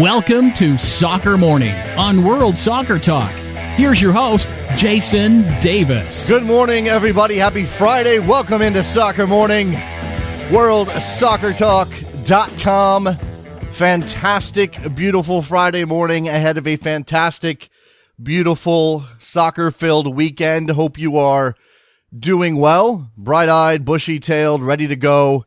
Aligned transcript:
Welcome 0.00 0.52
to 0.54 0.78
Soccer 0.78 1.36
Morning 1.36 1.74
on 1.98 2.24
World 2.24 2.56
Soccer 2.56 2.98
Talk. 2.98 3.30
Here's 3.76 4.00
your 4.00 4.14
host, 4.14 4.48
Jason 4.74 5.42
Davis. 5.60 6.26
Good 6.26 6.44
morning, 6.44 6.88
everybody. 6.88 7.36
Happy 7.36 7.66
Friday. 7.66 8.18
Welcome 8.18 8.62
into 8.62 8.82
Soccer 8.82 9.26
Morning, 9.26 9.72
worldsoccertalk.com. 10.48 13.18
Fantastic, 13.72 14.94
beautiful 14.94 15.42
Friday 15.42 15.84
morning 15.84 16.30
ahead 16.30 16.56
of 16.56 16.66
a 16.66 16.76
fantastic, 16.76 17.68
beautiful 18.22 19.04
soccer 19.18 19.70
filled 19.70 20.16
weekend. 20.16 20.70
Hope 20.70 20.96
you 20.96 21.18
are 21.18 21.54
doing 22.18 22.56
well, 22.56 23.10
bright 23.18 23.50
eyed, 23.50 23.84
bushy 23.84 24.18
tailed, 24.18 24.62
ready 24.62 24.86
to 24.86 24.96
go 24.96 25.44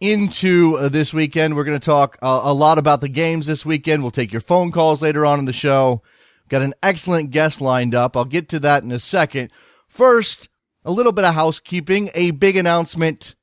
into 0.00 0.76
uh, 0.78 0.88
this 0.88 1.14
weekend. 1.14 1.56
We're 1.56 1.64
going 1.64 1.78
to 1.78 1.84
talk 1.84 2.18
uh, 2.22 2.40
a 2.44 2.52
lot 2.52 2.78
about 2.78 3.00
the 3.00 3.08
games 3.08 3.46
this 3.46 3.64
weekend. 3.64 4.02
We'll 4.02 4.10
take 4.10 4.32
your 4.32 4.40
phone 4.40 4.72
calls 4.72 5.02
later 5.02 5.24
on 5.24 5.38
in 5.38 5.44
the 5.44 5.52
show. 5.52 6.02
Got 6.48 6.62
an 6.62 6.74
excellent 6.82 7.30
guest 7.30 7.60
lined 7.60 7.94
up. 7.94 8.16
I'll 8.16 8.24
get 8.24 8.48
to 8.50 8.60
that 8.60 8.82
in 8.82 8.92
a 8.92 9.00
second. 9.00 9.50
First, 9.88 10.48
a 10.84 10.90
little 10.90 11.12
bit 11.12 11.24
of 11.24 11.34
housekeeping, 11.34 12.10
a 12.14 12.32
big 12.32 12.56
announcement 12.56 13.34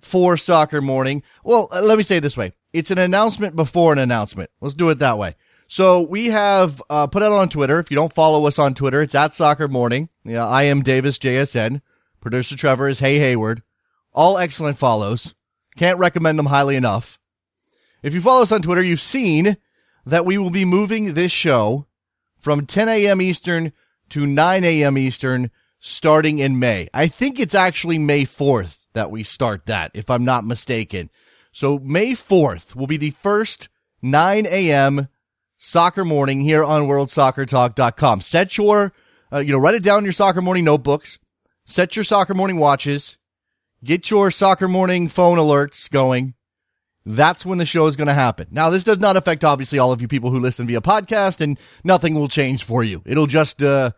for 0.00 0.36
soccer 0.36 0.80
morning. 0.80 1.22
Well, 1.44 1.68
uh, 1.72 1.82
let 1.82 1.96
me 1.98 2.04
say 2.04 2.16
it 2.16 2.22
this 2.22 2.36
way. 2.36 2.52
It's 2.72 2.90
an 2.90 2.98
announcement 2.98 3.56
before 3.56 3.92
an 3.92 3.98
announcement. 3.98 4.50
Let's 4.60 4.74
do 4.74 4.90
it 4.90 4.98
that 4.98 5.18
way. 5.18 5.36
So 5.68 6.00
we 6.00 6.26
have 6.26 6.82
uh, 6.90 7.06
put 7.06 7.22
it 7.22 7.30
on 7.30 7.48
Twitter. 7.48 7.78
If 7.78 7.90
you 7.90 7.94
don't 7.94 8.12
follow 8.12 8.46
us 8.46 8.58
on 8.58 8.74
Twitter, 8.74 9.02
it's 9.02 9.14
at 9.14 9.34
Soccer 9.34 9.68
Morning. 9.68 10.08
Yeah, 10.24 10.46
I 10.46 10.64
am 10.64 10.82
Davis 10.82 11.18
JSN. 11.18 11.80
Producer 12.20 12.56
Trevor 12.56 12.88
is 12.88 12.98
Hey 12.98 13.18
Hayward. 13.18 13.62
All 14.12 14.36
excellent 14.36 14.78
follows. 14.78 15.34
Can't 15.76 15.98
recommend 15.98 16.38
them 16.38 16.46
highly 16.46 16.76
enough. 16.76 17.18
If 18.02 18.14
you 18.14 18.20
follow 18.20 18.42
us 18.42 18.52
on 18.52 18.62
Twitter, 18.62 18.82
you've 18.82 19.00
seen 19.00 19.56
that 20.06 20.24
we 20.24 20.38
will 20.38 20.50
be 20.50 20.64
moving 20.64 21.14
this 21.14 21.32
show 21.32 21.86
from 22.38 22.66
10 22.66 22.88
a.m. 22.88 23.20
Eastern 23.20 23.72
to 24.10 24.26
9 24.26 24.64
a.m. 24.64 24.98
Eastern 24.98 25.50
starting 25.78 26.38
in 26.38 26.58
May. 26.58 26.88
I 26.92 27.08
think 27.08 27.38
it's 27.38 27.54
actually 27.54 27.98
May 27.98 28.24
4th 28.24 28.86
that 28.92 29.10
we 29.10 29.22
start 29.22 29.66
that, 29.66 29.90
if 29.94 30.10
I'm 30.10 30.24
not 30.24 30.44
mistaken. 30.44 31.10
So 31.52 31.78
May 31.78 32.12
4th 32.12 32.74
will 32.74 32.86
be 32.86 32.96
the 32.96 33.10
first 33.10 33.68
9 34.02 34.46
a.m. 34.46 35.08
soccer 35.58 36.04
morning 36.04 36.40
here 36.40 36.64
on 36.64 36.82
worldsoccertalk.com. 36.82 38.20
Set 38.20 38.56
your, 38.56 38.92
uh, 39.32 39.38
you 39.38 39.52
know, 39.52 39.58
write 39.58 39.74
it 39.74 39.82
down 39.82 39.98
in 39.98 40.04
your 40.04 40.12
soccer 40.12 40.42
morning 40.42 40.64
notebooks. 40.64 41.18
Set 41.64 41.96
your 41.96 42.04
soccer 42.04 42.34
morning 42.34 42.58
watches. 42.58 43.16
Get 43.82 44.10
your 44.10 44.30
soccer 44.30 44.68
morning 44.68 45.08
phone 45.08 45.38
alerts 45.38 45.90
going. 45.90 46.34
That's 47.06 47.46
when 47.46 47.56
the 47.56 47.64
show 47.64 47.86
is 47.86 47.96
going 47.96 48.08
to 48.08 48.14
happen. 48.14 48.48
Now, 48.50 48.68
this 48.68 48.84
does 48.84 48.98
not 48.98 49.16
affect 49.16 49.42
obviously 49.42 49.78
all 49.78 49.90
of 49.90 50.02
you 50.02 50.08
people 50.08 50.30
who 50.30 50.38
listen 50.38 50.66
via 50.66 50.82
podcast, 50.82 51.40
and 51.40 51.58
nothing 51.82 52.14
will 52.14 52.28
change 52.28 52.62
for 52.62 52.84
you. 52.84 53.00
It'll 53.06 53.26
just 53.26 53.62
uh, 53.62 53.92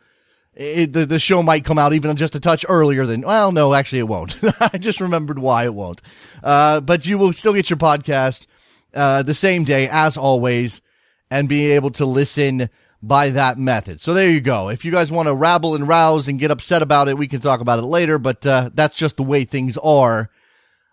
it, 0.54 0.92
the 0.92 1.04
the 1.04 1.18
show 1.18 1.42
might 1.42 1.64
come 1.64 1.78
out 1.78 1.94
even 1.94 2.14
just 2.16 2.36
a 2.36 2.40
touch 2.40 2.64
earlier 2.68 3.06
than. 3.06 3.22
Well, 3.22 3.50
no, 3.50 3.74
actually, 3.74 3.98
it 3.98 4.08
won't. 4.08 4.38
I 4.60 4.78
just 4.78 5.00
remembered 5.00 5.40
why 5.40 5.64
it 5.64 5.74
won't. 5.74 6.00
Uh, 6.44 6.80
but 6.80 7.04
you 7.04 7.18
will 7.18 7.32
still 7.32 7.52
get 7.52 7.68
your 7.68 7.76
podcast 7.76 8.46
uh, 8.94 9.24
the 9.24 9.34
same 9.34 9.64
day 9.64 9.88
as 9.90 10.16
always, 10.16 10.80
and 11.28 11.48
be 11.48 11.72
able 11.72 11.90
to 11.92 12.06
listen 12.06 12.70
by 13.02 13.30
that 13.30 13.58
method. 13.58 14.00
So 14.00 14.14
there 14.14 14.30
you 14.30 14.40
go. 14.40 14.68
If 14.68 14.84
you 14.84 14.92
guys 14.92 15.10
want 15.10 15.26
to 15.26 15.34
rabble 15.34 15.74
and 15.74 15.88
rouse 15.88 16.28
and 16.28 16.38
get 16.38 16.52
upset 16.52 16.82
about 16.82 17.08
it, 17.08 17.18
we 17.18 17.26
can 17.26 17.40
talk 17.40 17.60
about 17.60 17.80
it 17.80 17.84
later, 17.84 18.18
but 18.18 18.46
uh, 18.46 18.70
that's 18.72 18.96
just 18.96 19.16
the 19.16 19.24
way 19.24 19.44
things 19.44 19.76
are 19.78 20.30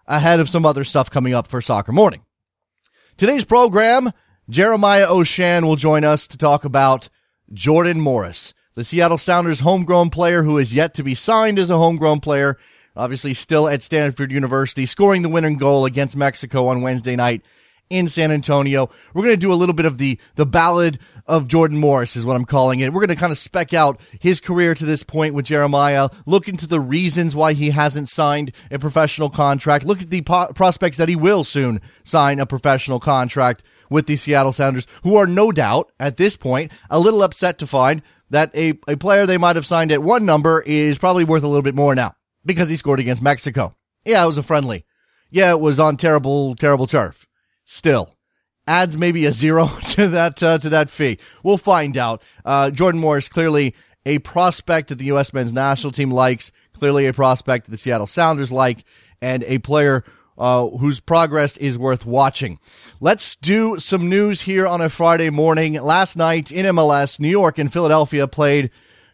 ahead 0.07 0.39
of 0.39 0.49
some 0.49 0.65
other 0.65 0.83
stuff 0.83 1.11
coming 1.11 1.35
up 1.35 1.47
for 1.47 1.61
soccer 1.61 1.91
morning. 1.91 2.23
Today's 3.15 3.45
program, 3.45 4.11
Jeremiah 4.49 5.07
Oshan 5.07 5.63
will 5.65 5.75
join 5.75 6.03
us 6.03 6.27
to 6.29 6.37
talk 6.37 6.65
about 6.65 7.09
Jordan 7.53 8.01
Morris, 8.01 8.55
the 8.73 8.83
Seattle 8.83 9.19
Sounders 9.19 9.59
homegrown 9.59 10.09
player 10.09 10.41
who 10.41 10.57
is 10.57 10.73
yet 10.73 10.95
to 10.95 11.03
be 11.03 11.13
signed 11.13 11.59
as 11.59 11.69
a 11.69 11.77
homegrown 11.77 12.21
player, 12.21 12.57
obviously 12.95 13.35
still 13.35 13.69
at 13.69 13.83
Stanford 13.83 14.31
University, 14.31 14.87
scoring 14.87 15.21
the 15.21 15.29
winning 15.29 15.57
goal 15.57 15.85
against 15.85 16.15
Mexico 16.15 16.67
on 16.67 16.81
Wednesday 16.81 17.15
night 17.15 17.43
in 17.89 18.07
San 18.07 18.31
Antonio. 18.31 18.89
We're 19.13 19.23
going 19.23 19.33
to 19.33 19.37
do 19.37 19.51
a 19.51 19.55
little 19.55 19.73
bit 19.73 19.85
of 19.85 19.97
the, 19.97 20.19
the 20.35 20.45
ballad 20.45 20.99
of 21.25 21.47
Jordan 21.47 21.77
Morris 21.77 22.15
is 22.15 22.25
what 22.25 22.35
I'm 22.35 22.45
calling 22.45 22.79
it. 22.79 22.91
We're 22.91 23.01
going 23.01 23.09
to 23.09 23.15
kind 23.15 23.31
of 23.31 23.37
spec 23.37 23.73
out 23.73 23.99
his 24.19 24.39
career 24.39 24.73
to 24.73 24.85
this 24.85 25.03
point 25.03 25.33
with 25.33 25.45
Jeremiah, 25.45 26.09
look 26.25 26.47
into 26.47 26.67
the 26.67 26.79
reasons 26.79 27.35
why 27.35 27.53
he 27.53 27.69
hasn't 27.71 28.09
signed 28.09 28.51
a 28.71 28.79
professional 28.79 29.29
contract, 29.29 29.85
look 29.85 30.01
at 30.01 30.09
the 30.09 30.21
po- 30.21 30.51
prospects 30.53 30.97
that 30.97 31.09
he 31.09 31.15
will 31.15 31.43
soon 31.43 31.81
sign 32.03 32.39
a 32.39 32.45
professional 32.45 32.99
contract 32.99 33.63
with 33.89 34.05
the 34.05 34.15
Seattle 34.15 34.53
Sounders, 34.53 34.87
who 35.03 35.15
are 35.15 35.27
no 35.27 35.51
doubt 35.51 35.91
at 35.99 36.17
this 36.17 36.35
point 36.35 36.71
a 36.89 36.99
little 36.99 37.23
upset 37.23 37.57
to 37.59 37.67
find 37.67 38.01
that 38.29 38.55
a, 38.55 38.77
a 38.87 38.97
player 38.97 39.25
they 39.25 39.37
might 39.37 39.55
have 39.55 39.65
signed 39.65 39.91
at 39.91 40.03
one 40.03 40.25
number 40.25 40.61
is 40.61 40.99
probably 40.99 41.23
worth 41.23 41.43
a 41.43 41.47
little 41.47 41.63
bit 41.63 41.75
more 41.75 41.95
now 41.95 42.15
because 42.45 42.69
he 42.69 42.75
scored 42.75 42.99
against 42.99 43.21
Mexico. 43.21 43.75
Yeah, 44.05 44.23
it 44.23 44.27
was 44.27 44.37
a 44.37 44.43
friendly. 44.43 44.85
Yeah, 45.31 45.51
it 45.51 45.59
was 45.59 45.79
on 45.79 45.97
terrible, 45.97 46.55
terrible 46.55 46.85
turf 46.87 47.27
still 47.69 48.15
adds 48.69 48.95
maybe 48.95 49.25
a 49.25 49.31
zero 49.31 49.67
to 49.89 50.07
that 50.09 50.41
uh, 50.41 50.57
to 50.59 50.69
that 50.69 50.89
fee. 50.89 51.17
We'll 51.43 51.57
find 51.57 51.97
out. 51.97 52.21
Uh, 52.45 52.69
Jordan 52.69 53.01
Morris 53.01 53.27
clearly 53.27 53.75
a 54.05 54.19
prospect 54.19 54.89
that 54.89 54.95
the 54.95 55.05
U.S. 55.05 55.33
men's 55.33 55.51
national 55.51 55.91
team 55.91 56.11
likes, 56.11 56.51
clearly 56.73 57.05
a 57.05 57.13
prospect 57.13 57.65
that 57.65 57.71
the 57.71 57.77
Seattle 57.77 58.07
Sounders 58.07 58.51
like, 58.51 58.85
and 59.21 59.43
a 59.43 59.57
player 59.59 60.05
uh, 60.37 60.67
whose 60.67 61.01
progress 61.01 61.57
is 61.57 61.77
worth 61.77 62.05
watching. 62.05 62.59
Let's 63.01 63.35
do 63.35 63.77
some 63.77 64.07
news 64.07 64.41
here 64.41 64.65
on 64.65 64.79
a 64.79 64.87
Friday 64.87 65.29
morning. 65.29 65.73
Last 65.73 66.15
night 66.15 66.49
in 66.51 66.65
MLS, 66.67 67.19
New 67.19 67.27
York 67.27 67.57
and 67.57 67.71
Philadelphia 67.71 68.25
played 68.25 68.71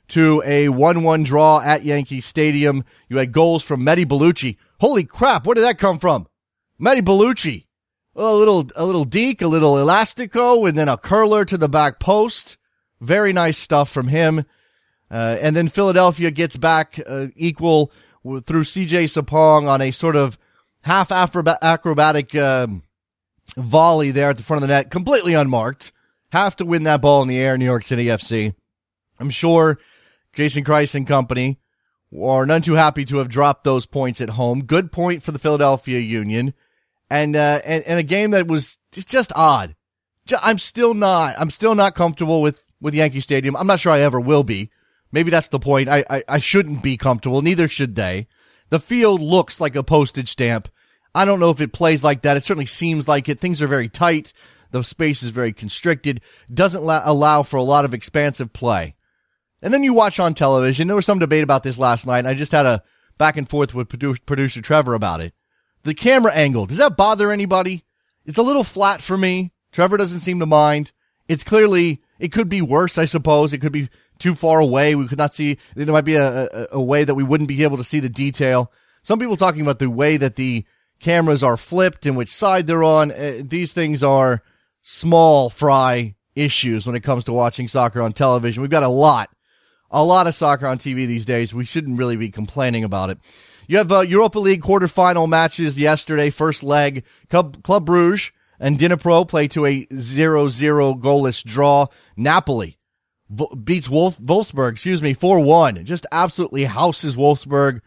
to 0.10 0.44
a 0.46 0.68
1-1 0.68 1.26
draw 1.26 1.62
at 1.62 1.84
Yankee 1.84 2.22
Stadium. 2.22 2.84
You 3.10 3.18
had 3.18 3.32
goals 3.32 3.64
from 3.64 3.82
Mehdi 3.82 4.06
Ballouchy. 4.06 4.58
Holy 4.80 5.04
crap, 5.04 5.48
where 5.48 5.56
did 5.56 5.64
that 5.64 5.80
come 5.80 5.98
from? 5.98 6.28
Mehdi 6.80 7.02
Ballouchy 7.02 7.65
a 8.16 8.34
little 8.34 8.68
a 8.76 8.86
little 8.86 9.06
deke, 9.06 9.42
a 9.42 9.48
little 9.48 9.76
elastico, 9.76 10.68
and 10.68 10.78
then 10.78 10.88
a 10.88 10.98
curler 10.98 11.46
to 11.46 11.58
the 11.58 11.70
back 11.70 12.00
post. 12.00 12.58
Very 13.02 13.34
nice 13.34 13.58
stuff 13.58 13.90
from 13.90 14.08
him. 14.08 14.46
Uh, 15.12 15.38
and 15.40 15.56
then 15.56 15.68
Philadelphia 15.68 16.32
gets 16.32 16.58
back 16.58 17.00
uh, 17.06 17.28
equal 17.36 17.92
through 18.24 18.64
CJ 18.64 19.06
Sapong 19.06 19.68
on 19.68 19.82
a 19.82 19.92
sort 19.92 20.16
of 20.16 20.38
half 20.82 21.12
acrobatic 21.12 22.36
um, 22.36 22.84
volley 23.56 24.12
there 24.12 24.30
at 24.30 24.38
the 24.38 24.44
front 24.44 24.64
of 24.64 24.68
the 24.68 24.74
net, 24.74 24.90
completely 24.90 25.34
unmarked. 25.34 25.92
Have 26.30 26.56
to 26.58 26.66
win 26.66 26.84
that 26.84 27.02
ball 27.02 27.22
in 27.22 27.28
the 27.28 27.38
air, 27.38 27.58
New 27.58 27.66
York 27.66 27.86
City 27.86 28.06
FC. 28.06 28.56
I'm 29.20 29.30
sure 29.30 29.78
Jason 30.34 30.64
Kreis 30.64 30.96
and 30.96 31.08
company 31.08 31.60
are 32.20 32.46
none 32.46 32.62
too 32.62 32.74
happy 32.74 33.06
to 33.06 33.18
have 33.18 33.30
dropped 33.30 33.64
those 33.64 33.86
points 33.86 34.20
at 34.22 34.32
home. 34.32 34.64
Good 34.64 34.92
point 34.92 35.22
for 35.22 35.32
the 35.32 35.40
Philadelphia 35.40 36.00
Union 36.00 36.54
and 37.10 37.36
uh, 37.36 37.62
and 37.66 37.84
and 37.84 38.00
a 38.00 38.04
game 38.04 38.32
that 38.32 38.48
was 38.48 38.80
just 38.94 39.32
odd. 39.36 39.76
I'm 40.42 40.58
still 40.58 40.94
not. 40.94 41.36
I'm 41.38 41.50
still 41.50 41.76
not 41.76 41.96
comfortable 41.96 42.42
with 42.42 42.62
with 42.82 42.96
Yankee 42.96 43.20
Stadium. 43.20 43.56
I'm 43.56 43.68
not 43.68 43.80
sure 43.80 43.92
I 43.92 44.02
ever 44.02 44.20
will 44.20 44.44
be. 44.44 44.72
Maybe 45.12 45.32
that's 45.32 45.48
the 45.48 45.60
point. 45.60 45.88
I, 45.88 46.04
I, 46.10 46.24
I 46.28 46.40
shouldn't 46.40 46.84
be 46.84 46.98
comfortable. 46.98 47.42
Neither 47.42 47.68
should 47.68 47.96
they. 47.96 48.28
The 48.70 48.80
field 48.80 49.22
looks 49.22 49.62
like 49.62 49.76
a 49.76 49.84
postage 49.84 50.30
stamp. 50.30 50.68
I 51.14 51.24
don't 51.24 51.40
know 51.40 51.52
if 51.52 51.62
it 51.62 51.72
plays 51.72 52.04
like 52.04 52.24
that. 52.24 52.36
It 52.36 52.44
certainly 52.44 52.66
seems 52.66 53.08
like 53.08 53.30
it. 53.30 53.40
Things 53.40 53.62
are 53.62 53.68
very 53.68 53.88
tight. 53.88 54.34
The 54.72 54.84
space 54.84 55.24
is 55.24 55.32
very 55.32 55.54
constricted. 55.54 56.20
Doesn't 56.54 56.84
la- 56.84 57.04
allow 57.06 57.44
for 57.44 57.56
a 57.58 57.64
lot 57.64 57.86
of 57.86 57.94
expansive 57.94 58.52
play. 58.52 58.96
And 59.62 59.74
then 59.74 59.84
you 59.84 59.94
watch 59.94 60.20
on 60.20 60.34
television. 60.34 60.88
There 60.88 60.96
was 60.96 61.06
some 61.06 61.20
debate 61.20 61.44
about 61.44 61.64
this 61.64 61.78
last 61.78 62.06
night. 62.06 62.26
I 62.26 62.34
just 62.34 62.52
had 62.52 62.66
a 62.66 62.84
back 63.18 63.38
and 63.38 63.50
forth 63.50 63.74
with 63.74 63.88
produ- 63.88 64.26
producer 64.26 64.62
Trevor 64.62 64.94
about 64.94 65.22
it. 65.22 65.34
The 65.86 65.94
camera 65.94 66.34
angle, 66.34 66.66
does 66.66 66.80
that 66.80 66.98
bother 66.98 67.32
anybody? 67.32 67.86
It's 68.26 68.40
a 68.40 68.44
little 68.44 68.64
flat 68.64 69.04
for 69.04 69.16
me. 69.18 69.52
Trevor 69.72 69.98
doesn't 69.98 70.22
seem 70.22 70.40
to 70.40 70.48
mind. 70.48 70.92
It's 71.28 71.44
clearly, 71.44 72.02
it 72.18 72.32
could 72.32 72.50
be 72.50 72.60
worse, 72.60 72.98
I 72.98 73.06
suppose. 73.06 73.54
It 73.54 73.60
could 73.60 73.72
be 73.72 73.90
too 74.18 74.34
far 74.34 74.60
away. 74.60 74.96
We 74.96 75.08
could 75.08 75.20
not 75.20 75.36
see, 75.36 75.60
there 75.76 75.94
might 75.94 76.02
be 76.02 76.16
a, 76.16 76.46
a, 76.46 76.68
a 76.72 76.82
way 76.82 77.04
that 77.04 77.14
we 77.14 77.24
wouldn't 77.24 77.48
be 77.48 77.62
able 77.62 77.78
to 77.78 77.84
see 77.84 78.00
the 78.00 78.10
detail. 78.10 78.72
Some 79.04 79.20
people 79.20 79.38
talking 79.38 79.62
about 79.62 79.78
the 79.78 79.90
way 79.90 80.18
that 80.18 80.38
the 80.38 80.66
cameras 81.00 81.44
are 81.44 81.56
flipped 81.56 82.08
and 82.08 82.18
which 82.18 82.34
side 82.34 82.66
they're 82.66 82.84
on. 82.84 83.12
Uh, 83.12 83.44
these 83.44 83.72
things 83.72 84.02
are 84.02 84.42
small 84.82 85.52
fry 85.52 86.16
issues 86.34 86.88
when 86.88 86.96
it 86.96 87.04
comes 87.04 87.26
to 87.26 87.34
watching 87.34 87.68
soccer 87.68 88.02
on 88.02 88.12
television. 88.12 88.64
We've 88.64 88.72
got 88.72 88.82
a 88.82 88.88
lot, 88.88 89.30
a 89.92 90.04
lot 90.04 90.26
of 90.26 90.34
soccer 90.34 90.66
on 90.66 90.80
TV 90.80 91.06
these 91.06 91.26
days. 91.26 91.54
We 91.54 91.66
shouldn't 91.66 92.00
really 92.00 92.16
be 92.18 92.32
complaining 92.32 92.84
about 92.84 93.12
it. 93.12 93.20
You 93.68 93.78
have 93.78 93.92
uh, 93.92 94.02
Europa 94.02 94.40
League 94.40 94.62
quarterfinal 94.62 95.28
matches 95.28 95.78
yesterday. 95.78 96.30
First 96.30 96.64
leg, 96.64 97.04
Club, 97.30 97.64
Club 97.64 97.86
Bruges 97.86 98.32
and 98.60 98.78
Dnipro 98.78 99.28
play 99.28 99.48
to 99.50 99.66
a 99.66 99.86
0-0 99.86 101.02
goalless 101.02 101.44
draw. 101.44 101.88
Napoli 102.16 102.78
beats 103.64 103.90
Wolf- 103.90 104.20
Wolfsburg, 104.20 104.74
excuse 104.74 105.02
me, 105.02 105.14
4-1. 105.16 105.84
Just 105.84 106.06
absolutely 106.12 106.66
houses 106.66 107.16
Wolfsburg 107.16 107.82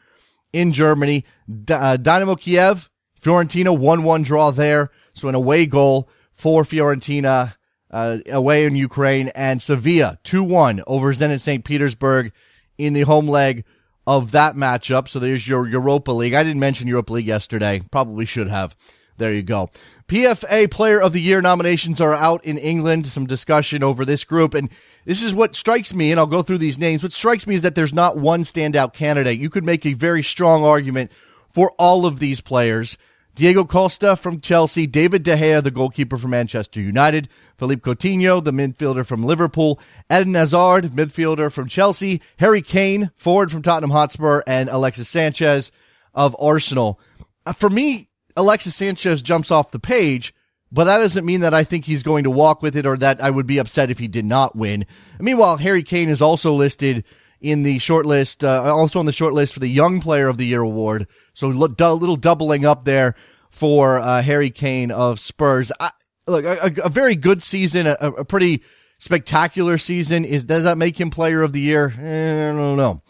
in 0.53 0.73
Germany. 0.73 1.25
D- 1.49 1.75
uh, 1.75 1.97
Dynamo 1.97 2.35
Kiev, 2.35 2.91
Fiorentina 3.21 3.77
1-1 3.77 4.25
draw 4.25 4.51
there. 4.51 4.91
So 5.13 5.29
an 5.29 5.35
away 5.35 5.67
goal 5.67 6.09
for 6.35 6.63
Fiorentina 6.65 7.55
uh, 7.91 8.19
away 8.29 8.65
in 8.65 8.77
Ukraine, 8.77 9.29
and 9.35 9.63
Sevilla 9.63 10.19
2 10.25 10.43
1 10.43 10.83
over 10.87 11.13
Zenit 11.15 11.41
St. 11.41 11.65
Petersburg 11.65 12.33
in 12.77 12.93
the 12.93 13.03
home 13.03 13.29
leg 13.29 13.65
of 14.09 14.31
that 14.31 14.57
matchup. 14.57 15.07
So 15.07 15.19
there's 15.19 15.47
your 15.47 15.69
Europa 15.69 16.13
League. 16.13 16.33
I 16.33 16.43
didn't 16.43 16.61
mention 16.61 16.89
Europa 16.89 17.13
League 17.13 17.27
yesterday. 17.27 17.83
Probably 17.91 18.25
should 18.25 18.49
have. 18.49 18.75
There 19.19 19.35
you 19.35 19.43
go. 19.43 19.69
PFA 20.07 20.71
Player 20.71 20.99
of 21.03 21.13
the 21.13 21.21
Year 21.21 21.43
nominations 21.43 22.01
are 22.01 22.15
out 22.15 22.43
in 22.43 22.57
England. 22.57 23.07
Some 23.07 23.27
discussion 23.27 23.83
over 23.83 24.07
this 24.07 24.25
group. 24.25 24.55
And 24.55 24.71
this 25.05 25.23
is 25.23 25.35
what 25.35 25.55
strikes 25.55 25.93
me, 25.93 26.11
and 26.11 26.19
I'll 26.19 26.27
go 26.27 26.41
through 26.41 26.57
these 26.57 26.79
names. 26.79 27.03
What 27.03 27.13
strikes 27.13 27.47
me 27.47 27.55
is 27.55 27.61
that 27.63 27.75
there's 27.75 27.93
not 27.93 28.17
one 28.17 28.45
standout 28.45 28.95
candidate. 28.95 29.39
You 29.39 29.51
could 29.51 29.65
make 29.67 29.85
a 29.85 29.93
very 29.93 30.23
strong 30.23 30.65
argument 30.65 31.13
for 31.51 31.73
all 31.73 32.07
of 32.07 32.19
these 32.19 32.41
players. 32.41 32.97
Diego 33.39 33.65
Costa 33.65 34.17
from 34.17 34.41
Chelsea, 34.41 34.85
David 34.85 35.23
De 35.23 35.37
Gea, 35.37 35.63
the 35.63 35.71
goalkeeper 35.71 36.19
from 36.19 36.33
Manchester 36.33 36.81
United, 36.81 37.29
Philippe 37.57 37.83
Coutinho, 37.83 38.43
the 38.43 38.51
midfielder 38.51 39.07
from 39.07 39.23
Liverpool, 39.23 39.79
Eden 40.13 40.35
Hazard, 40.35 40.87
midfielder 40.87 41.53
from 41.53 41.69
Chelsea, 41.69 42.21
Harry 42.39 42.61
Kane, 42.61 43.13
forward 43.15 43.53
from 43.53 43.63
Tottenham 43.63 43.93
Hotspur, 43.93 44.43
and 44.49 44.69
Alexis 44.69 45.09
Sanchez 45.09 45.71
of 46.15 46.35
Arsenal. 46.41 46.99
Uh, 47.47 47.53
for 47.53 47.71
me, 47.71 48.09
Alexis 48.37 48.75
Sanchez 48.75 49.23
jumps 49.23 49.53
off 49.53 49.71
the 49.71 49.79
page, 49.79 50.35
but 50.73 50.85
that 50.85 50.99
doesn't 50.99 51.25
mean 51.25 51.43
that 51.43 51.55
I 51.55 51.63
think 51.63 51.85
he's 51.85 52.03
going 52.03 52.25
to 52.25 52.31
walk 52.31 52.61
with 52.61 52.77
it 52.77 52.87
or 52.87 52.97
that 52.97 53.23
I 53.23 53.31
would 53.31 53.47
be 53.47 53.59
upset 53.59 53.89
if 53.89 54.01
he 54.01 54.09
did 54.09 54.25
not 54.25 54.57
win. 54.57 54.85
Meanwhile, 55.21 55.59
Harry 55.59 55.85
Kane 55.85 56.09
is 56.09 56.21
also 56.21 56.55
listed 56.55 57.05
in 57.41 57.63
the 57.63 57.79
short 57.79 58.05
list, 58.05 58.43
uh, 58.43 58.63
also 58.75 58.99
on 58.99 59.07
the 59.07 59.13
short 59.13 59.33
list 59.33 59.55
for 59.55 59.61
the 59.61 59.69
Young 59.69 60.01
Player 60.01 60.27
of 60.27 60.39
the 60.39 60.47
Year 60.47 60.63
award. 60.63 61.07
So 61.39 61.47
a 61.47 61.53
little 61.53 62.17
doubling 62.17 62.65
up 62.65 62.85
there 62.85 63.15
for 63.49 64.01
uh, 64.01 64.23
Harry 64.23 64.51
Kane 64.51 64.91
of 64.91 65.21
Spurs. 65.21 65.71
I, 65.79 65.93
look, 66.27 66.45
a, 66.45 66.73
a, 66.83 66.89
very 66.89 67.15
good 67.15 67.45
season, 67.45 67.87
a, 67.87 67.93
a, 67.93 68.25
pretty 68.25 68.65
spectacular 68.99 69.79
season. 69.79 70.25
Is 70.25 70.43
does 70.43 70.65
that 70.65 70.77
make 70.77 71.01
him 71.01 71.11
Player 71.11 71.45
of 71.45 71.53
the 71.53 71.61
Year? 71.61 71.95
Eh, 71.97 72.51
I 72.51 72.53
don't 72.53 72.77
know. 72.77 73.03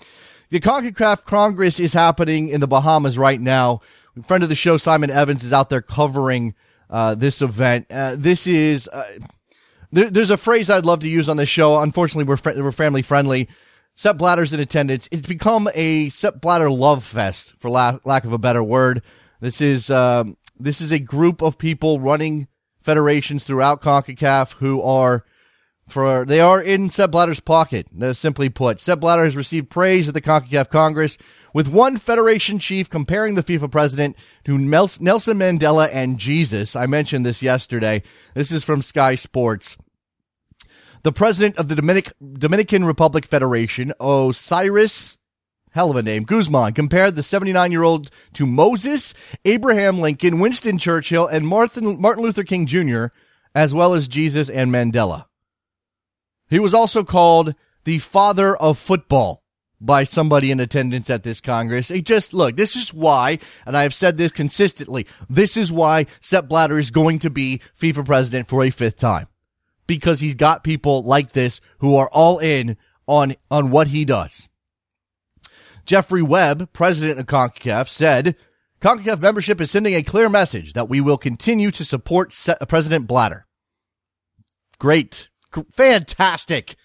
The 0.50 0.60
CONCACAF 0.60 1.25
Congress 1.25 1.80
is 1.80 1.94
happening 1.94 2.50
in 2.50 2.60
the 2.60 2.69
Bahamas 2.69 3.16
right 3.16 3.40
now. 3.40 3.80
Friend 4.26 4.42
of 4.42 4.50
the 4.50 4.54
show, 4.54 4.76
Simon 4.76 5.08
Evans, 5.08 5.42
is 5.42 5.54
out 5.54 5.70
there 5.70 5.80
covering 5.80 6.54
uh, 6.90 7.14
this 7.14 7.40
event. 7.40 7.86
Uh, 7.88 8.14
this 8.19 8.46
is. 8.46 8.88
Uh, 8.88 9.20
there, 9.90 10.10
there's 10.10 10.28
a 10.28 10.36
phrase 10.36 10.69
I'd 10.69 10.84
love 10.84 11.00
to 11.00 11.08
use 11.08 11.30
on 11.30 11.38
this 11.38 11.48
show. 11.48 11.78
Unfortunately, 11.78 12.25
we're, 12.25 12.36
fr- 12.36 12.60
we're 12.60 12.72
family 12.72 13.00
friendly. 13.00 13.48
Sepp 13.99 14.17
Blatter's 14.17 14.53
in 14.53 14.61
attendance. 14.61 15.09
It's 15.11 15.27
become 15.27 15.69
a 15.75 16.09
Sepp 16.11 16.41
Blatter 16.41 16.71
love 16.71 17.03
fest, 17.03 17.55
for 17.59 17.69
la- 17.69 17.99
lack 18.05 18.23
of 18.23 18.33
a 18.33 18.39
better 18.39 18.62
word. 18.62 19.03
This 19.41 19.61
is 19.61 19.91
um, 19.91 20.37
this 20.56 20.81
is 20.81 20.93
a 20.93 21.00
group 21.00 21.43
of 21.43 21.59
people 21.59 21.99
running 21.99 22.47
federations 22.81 23.43
throughout 23.43 23.83
CONCACAF 23.83 24.53
who 24.59 24.81
are 24.83 25.25
for 25.89 26.25
they 26.25 26.41
are 26.41 26.62
in 26.62 26.91
Sepp 26.91 27.11
Blatter's 27.11 27.41
pocket. 27.41 27.89
Simply 28.12 28.49
put, 28.49 28.81
Sepp 28.81 29.00
Blatter 29.00 29.25
has 29.25 29.35
received 29.35 29.69
praise 29.69 30.06
at 30.06 30.15
the 30.15 30.23
CONCACAF 30.23 30.71
Congress, 30.71 31.19
with 31.53 31.67
one 31.67 31.97
federation 31.97 32.61
chief 32.61 32.89
comparing 32.89 33.35
the 33.35 33.43
FIFA 33.43 33.69
president 33.69 34.17
to 34.45 34.56
Nelson 34.56 35.03
Mandela 35.03 35.91
and 35.93 36.19
Jesus. 36.19 36.77
I 36.77 36.87
mentioned 36.87 37.27
this 37.27 37.43
yesterday. 37.43 38.05
This 38.35 38.53
is 38.53 38.62
from 38.62 38.81
Sky 38.81 39.17
Sports. 39.17 39.77
The 41.03 41.12
president 41.12 41.56
of 41.59 41.69
the 41.69 41.77
Dominic, 41.77 42.12
Dominican 42.39 42.85
Republic 42.85 43.27
Federation, 43.27 43.93
Osiris, 44.00 45.17
hell 45.73 45.91
of 45.91 45.97
a 45.97 46.03
name, 46.03 46.25
Guzman, 46.25 46.73
compared 46.75 47.15
the 47.15 47.23
79 47.23 47.73
year 47.73 47.83
old 47.83 48.11
to 48.35 48.47
Moses, 48.47 49.15
Abraham 49.45 50.00
Lincoln, 50.00 50.41
Winston 50.41 50.79
Churchill, 50.79 51.27
and 51.27 51.47
Martin, 51.47 52.00
Martin 52.00 52.25
Luther 52.25 52.45
King 52.45 52.67
Jr., 52.67 53.06
as 53.55 53.75
well 53.75 53.95
as 53.95 54.09
Jesus 54.09 54.49
and 54.49 54.73
Mandela. 54.73 55.27
He 56.49 56.59
was 56.59 56.75
also 56.75 57.05
called 57.05 57.55
the 57.85 57.99
father 57.99 58.56
of 58.56 58.79
football 58.79 59.43
by 59.81 60.05
somebody 60.05 60.50
in 60.50 60.59
attendance 60.59 61.09
at 61.09 61.23
this 61.23 61.41
Congress. 61.41 61.89
He 61.89 62.03
just, 62.03 62.35
look, 62.35 62.56
this 62.56 62.75
is 62.75 62.93
why, 62.93 63.39
and 63.65 63.77
I 63.77 63.83
have 63.83 63.95
said 63.95 64.17
this 64.17 64.33
consistently, 64.33 65.06
this 65.31 65.56
is 65.56 65.71
why 65.71 66.06
Sepp 66.21 66.49
Blatter 66.49 66.79
is 66.79 66.91
going 66.91 67.21
to 67.21 67.31
be 67.31 67.61
FIFA 67.79 68.05
president 68.05 68.49
for 68.49 68.65
a 68.65 68.71
fifth 68.71 68.97
time 68.97 69.29
because 69.88 70.20
he's 70.20 70.37
got 70.37 70.62
people 70.62 71.02
like 71.02 71.32
this 71.32 71.61
who 71.79 71.96
are 71.96 72.08
all 72.12 72.38
in 72.38 72.76
on, 73.08 73.35
on 73.50 73.73
what 73.73 73.88
he 73.88 74.05
does. 74.05 74.49
Jeffrey 75.85 76.23
Webb, 76.23 76.73
president 76.73 77.19
of 77.19 77.26
CONCACAF, 77.26 77.88
said, 77.88 78.37
CONCACAF 78.81 79.20
membership 79.20 79.61
is 79.61 79.70
sending 79.70 79.94
a 79.94 80.02
clear 80.05 80.29
message 80.29 80.75
that 80.75 80.88
we 80.88 81.00
will 81.00 81.19
continue 81.19 81.73
to 81.73 81.85
support 81.85 82.32
President 82.69 83.08
Blatter. 83.08 83.46
Great. 84.79 85.31
Fantastic. 85.75 86.76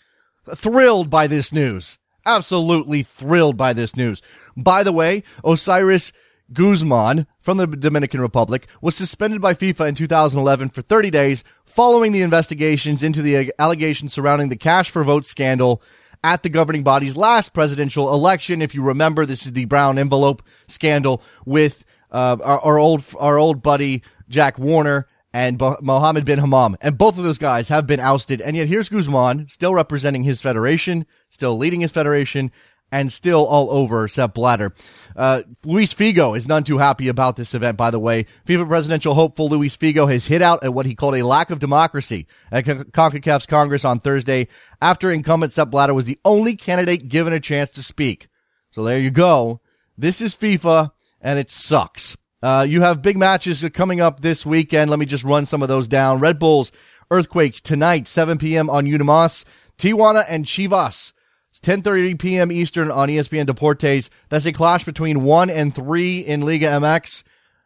Thrilled 0.55 1.09
by 1.09 1.27
this 1.27 1.53
news. 1.53 1.99
Absolutely 2.25 3.03
thrilled 3.03 3.57
by 3.57 3.73
this 3.73 3.95
news. 3.95 4.21
By 4.55 4.83
the 4.83 4.93
way, 4.93 5.23
Osiris 5.43 6.13
Guzman 6.53 7.27
from 7.39 7.57
the 7.57 7.67
Dominican 7.67 8.21
Republic 8.21 8.67
was 8.81 8.95
suspended 8.95 9.41
by 9.41 9.53
FIFA 9.53 9.89
in 9.89 9.95
2011 9.95 10.69
for 10.69 10.81
30 10.81 11.09
days 11.09 11.43
following 11.65 12.11
the 12.11 12.21
investigations 12.21 13.03
into 13.03 13.21
the 13.21 13.51
allegations 13.59 14.13
surrounding 14.13 14.49
the 14.49 14.55
cash 14.55 14.89
for 14.89 15.03
vote 15.03 15.25
scandal 15.25 15.81
at 16.23 16.43
the 16.43 16.49
governing 16.49 16.83
body's 16.83 17.17
last 17.17 17.53
presidential 17.53 18.13
election. 18.13 18.61
If 18.61 18.73
you 18.73 18.81
remember, 18.81 19.25
this 19.25 19.45
is 19.45 19.53
the 19.53 19.65
brown 19.65 19.97
envelope 19.97 20.41
scandal 20.67 21.21
with 21.45 21.85
uh, 22.11 22.37
our, 22.41 22.59
our, 22.59 22.79
old 22.79 23.03
our 23.19 23.37
old 23.37 23.61
buddy 23.61 24.03
Jack 24.29 24.57
Warner 24.57 25.07
and 25.33 25.59
Mohammed 25.81 26.25
bin 26.25 26.39
Hammam. 26.39 26.77
And 26.79 26.97
both 26.97 27.17
of 27.17 27.23
those 27.23 27.39
guys 27.39 27.69
have 27.69 27.87
been 27.87 27.99
ousted. 27.99 28.39
And 28.39 28.55
yet 28.55 28.67
here's 28.67 28.89
Guzman 28.89 29.47
still 29.49 29.73
representing 29.73 30.23
his 30.23 30.41
federation, 30.41 31.07
still 31.29 31.57
leading 31.57 31.81
his 31.81 31.91
federation, 31.91 32.51
and 32.93 33.11
still 33.11 33.43
all 33.43 33.71
over 33.71 34.07
Sepp 34.07 34.35
Blatter. 34.35 34.71
Uh, 35.15 35.41
Luis 35.65 35.95
Figo 35.95 36.37
is 36.37 36.47
none 36.47 36.63
too 36.63 36.77
happy 36.77 37.07
about 37.07 37.35
this 37.35 37.55
event, 37.55 37.75
by 37.75 37.89
the 37.89 37.99
way. 37.99 38.27
FIFA 38.45 38.67
presidential 38.67 39.15
hopeful 39.15 39.49
Luis 39.49 39.75
Figo 39.75 40.09
has 40.09 40.27
hit 40.27 40.43
out 40.43 40.63
at 40.63 40.75
what 40.75 40.85
he 40.85 40.93
called 40.93 41.15
a 41.15 41.25
lack 41.25 41.49
of 41.49 41.57
democracy 41.57 42.27
at 42.51 42.65
CONCACAF's 42.65 43.47
Congress 43.47 43.83
on 43.83 43.99
Thursday 43.99 44.47
after 44.79 45.09
incumbent 45.09 45.51
Sepp 45.51 45.71
Blatter 45.71 45.95
was 45.95 46.05
the 46.05 46.19
only 46.23 46.55
candidate 46.55 47.09
given 47.09 47.33
a 47.33 47.39
chance 47.39 47.71
to 47.71 47.81
speak. 47.81 48.27
So 48.69 48.83
there 48.83 48.99
you 48.99 49.09
go. 49.09 49.59
This 49.97 50.21
is 50.21 50.35
FIFA, 50.35 50.91
and 51.19 51.39
it 51.39 51.49
sucks. 51.49 52.15
Uh, 52.43 52.65
you 52.69 52.81
have 52.81 53.01
big 53.01 53.17
matches 53.17 53.65
coming 53.73 54.01
up 54.01 54.19
this 54.19 54.45
weekend. 54.45 54.91
Let 54.91 54.99
me 54.99 55.07
just 55.07 55.23
run 55.23 55.47
some 55.47 55.63
of 55.63 55.67
those 55.67 55.87
down. 55.87 56.19
Red 56.19 56.37
Bulls, 56.37 56.71
Earthquake 57.09 57.61
tonight, 57.61 58.07
7 58.07 58.37
p.m. 58.37 58.69
on 58.69 58.85
Unimas. 58.85 59.45
Tijuana 59.79 60.25
and 60.27 60.45
Chivas 60.45 61.12
10:30 61.59 62.19
p.m. 62.19 62.51
Eastern 62.51 62.89
on 62.91 63.09
ESPN 63.09 63.45
Deportes. 63.45 64.09
That's 64.29 64.45
a 64.45 64.53
clash 64.53 64.83
between 64.83 65.23
one 65.23 65.49
and 65.49 65.73
three 65.73 66.19
in 66.19 66.41
Liga 66.41 66.67
MX. 66.67 67.23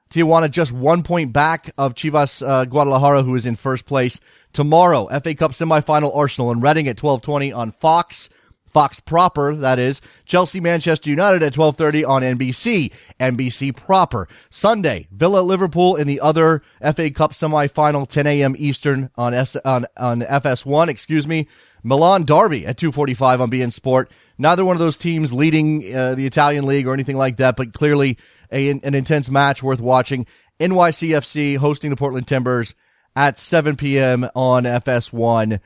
Tijuana 0.10 0.50
just 0.50 0.72
one 0.72 1.04
point 1.04 1.34
back 1.34 1.72
of 1.78 1.94
Chivas 1.94 2.46
uh, 2.46 2.66
Guadalajara, 2.66 3.24
who 3.24 3.36
is 3.36 3.46
in 3.46 3.56
first 3.56 3.86
place. 3.86 4.20
Tomorrow, 4.54 5.08
FA 5.20 5.36
Cup 5.36 5.52
semifinal 5.52 6.16
Arsenal 6.16 6.52
and 6.52 6.62
Reading 6.62 6.88
at 6.88 6.98
12:20 6.98 7.56
on 7.56 7.72
Fox. 7.72 8.30
Fox 8.74 9.00
proper, 9.00 9.56
that 9.56 9.80
is. 9.80 10.02
Chelsea 10.26 10.60
Manchester 10.60 11.10
United 11.10 11.42
at 11.42 11.54
12:30 11.54 12.08
on 12.08 12.22
NBC. 12.22 12.92
NBC 13.20 13.76
proper. 13.76 14.28
Sunday, 14.50 15.08
Villa 15.12 15.42
Liverpool 15.42 15.96
in 15.96 16.06
the 16.06 16.20
other 16.20 16.62
FA 16.82 17.10
Cup 17.10 17.32
semifinal 17.32 18.08
10 18.08 18.28
a.m. 18.28 18.56
Eastern 18.58 19.10
on 19.16 19.34
S- 19.34 19.56
on 19.66 19.88
on 19.98 20.22
FS1, 20.22 20.90
excuse 20.90 21.28
me. 21.28 21.48
Milan 21.84 22.24
Derby 22.24 22.66
at 22.66 22.78
245 22.78 23.42
on 23.42 23.52
beIN 23.52 23.72
Sport. 23.72 24.12
Neither 24.38 24.64
one 24.66 24.76
of 24.76 24.80
those 24.80 24.98
teams 24.98 25.34
leading 25.34 25.96
uh, 25.96 26.16
the 26.16 26.26
Italian 26.26 26.66
league 26.66 26.88
or 26.88 26.94
anything 26.94 27.18
like 27.18 27.38
that, 27.38 27.56
but 27.56 27.74
clearly 27.74 28.18
a, 28.52 28.70
an 28.70 28.94
intense 28.94 29.30
match 29.30 29.64
worth 29.64 29.82
watching. 29.82 30.26
NYCFC 30.60 31.58
hosting 31.58 31.90
the 31.90 31.96
Portland 31.96 32.28
Timbers 32.28 32.76
at 33.16 33.40
7 33.40 33.76
p.m. 33.76 34.30
on 34.36 34.64
FS1 34.64 35.60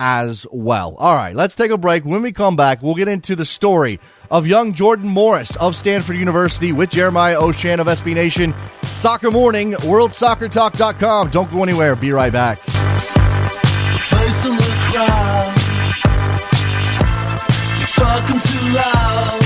as 0.00 0.46
well. 0.52 0.94
All 0.96 1.14
right, 1.14 1.34
let's 1.34 1.56
take 1.56 1.70
a 1.70 1.78
break. 1.78 2.04
When 2.04 2.22
we 2.22 2.32
come 2.32 2.56
back, 2.56 2.82
we'll 2.82 2.94
get 2.94 3.08
into 3.08 3.34
the 3.34 3.44
story 3.44 3.98
of 4.30 4.46
young 4.46 4.74
Jordan 4.74 5.08
Morris 5.08 5.56
of 5.56 5.74
Stanford 5.74 6.16
University 6.16 6.72
with 6.72 6.90
Jeremiah 6.90 7.36
Oshan 7.38 7.80
of 7.80 7.86
SB 7.86 8.14
Nation. 8.14 8.54
Soccer 8.84 9.30
Morning, 9.30 9.72
WorldSoccerTalk.com. 9.72 11.30
Don't 11.30 11.50
go 11.50 11.62
anywhere. 11.62 11.96
Be 11.96 12.12
right 12.12 12.32
back. 12.32 12.60
Talking 17.98 18.38
too 18.38 18.68
loud. 18.72 19.37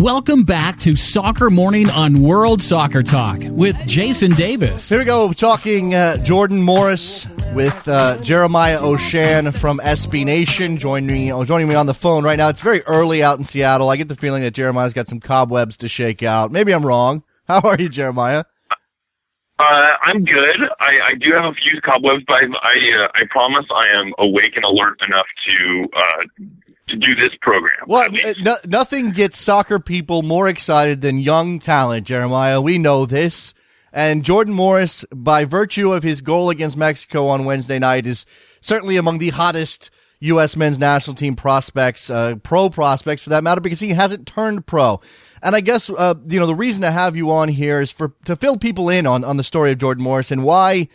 Welcome 0.00 0.44
back 0.44 0.78
to 0.78 0.96
Soccer 0.96 1.50
Morning 1.50 1.90
on 1.90 2.22
World 2.22 2.62
Soccer 2.62 3.02
Talk 3.02 3.38
with 3.42 3.76
Jason 3.86 4.30
Davis. 4.32 4.88
Here 4.88 4.98
we 4.98 5.04
go, 5.04 5.30
talking 5.34 5.94
uh, 5.94 6.16
Jordan 6.24 6.62
Morris 6.62 7.26
with 7.52 7.86
uh, 7.86 8.16
Jeremiah 8.22 8.78
Oshan 8.78 9.54
from 9.54 9.78
SB 9.80 10.24
Nation 10.24 10.78
joining 10.78 11.14
me, 11.14 11.30
oh, 11.30 11.44
joining 11.44 11.68
me 11.68 11.74
on 11.74 11.84
the 11.84 11.92
phone 11.92 12.24
right 12.24 12.36
now. 12.36 12.48
It's 12.48 12.62
very 12.62 12.80
early 12.84 13.22
out 13.22 13.36
in 13.36 13.44
Seattle. 13.44 13.90
I 13.90 13.96
get 13.96 14.08
the 14.08 14.16
feeling 14.16 14.42
that 14.42 14.52
Jeremiah's 14.52 14.94
got 14.94 15.06
some 15.06 15.20
cobwebs 15.20 15.76
to 15.76 15.88
shake 15.88 16.22
out. 16.22 16.50
Maybe 16.50 16.72
I'm 16.72 16.86
wrong. 16.86 17.22
How 17.46 17.60
are 17.60 17.76
you, 17.78 17.90
Jeremiah? 17.90 18.44
Uh, 19.58 19.88
I'm 20.02 20.24
good. 20.24 20.56
I, 20.80 20.96
I 21.08 21.14
do 21.20 21.30
have 21.34 21.44
a 21.44 21.52
few 21.52 21.78
cobwebs, 21.82 22.24
but 22.26 22.36
I 22.36 22.46
I, 22.62 23.04
uh, 23.04 23.08
I 23.16 23.24
promise 23.28 23.66
I 23.70 23.94
am 23.94 24.14
awake 24.18 24.56
and 24.56 24.64
alert 24.64 24.98
enough 25.06 25.26
to 25.46 25.88
uh, 25.94 26.44
to 26.90 26.96
do 26.96 27.14
this 27.14 27.32
program. 27.40 27.74
Well, 27.86 28.10
no, 28.40 28.56
nothing 28.66 29.10
gets 29.10 29.38
soccer 29.38 29.78
people 29.78 30.22
more 30.22 30.48
excited 30.48 31.00
than 31.00 31.18
young 31.18 31.58
talent, 31.58 32.06
Jeremiah. 32.06 32.60
We 32.60 32.78
know 32.78 33.06
this. 33.06 33.54
And 33.92 34.24
Jordan 34.24 34.54
Morris, 34.54 35.04
by 35.14 35.44
virtue 35.44 35.92
of 35.92 36.02
his 36.02 36.20
goal 36.20 36.50
against 36.50 36.76
Mexico 36.76 37.26
on 37.26 37.44
Wednesday 37.44 37.78
night, 37.78 38.06
is 38.06 38.24
certainly 38.60 38.96
among 38.96 39.18
the 39.18 39.30
hottest 39.30 39.90
U.S. 40.20 40.54
men's 40.54 40.78
national 40.78 41.16
team 41.16 41.34
prospects, 41.34 42.10
uh, 42.10 42.36
pro 42.42 42.70
prospects 42.70 43.22
for 43.22 43.30
that 43.30 43.42
matter, 43.42 43.60
because 43.60 43.80
he 43.80 43.88
hasn't 43.90 44.26
turned 44.26 44.66
pro. 44.66 45.00
And 45.42 45.56
I 45.56 45.60
guess, 45.60 45.88
uh, 45.90 46.14
you 46.26 46.38
know, 46.38 46.46
the 46.46 46.54
reason 46.54 46.82
to 46.82 46.90
have 46.90 47.16
you 47.16 47.30
on 47.30 47.48
here 47.48 47.80
is 47.80 47.90
for, 47.90 48.14
to 48.26 48.36
fill 48.36 48.58
people 48.58 48.90
in 48.90 49.06
on, 49.06 49.24
on 49.24 49.38
the 49.38 49.44
story 49.44 49.72
of 49.72 49.78
Jordan 49.78 50.04
Morris 50.04 50.30
and 50.30 50.44
why, 50.44 50.88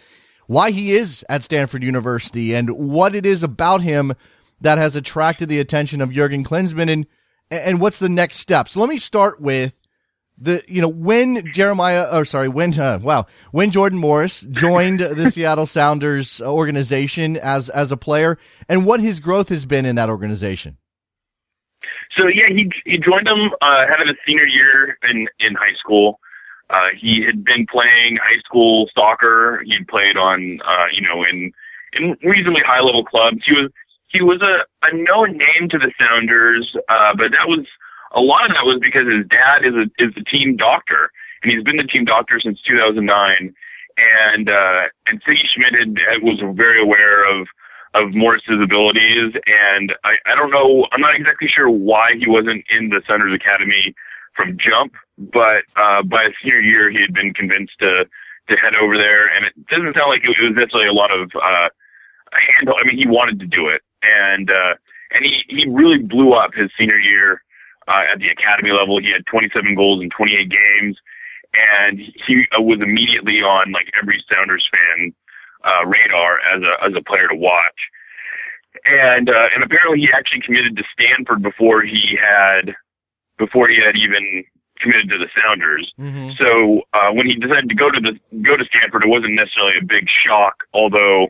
why 0.47 0.71
he 0.71 0.91
is 0.91 1.25
at 1.27 1.43
Stanford 1.43 1.83
University 1.83 2.53
and 2.53 2.69
what 2.69 3.15
it 3.15 3.25
is 3.25 3.41
about 3.41 3.81
him 3.81 4.13
that 4.61 4.77
has 4.77 4.95
attracted 4.95 5.49
the 5.49 5.59
attention 5.59 6.01
of 6.01 6.11
Jurgen 6.11 6.43
Klinsmann 6.43 6.91
and 6.91 7.05
and 7.51 7.79
what's 7.79 7.99
the 7.99 8.09
next 8.09 8.37
step? 8.37 8.69
So 8.69 8.79
let 8.79 8.89
me 8.89 8.97
start 8.97 9.39
with 9.39 9.77
the 10.37 10.63
you 10.67 10.81
know 10.81 10.89
when 10.89 11.51
Jeremiah 11.53 12.07
or 12.11 12.25
sorry 12.25 12.49
when 12.49 12.77
uh, 12.77 12.99
wow 13.01 13.25
when 13.51 13.71
Jordan 13.71 13.99
Morris 13.99 14.41
joined 14.41 14.99
the 14.99 15.31
Seattle 15.31 15.65
Sounders 15.65 16.41
organization 16.41 17.37
as 17.37 17.69
as 17.69 17.91
a 17.91 17.97
player 17.97 18.37
and 18.67 18.85
what 18.85 18.99
his 18.99 19.19
growth 19.19 19.49
has 19.49 19.65
been 19.65 19.85
in 19.85 19.95
that 19.95 20.09
organization. 20.09 20.77
So 22.17 22.27
yeah, 22.27 22.47
he 22.49 22.69
he 22.85 22.97
joined 22.97 23.27
them 23.27 23.51
uh, 23.61 23.83
having 23.89 24.09
a 24.09 24.15
senior 24.27 24.47
year 24.47 24.97
in 25.09 25.27
in 25.39 25.55
high 25.55 25.75
school. 25.77 26.19
Uh, 26.69 26.87
he 26.99 27.23
had 27.23 27.43
been 27.43 27.67
playing 27.67 28.17
high 28.17 28.39
school 28.43 28.89
soccer. 28.97 29.61
He'd 29.65 29.87
played 29.87 30.17
on 30.17 30.59
uh, 30.65 30.85
you 30.91 31.01
know 31.01 31.23
in 31.23 31.51
in 31.93 32.17
reasonably 32.23 32.61
high 32.65 32.81
level 32.81 33.03
clubs. 33.05 33.37
He 33.45 33.53
was 33.53 33.71
he 34.15 34.23
was 34.23 34.41
a, 34.41 34.65
a 34.87 34.95
known 34.95 35.37
name 35.37 35.67
to 35.69 35.77
the 35.77 35.91
Sounders, 35.99 36.73
uh, 36.89 37.13
but 37.15 37.31
that 37.31 37.47
was 37.47 37.65
a 38.13 38.21
lot 38.21 38.49
of 38.49 38.55
that 38.55 38.65
was 38.65 38.79
because 38.81 39.11
his 39.11 39.25
dad 39.27 39.65
is 39.65 39.73
a 39.73 39.83
is 39.99 40.13
the 40.15 40.23
team 40.23 40.55
doctor, 40.55 41.11
and 41.43 41.51
he's 41.51 41.63
been 41.63 41.77
the 41.77 41.83
team 41.83 42.05
doctor 42.05 42.39
since 42.39 42.61
2009. 42.61 43.53
And 43.97 44.49
uh, 44.49 44.81
and 45.07 45.23
Sigi 45.23 45.45
Schmid 45.53 45.75
had, 45.75 46.21
was 46.21 46.39
very 46.55 46.81
aware 46.81 47.25
of 47.25 47.47
of 47.93 48.13
Morris's 48.13 48.59
abilities, 48.61 49.33
and 49.47 49.93
I, 50.03 50.15
I 50.25 50.35
don't 50.35 50.51
know, 50.51 50.85
I'm 50.91 50.99
not 50.99 51.15
exactly 51.15 51.47
sure 51.47 51.69
why 51.69 52.09
he 52.19 52.27
wasn't 52.27 52.65
in 52.69 52.89
the 52.89 53.01
Sounders 53.07 53.33
Academy 53.33 53.95
from 54.35 54.57
jump, 54.57 54.95
but 55.17 55.63
uh, 55.77 56.03
by 56.03 56.21
his 56.25 56.33
senior 56.43 56.59
year, 56.59 56.91
he 56.91 56.99
had 56.99 57.13
been 57.13 57.33
convinced 57.33 57.73
to 57.79 58.05
to 58.49 58.55
head 58.57 58.75
over 58.75 58.97
there, 58.97 59.27
and 59.35 59.45
it 59.45 59.53
doesn't 59.67 59.95
sound 59.95 60.09
like 60.09 60.23
it 60.23 60.29
was 60.29 60.53
necessarily 60.55 60.89
a 60.89 60.93
lot 60.93 61.11
of 61.11 61.31
uh, 61.35 61.69
handle. 62.57 62.75
I 62.79 62.85
mean, 62.85 62.97
he 62.97 63.07
wanted 63.07 63.39
to 63.39 63.47
do 63.47 63.69
it, 63.69 63.81
and 64.05 64.49
uh, 64.49 64.75
and 65.11 65.25
he 65.25 65.43
he 65.47 65.65
really 65.69 65.99
blew 65.99 66.33
up 66.33 66.53
his 66.53 66.69
senior 66.77 66.99
year 66.99 67.43
uh, 67.87 68.01
at 68.11 68.19
the 68.19 68.29
academy 68.29 68.71
level. 68.71 68.99
He 68.99 69.11
had 69.11 69.25
27 69.27 69.75
goals 69.75 70.01
in 70.01 70.09
28 70.09 70.49
games, 70.49 70.97
and 71.79 71.99
he 71.99 72.45
uh, 72.57 72.61
was 72.61 72.79
immediately 72.81 73.41
on 73.41 73.71
like 73.71 73.89
every 74.01 74.23
Sounders 74.31 74.67
fan 74.73 75.13
uh, 75.63 75.85
radar 75.85 76.39
as 76.53 76.61
a 76.61 76.85
as 76.85 76.93
a 76.95 77.03
player 77.03 77.27
to 77.27 77.35
watch. 77.35 77.89
And 78.85 79.29
uh, 79.29 79.47
and 79.53 79.63
apparently 79.63 79.99
he 80.01 80.09
actually 80.13 80.41
committed 80.41 80.75
to 80.77 80.83
Stanford 80.99 81.41
before 81.41 81.81
he 81.81 82.17
had 82.21 82.75
before 83.37 83.67
he 83.67 83.77
had 83.83 83.95
even 83.95 84.43
committed 84.79 85.09
to 85.09 85.17
the 85.17 85.29
Sounders. 85.41 85.91
Mm-hmm. 85.99 86.31
So 86.37 86.81
uh, 86.93 87.11
when 87.11 87.25
he 87.25 87.35
decided 87.35 87.69
to 87.69 87.75
go 87.75 87.89
to 87.89 87.99
the 87.99 88.19
go 88.41 88.57
to 88.57 88.65
Stanford, 88.65 89.03
it 89.03 89.09
wasn't 89.09 89.35
necessarily 89.35 89.77
a 89.81 89.85
big 89.85 90.07
shock, 90.25 90.63
although 90.73 91.27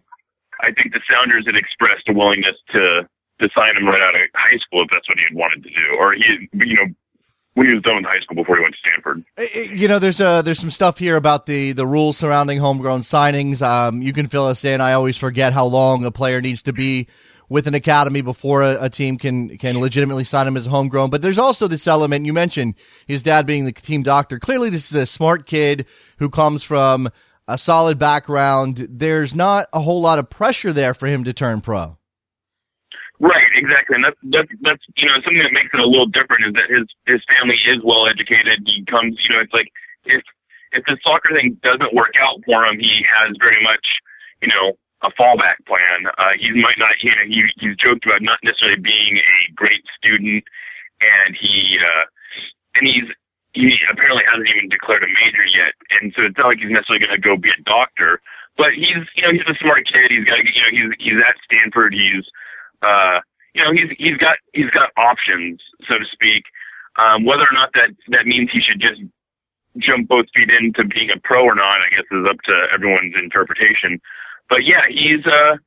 I 0.62 0.72
think 0.72 0.94
the 0.94 1.02
Sounders 1.12 1.46
had 1.46 1.56
expressed 1.56 2.08
a 2.08 2.14
willingness 2.14 2.56
to 2.72 3.08
to 3.40 3.50
sign 3.54 3.76
him 3.76 3.86
right 3.86 4.02
out 4.02 4.16
of 4.16 4.22
high 4.34 4.58
school 4.58 4.82
if 4.84 4.90
that's 4.92 5.10
what 5.10 5.18
he 5.18 5.26
had 5.28 5.36
wanted 5.36 5.62
to 5.64 5.70
do, 5.70 5.98
or 6.00 6.14
he, 6.14 6.50
you 6.54 6.76
know, 6.76 6.86
when 7.56 7.68
he 7.68 7.74
was 7.74 7.84
done 7.84 7.98
with 7.98 8.06
high 8.06 8.20
school 8.22 8.36
before 8.36 8.56
he 8.56 8.62
went 8.62 8.76
to 8.76 8.80
Stanford. 8.80 9.26
Eh, 9.38 9.48
eh, 9.54 9.74
you 9.74 9.88
know, 9.88 10.00
there's 10.00 10.22
uh 10.22 10.42
there's 10.42 10.60
some 10.60 10.72
stuff 10.72 11.00
here 11.00 11.16
about 11.16 11.46
the 11.46 11.72
the 11.72 11.88
rules 11.88 12.18
surrounding 12.18 12.60
homegrown 12.60 13.02
signings. 13.02 13.62
Um, 13.62 14.02
you 14.02 14.14
can 14.14 14.28
fill 14.28 14.46
us 14.46 14.64
in. 14.64 14.82
I 14.82 14.94
always 14.94 15.18
forget 15.18 15.54
how 15.54 15.66
long 15.66 16.06
a 16.06 16.12
player 16.12 16.42
needs 16.42 16.62
to 16.64 16.74
be 16.74 17.08
with 17.48 17.68
an 17.68 17.76
academy 17.76 18.22
before 18.22 18.64
a, 18.64 18.86
a, 18.86 18.90
team 18.90 19.18
can 19.18 19.58
can 19.58 19.80
legitimately 19.80 20.24
sign 20.24 20.48
him 20.48 20.58
as 20.58 20.68
a 20.68 20.70
homegrown. 20.70 21.10
But 21.10 21.22
there's 21.22 21.40
also 21.40 21.68
this 21.68 21.88
element 21.88 22.26
you 22.26 22.34
mentioned 22.34 22.76
his 23.08 23.24
dad 23.24 23.46
being 23.46 23.66
the 23.66 23.72
team 23.72 24.04
doctor. 24.04 24.40
Clearly, 24.40 24.70
this 24.70 24.92
is 24.92 24.96
a 24.96 25.06
smart 25.06 25.46
kid 25.46 25.86
who 26.18 26.30
comes 26.30 26.64
from 26.64 27.10
a 27.48 27.58
solid 27.58 27.98
background. 27.98 28.88
There's 28.90 29.36
not 29.36 29.68
a 29.74 29.82
whole 29.82 30.02
lot 30.02 30.20
of 30.20 30.30
pressure 30.30 30.74
there 30.74 30.94
for 30.94 31.08
him 31.08 31.24
to 31.24 31.34
turn 31.34 31.62
pro. 31.62 31.98
Right, 33.20 33.48
exactly, 33.56 33.96
and 33.96 34.04
that's 34.04 34.20
that's 34.24 34.52
that's 34.62 34.84
you 34.98 35.08
know 35.08 35.16
something 35.24 35.40
that 35.40 35.54
makes 35.54 35.70
it 35.74 35.80
a 35.80 35.88
little 35.88 36.08
different 36.08 36.48
is 36.48 36.54
that 36.54 36.70
his 36.70 36.84
his 37.08 37.22
family 37.40 37.56
is 37.66 37.80
well 37.82 38.08
educated. 38.08 38.60
He 38.66 38.84
comes, 38.84 39.16
you 39.24 39.36
know, 39.36 39.42
it's 39.42 39.54
like 39.54 39.72
if 40.04 40.22
if 40.74 40.84
the 40.86 40.98
soccer 41.02 41.34
thing 41.34 41.58
doesn't 41.64 41.94
work 41.94 42.12
out 42.20 42.42
for 42.46 42.66
him, 42.66 42.78
he 42.78 43.06
has 43.08 43.38
very 43.40 43.64
much, 43.64 43.88
you 44.42 44.50
know, 44.50 44.74
a 45.02 45.12
fallback 45.12 45.64
plan. 45.66 46.12
Uh, 46.18 46.34
he 46.38 46.52
might 46.60 46.76
not, 46.78 46.92
you 47.02 47.12
know, 47.12 47.24
he 47.26 47.44
he's 47.58 47.78
joked 47.78 48.06
about 48.06 48.22
not 48.22 48.40
necessarily 48.44 48.80
being 48.80 49.18
a 49.18 49.52
great 49.56 49.84
student, 49.96 50.44
and 51.00 51.38
he 51.40 51.80
uh, 51.80 52.06
and 52.76 52.88
he's 52.88 53.08
he 53.56 53.80
apparently 53.90 54.24
hasn't 54.28 54.50
even 54.50 54.68
declared 54.70 55.04
a 55.04 55.08
major 55.08 55.46
yet, 55.56 55.74
and 56.00 56.14
so 56.16 56.26
it's 56.26 56.38
not 56.38 56.48
like 56.48 56.60
he's 56.60 56.70
necessarily 56.70 57.08
going 57.08 57.16
to 57.16 57.24
go 57.24 57.38
be 57.38 57.50
a 57.50 57.64
doctor. 57.64 58.20
But 58.58 58.76
he's, 58.76 59.08
you 59.16 59.24
know, 59.24 59.32
he's 59.32 59.48
a 59.48 59.56
smart 59.60 59.88
kid. 59.88 60.12
He's 60.12 60.26
got, 60.26 60.44
you 60.44 60.62
know, 60.62 60.72
he's 60.72 60.92
he's 61.00 61.22
at 61.24 61.36
Stanford. 61.48 61.94
He's, 61.94 62.24
uh, 62.84 63.20
you 63.54 63.64
know, 63.64 63.72
he's 63.72 63.90
he's 63.98 64.18
got 64.18 64.36
he's 64.54 64.70
got 64.72 64.92
options, 64.98 65.62
so 65.88 65.98
to 65.98 66.06
speak. 66.12 66.44
Um, 67.00 67.24
whether 67.24 67.44
or 67.44 67.54
not 67.54 67.72
that 67.74 67.96
that 68.10 68.28
means 68.28 68.52
he 68.52 68.60
should 68.60 68.80
just 68.80 69.02
jump 69.78 70.08
both 70.08 70.26
feet 70.36 70.50
into 70.52 70.84
being 70.84 71.10
a 71.12 71.20
pro 71.20 71.44
or 71.44 71.56
not, 71.56 71.80
I 71.80 71.90
guess 71.92 72.08
is 72.12 72.28
up 72.30 72.42
to 72.44 72.56
everyone's 72.74 73.16
interpretation. 73.16 74.00
But 74.50 74.64
yeah, 74.64 74.84
he's, 74.88 75.26
uh, 75.26 75.58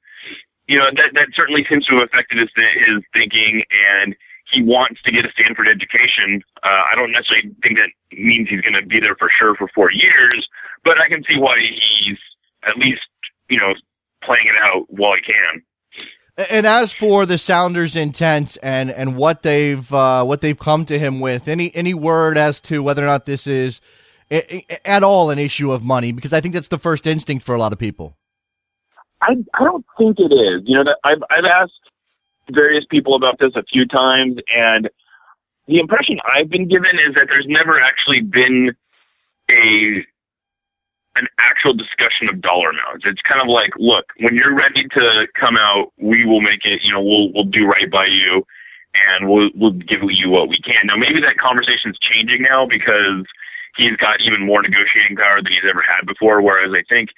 you 0.67 0.79
know, 0.79 0.87
that 0.97 1.13
that 1.15 1.29
certainly 1.35 1.67
seems 1.69 1.87
to 1.87 1.97
have 1.97 2.09
affected 2.13 2.39
his 2.39 2.51
his 2.87 3.03
thinking 3.17 3.65
and 3.97 4.15
he 4.51 4.63
wants 4.63 5.03
to 5.03 5.13
get 5.13 5.25
a 5.25 5.31
Stanford 5.33 5.69
education. 5.69 6.43
Uh, 6.63 6.69
I 6.69 6.95
don't 6.97 7.13
necessarily 7.13 7.55
think 7.63 7.79
that 7.79 7.91
means 8.13 8.49
he's 8.49 8.61
going 8.61 8.81
to 8.81 8.87
be 8.87 9.01
there 9.03 9.17
for 9.19 9.29
sure 9.39 9.55
for 9.55 9.69
four 9.75 9.91
years, 9.93 10.49
but 10.85 11.01
I 11.01 11.09
can 11.09 11.23
see 11.25 11.39
why 11.39 11.59
he's 11.59 12.19
at 12.65 12.77
least, 12.77 13.07
you 13.49 13.59
know, 13.59 13.75
playing 14.23 14.47
it 14.47 14.61
out 14.61 14.87
while 14.89 15.15
he 15.15 15.33
can. 15.33 15.63
And 16.51 16.67
as 16.67 16.93
for 16.93 17.27
the 17.27 17.37
Sounders' 17.37 17.97
intent 17.97 18.57
and, 18.63 18.91
and 18.91 19.17
what 19.17 19.43
they've 19.43 19.93
uh, 19.93 20.25
what 20.25 20.41
they've 20.41 20.59
come 20.59 20.85
to 20.85 20.99
him 20.99 21.19
with, 21.19 21.49
any 21.49 21.75
any 21.75 21.95
word 21.95 22.39
as 22.39 22.61
to 22.63 22.81
whether 22.81 23.03
or 23.03 23.07
not 23.07 23.27
this 23.27 23.47
is 23.49 23.81
at 24.31 25.03
all 25.03 25.31
an 25.31 25.39
issue 25.39 25.73
of 25.73 25.83
money? 25.83 26.13
Because 26.13 26.33
I 26.33 26.41
think 26.41 26.55
that's 26.55 26.69
the 26.69 26.79
first 26.79 27.07
instinct 27.09 27.45
for 27.45 27.57
a 27.57 27.59
lot 27.59 27.73
of 27.73 27.79
people. 27.79 28.17
I 29.21 29.35
I 29.55 29.65
don't 29.65 29.85
think 29.97 30.21
it 30.21 30.33
is. 30.33 30.63
You 30.65 30.85
know, 30.85 30.95
I've 31.05 31.23
I've 31.31 31.45
asked 31.45 31.73
various 32.51 32.85
people 32.91 33.15
about 33.15 33.39
this 33.39 33.53
a 33.57 33.63
few 33.63 33.87
times, 33.87 34.39
and 34.55 34.89
the 35.67 35.79
impression 35.79 36.19
I've 36.35 36.49
been 36.49 36.69
given 36.69 36.99
is 36.99 37.15
that 37.15 37.29
there's 37.31 37.47
never 37.47 37.81
actually 37.83 38.21
been 38.21 38.75
a 39.51 40.05
an 41.17 41.27
actual 41.39 41.75
discussion 41.75 42.29
of 42.29 42.41
dollar 42.41 42.71
amounts. 42.71 43.05
It's 43.05 43.21
kind 43.23 43.41
of 43.43 43.49
like, 43.49 43.71
look, 43.77 44.07
when 44.21 44.37
you're 44.37 44.55
ready 44.55 44.85
to 44.85 45.27
come 45.35 45.57
out, 45.57 45.93
we 45.99 46.25
will 46.25 46.41
make 46.41 46.65
it. 46.65 46.83
You 46.85 46.93
know, 46.93 47.03
we'll 47.03 47.33
we'll 47.33 47.45
do 47.45 47.67
right 47.67 47.91
by 47.91 48.07
you, 48.07 48.47
and 49.11 49.29
we'll 49.29 49.51
we'll 49.55 49.73
give 49.73 50.01
you 50.09 50.31
what 50.31 50.49
we 50.49 50.59
can. 50.59 50.87
Now, 50.87 50.97
maybe 50.97 51.21
that 51.21 51.37
conversation's 51.39 51.99
changing 51.99 52.43
now 52.43 52.67
because 52.67 53.27
he's 53.77 53.97
got 53.97 54.21
even 54.21 54.47
more 54.47 54.63
negotiating 54.63 55.17
power 55.17 55.43
than 55.43 55.53
he's 55.53 55.69
ever 55.69 55.83
had 55.83 56.07
before. 56.07 56.41
Whereas 56.41 56.73
I 56.73 56.83
think 56.89 57.11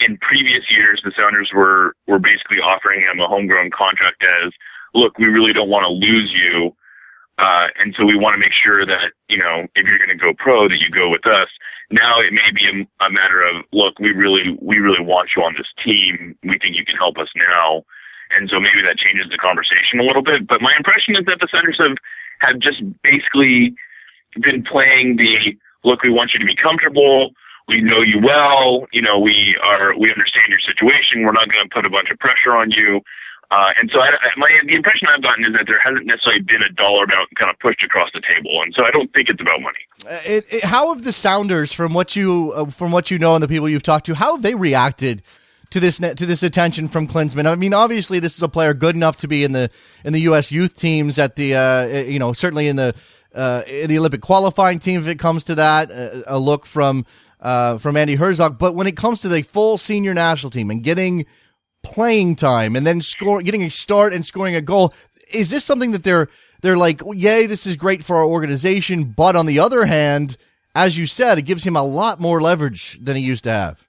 in 0.00 0.16
previous 0.18 0.64
years, 0.70 1.00
the 1.04 1.12
Sounders 1.16 1.50
were 1.54 1.94
were 2.06 2.18
basically 2.18 2.58
offering 2.58 3.00
him 3.00 3.20
a 3.20 3.26
homegrown 3.26 3.70
contract 3.70 4.24
as, 4.44 4.52
look, 4.94 5.18
we 5.18 5.26
really 5.26 5.52
don't 5.52 5.68
want 5.68 5.84
to 5.84 5.90
lose 5.90 6.32
you, 6.32 6.74
uh, 7.38 7.66
and 7.78 7.94
so 7.96 8.04
we 8.04 8.16
want 8.16 8.34
to 8.34 8.38
make 8.38 8.52
sure 8.52 8.86
that 8.86 9.12
you 9.28 9.38
know 9.38 9.66
if 9.74 9.86
you're 9.86 9.98
going 9.98 10.10
to 10.10 10.16
go 10.16 10.32
pro, 10.36 10.68
that 10.68 10.78
you 10.78 10.90
go 10.90 11.08
with 11.08 11.26
us. 11.26 11.48
Now 11.90 12.16
it 12.18 12.32
may 12.32 12.50
be 12.54 12.66
a, 12.66 13.04
a 13.06 13.10
matter 13.10 13.40
of, 13.40 13.64
look, 13.72 13.98
we 13.98 14.10
really 14.10 14.56
we 14.60 14.78
really 14.78 15.02
want 15.02 15.30
you 15.36 15.42
on 15.42 15.54
this 15.56 15.68
team. 15.82 16.36
We 16.42 16.58
think 16.58 16.76
you 16.76 16.84
can 16.84 16.96
help 16.96 17.18
us 17.18 17.28
now, 17.52 17.84
and 18.30 18.48
so 18.50 18.60
maybe 18.60 18.82
that 18.84 18.98
changes 18.98 19.26
the 19.30 19.38
conversation 19.38 20.00
a 20.00 20.04
little 20.04 20.22
bit. 20.22 20.46
But 20.46 20.60
my 20.60 20.72
impression 20.76 21.16
is 21.16 21.24
that 21.26 21.40
the 21.40 21.48
Sounders 21.50 21.78
have 21.78 21.96
have 22.40 22.58
just 22.60 22.82
basically 23.02 23.74
been 24.40 24.62
playing 24.62 25.16
the 25.16 25.56
look. 25.82 26.02
We 26.02 26.10
want 26.10 26.34
you 26.34 26.40
to 26.40 26.46
be 26.46 26.54
comfortable. 26.54 27.30
We 27.68 27.82
know 27.82 28.00
you 28.00 28.20
well. 28.22 28.86
You 28.92 29.02
know, 29.02 29.18
we 29.18 29.56
are. 29.68 29.96
We 29.98 30.10
understand 30.10 30.46
your 30.48 30.60
situation. 30.60 31.22
We're 31.22 31.32
not 31.32 31.48
going 31.50 31.68
to 31.68 31.74
put 31.74 31.84
a 31.84 31.90
bunch 31.90 32.10
of 32.10 32.18
pressure 32.18 32.56
on 32.56 32.70
you. 32.70 33.00
Uh, 33.50 33.70
and 33.80 33.90
so 33.92 34.00
I, 34.00 34.10
my, 34.36 34.52
the 34.66 34.74
impression 34.74 35.08
I've 35.14 35.22
gotten 35.22 35.44
is 35.44 35.52
that 35.52 35.64
there 35.66 35.80
hasn't 35.82 36.04
necessarily 36.04 36.42
been 36.42 36.62
a 36.62 36.70
dollar 36.72 37.04
amount 37.04 37.30
kind 37.36 37.50
of 37.50 37.58
pushed 37.58 37.82
across 37.82 38.10
the 38.12 38.20
table, 38.20 38.60
and 38.62 38.74
so 38.74 38.84
I 38.84 38.90
don't 38.90 39.10
think 39.14 39.30
it's 39.30 39.40
about 39.40 39.62
money. 39.62 39.78
Uh, 40.06 40.20
it, 40.24 40.46
it, 40.50 40.64
how 40.64 40.92
have 40.92 41.02
the 41.02 41.14
Sounders, 41.14 41.72
from 41.72 41.94
what 41.94 42.14
you 42.14 42.52
uh, 42.54 42.66
from 42.66 42.92
what 42.92 43.10
you 43.10 43.18
know 43.18 43.34
and 43.34 43.42
the 43.42 43.48
people 43.48 43.66
you've 43.66 43.82
talked 43.82 44.04
to, 44.06 44.14
how 44.14 44.34
have 44.34 44.42
they 44.42 44.54
reacted 44.54 45.22
to 45.70 45.80
this 45.80 45.96
to 45.98 46.26
this 46.26 46.42
attention 46.42 46.88
from 46.88 47.08
Klinsmann? 47.08 47.46
I 47.46 47.54
mean, 47.54 47.72
obviously, 47.72 48.18
this 48.18 48.36
is 48.36 48.42
a 48.42 48.50
player 48.50 48.74
good 48.74 48.94
enough 48.94 49.16
to 49.18 49.28
be 49.28 49.44
in 49.44 49.52
the 49.52 49.70
in 50.04 50.12
the 50.12 50.20
U.S. 50.20 50.52
youth 50.52 50.76
teams 50.76 51.18
at 51.18 51.36
the 51.36 51.54
uh, 51.54 51.86
you 51.86 52.18
know 52.18 52.34
certainly 52.34 52.68
in 52.68 52.76
the 52.76 52.94
uh, 53.34 53.62
in 53.66 53.88
the 53.88 53.98
Olympic 53.98 54.20
qualifying 54.20 54.78
team 54.78 55.00
if 55.00 55.06
it 55.06 55.18
comes 55.18 55.42
to 55.44 55.54
that. 55.54 55.90
a 56.26 56.38
look 56.38 56.66
from 56.66 57.06
from 57.40 57.94
Andi 57.94 58.16
Herzog, 58.16 58.58
but 58.58 58.74
when 58.74 58.86
it 58.86 58.96
comes 58.96 59.20
to 59.22 59.28
the 59.28 59.42
full 59.42 59.78
senior 59.78 60.14
national 60.14 60.50
team 60.50 60.70
and 60.70 60.82
getting 60.82 61.26
playing 61.82 62.36
time 62.36 62.76
and 62.76 62.86
then 62.86 63.00
score, 63.00 63.42
getting 63.42 63.62
a 63.62 63.70
start 63.70 64.12
and 64.12 64.24
scoring 64.24 64.54
a 64.54 64.60
goal. 64.60 64.92
Is 65.32 65.50
this 65.50 65.64
something 65.64 65.92
that 65.92 66.04
they're 66.04 66.28
they're 66.60 66.76
like, 66.76 67.02
yay, 67.14 67.46
this 67.46 67.66
is 67.66 67.76
great 67.76 68.04
for 68.04 68.16
our 68.16 68.24
organization, 68.24 69.04
but 69.04 69.36
on 69.36 69.46
the 69.46 69.60
other 69.60 69.86
hand, 69.86 70.36
as 70.74 70.98
you 70.98 71.06
said, 71.06 71.38
it 71.38 71.42
gives 71.42 71.64
him 71.64 71.76
a 71.76 71.84
lot 71.84 72.20
more 72.20 72.40
leverage 72.40 72.98
than 73.00 73.16
he 73.16 73.22
used 73.22 73.44
to 73.44 73.50
have. 73.50 73.86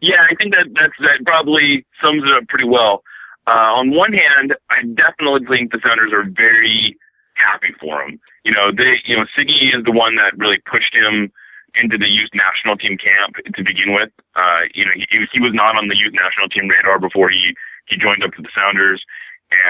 Yeah, 0.00 0.20
I 0.28 0.34
think 0.34 0.54
that 0.54 0.66
that's, 0.74 0.92
that 1.00 1.24
probably 1.24 1.86
sums 2.02 2.22
it 2.24 2.32
up 2.32 2.48
pretty 2.48 2.66
well. 2.66 3.02
Uh, 3.46 3.78
on 3.78 3.94
one 3.94 4.12
hand, 4.12 4.54
I 4.70 4.82
definitely 4.94 5.46
think 5.46 5.70
the 5.70 5.80
Sounders 5.86 6.12
are 6.12 6.24
very 6.24 6.96
happy 7.34 7.72
for 7.80 8.02
him. 8.02 8.18
You 8.44 8.52
know, 8.52 8.72
they, 8.76 9.00
you 9.04 9.16
know, 9.16 9.24
Sigi 9.38 9.74
is 9.74 9.84
the 9.84 9.92
one 9.92 10.16
that 10.16 10.36
really 10.36 10.58
pushed 10.68 10.94
him 10.94 11.32
into 11.76 11.98
the 11.98 12.08
youth 12.08 12.30
national 12.34 12.76
team 12.76 12.96
camp 12.96 13.36
to 13.54 13.62
begin 13.62 13.92
with. 13.92 14.10
Uh, 14.34 14.62
you 14.74 14.84
know, 14.84 14.92
he, 14.94 15.26
he 15.32 15.40
was 15.40 15.52
not 15.54 15.76
on 15.76 15.88
the 15.88 15.96
youth 15.96 16.12
national 16.12 16.48
team 16.48 16.68
radar 16.68 16.98
before 16.98 17.28
he, 17.30 17.54
he 17.86 17.96
joined 17.96 18.22
up 18.24 18.32
to 18.34 18.42
the 18.42 18.48
Sounders, 18.56 19.04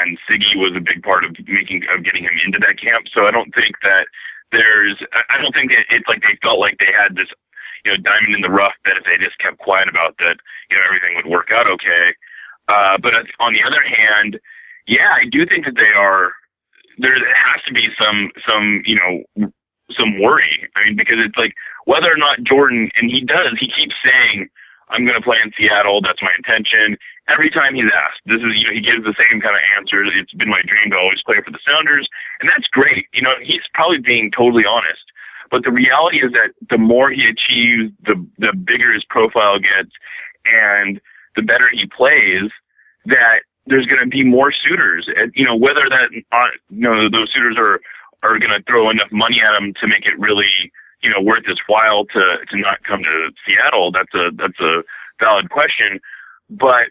and 0.00 0.18
Sigi 0.28 0.56
was 0.56 0.72
a 0.76 0.80
big 0.80 1.02
part 1.02 1.24
of 1.24 1.36
making 1.46 1.84
of 1.92 2.04
getting 2.04 2.24
him 2.24 2.32
into 2.44 2.58
that 2.60 2.80
camp. 2.80 3.06
So 3.12 3.26
I 3.26 3.30
don't 3.30 3.52
think 3.54 3.76
that 3.82 4.06
there's, 4.52 4.96
I 5.28 5.40
don't 5.42 5.52
think 5.52 5.70
that 5.72 5.84
it's 5.90 6.08
like 6.08 6.22
they 6.22 6.38
felt 6.42 6.58
like 6.58 6.78
they 6.78 6.92
had 6.96 7.16
this, 7.16 7.28
you 7.84 7.92
know, 7.92 7.98
diamond 7.98 8.34
in 8.34 8.40
the 8.40 8.50
rough 8.50 8.74
that 8.86 8.96
if 8.96 9.04
they 9.04 9.22
just 9.22 9.38
kept 9.38 9.58
quiet 9.58 9.88
about 9.88 10.16
that, 10.18 10.36
you 10.70 10.76
know, 10.76 10.82
everything 10.86 11.16
would 11.16 11.26
work 11.26 11.50
out 11.52 11.68
okay. 11.68 12.14
Uh, 12.68 12.96
but 12.98 13.14
on 13.38 13.52
the 13.52 13.62
other 13.62 13.82
hand, 13.82 14.38
yeah, 14.86 15.12
I 15.14 15.24
do 15.30 15.44
think 15.46 15.64
that 15.64 15.76
they 15.76 15.92
are. 15.96 16.32
There 16.98 17.12
has 17.12 17.60
to 17.66 17.74
be 17.74 17.88
some, 18.00 18.30
some, 18.48 18.82
you 18.86 18.96
know, 18.96 19.52
some 19.92 20.20
worry. 20.20 20.68
I 20.76 20.86
mean, 20.86 20.96
because 20.96 21.22
it's 21.22 21.36
like 21.36 21.54
whether 21.84 22.08
or 22.08 22.18
not 22.18 22.42
Jordan, 22.42 22.90
and 22.96 23.10
he 23.10 23.20
does, 23.20 23.56
he 23.58 23.70
keeps 23.70 23.94
saying, 24.04 24.48
I'm 24.88 25.04
going 25.04 25.20
to 25.20 25.24
play 25.24 25.38
in 25.42 25.52
Seattle. 25.58 26.00
That's 26.00 26.22
my 26.22 26.30
intention. 26.36 26.96
Every 27.28 27.50
time 27.50 27.74
he's 27.74 27.90
asked, 27.90 28.20
this 28.26 28.38
is, 28.38 28.56
you 28.56 28.66
know, 28.68 28.72
he 28.72 28.80
gives 28.80 29.02
the 29.02 29.14
same 29.18 29.40
kind 29.40 29.54
of 29.54 29.62
answer. 29.76 30.04
It's 30.04 30.32
been 30.32 30.48
my 30.48 30.62
dream 30.62 30.92
to 30.92 30.98
always 30.98 31.22
play 31.22 31.36
for 31.44 31.50
the 31.50 31.58
Sounders. 31.66 32.08
And 32.40 32.48
that's 32.48 32.68
great. 32.68 33.06
You 33.12 33.22
know, 33.22 33.34
he's 33.42 33.62
probably 33.74 33.98
being 33.98 34.30
totally 34.30 34.64
honest. 34.64 35.02
But 35.50 35.64
the 35.64 35.72
reality 35.72 36.18
is 36.18 36.32
that 36.32 36.50
the 36.70 36.78
more 36.78 37.10
he 37.10 37.24
achieves, 37.24 37.92
the, 38.04 38.24
the 38.38 38.52
bigger 38.52 38.92
his 38.92 39.04
profile 39.04 39.58
gets 39.58 39.90
and 40.44 41.00
the 41.34 41.42
better 41.42 41.68
he 41.72 41.86
plays, 41.86 42.50
that 43.06 43.40
there's 43.66 43.86
going 43.86 44.02
to 44.02 44.08
be 44.08 44.22
more 44.22 44.52
suitors. 44.52 45.08
And, 45.16 45.32
you 45.34 45.44
know, 45.44 45.56
whether 45.56 45.82
that, 45.88 46.10
uh, 46.30 46.42
you 46.70 46.80
know, 46.80 47.08
those 47.08 47.32
suitors 47.32 47.56
are, 47.58 47.80
are 48.22 48.38
going 48.38 48.50
to 48.50 48.62
throw 48.66 48.90
enough 48.90 49.10
money 49.12 49.40
at 49.40 49.60
him 49.60 49.74
to 49.80 49.86
make 49.86 50.06
it 50.06 50.18
really, 50.18 50.72
you 51.02 51.10
know, 51.10 51.20
worth 51.20 51.46
his 51.46 51.58
while 51.66 52.04
to 52.06 52.38
to 52.50 52.56
not 52.56 52.82
come 52.84 53.02
to 53.02 53.30
Seattle. 53.46 53.92
That's 53.92 54.14
a 54.14 54.30
that's 54.34 54.60
a 54.60 54.82
valid 55.20 55.50
question, 55.50 56.00
but 56.50 56.88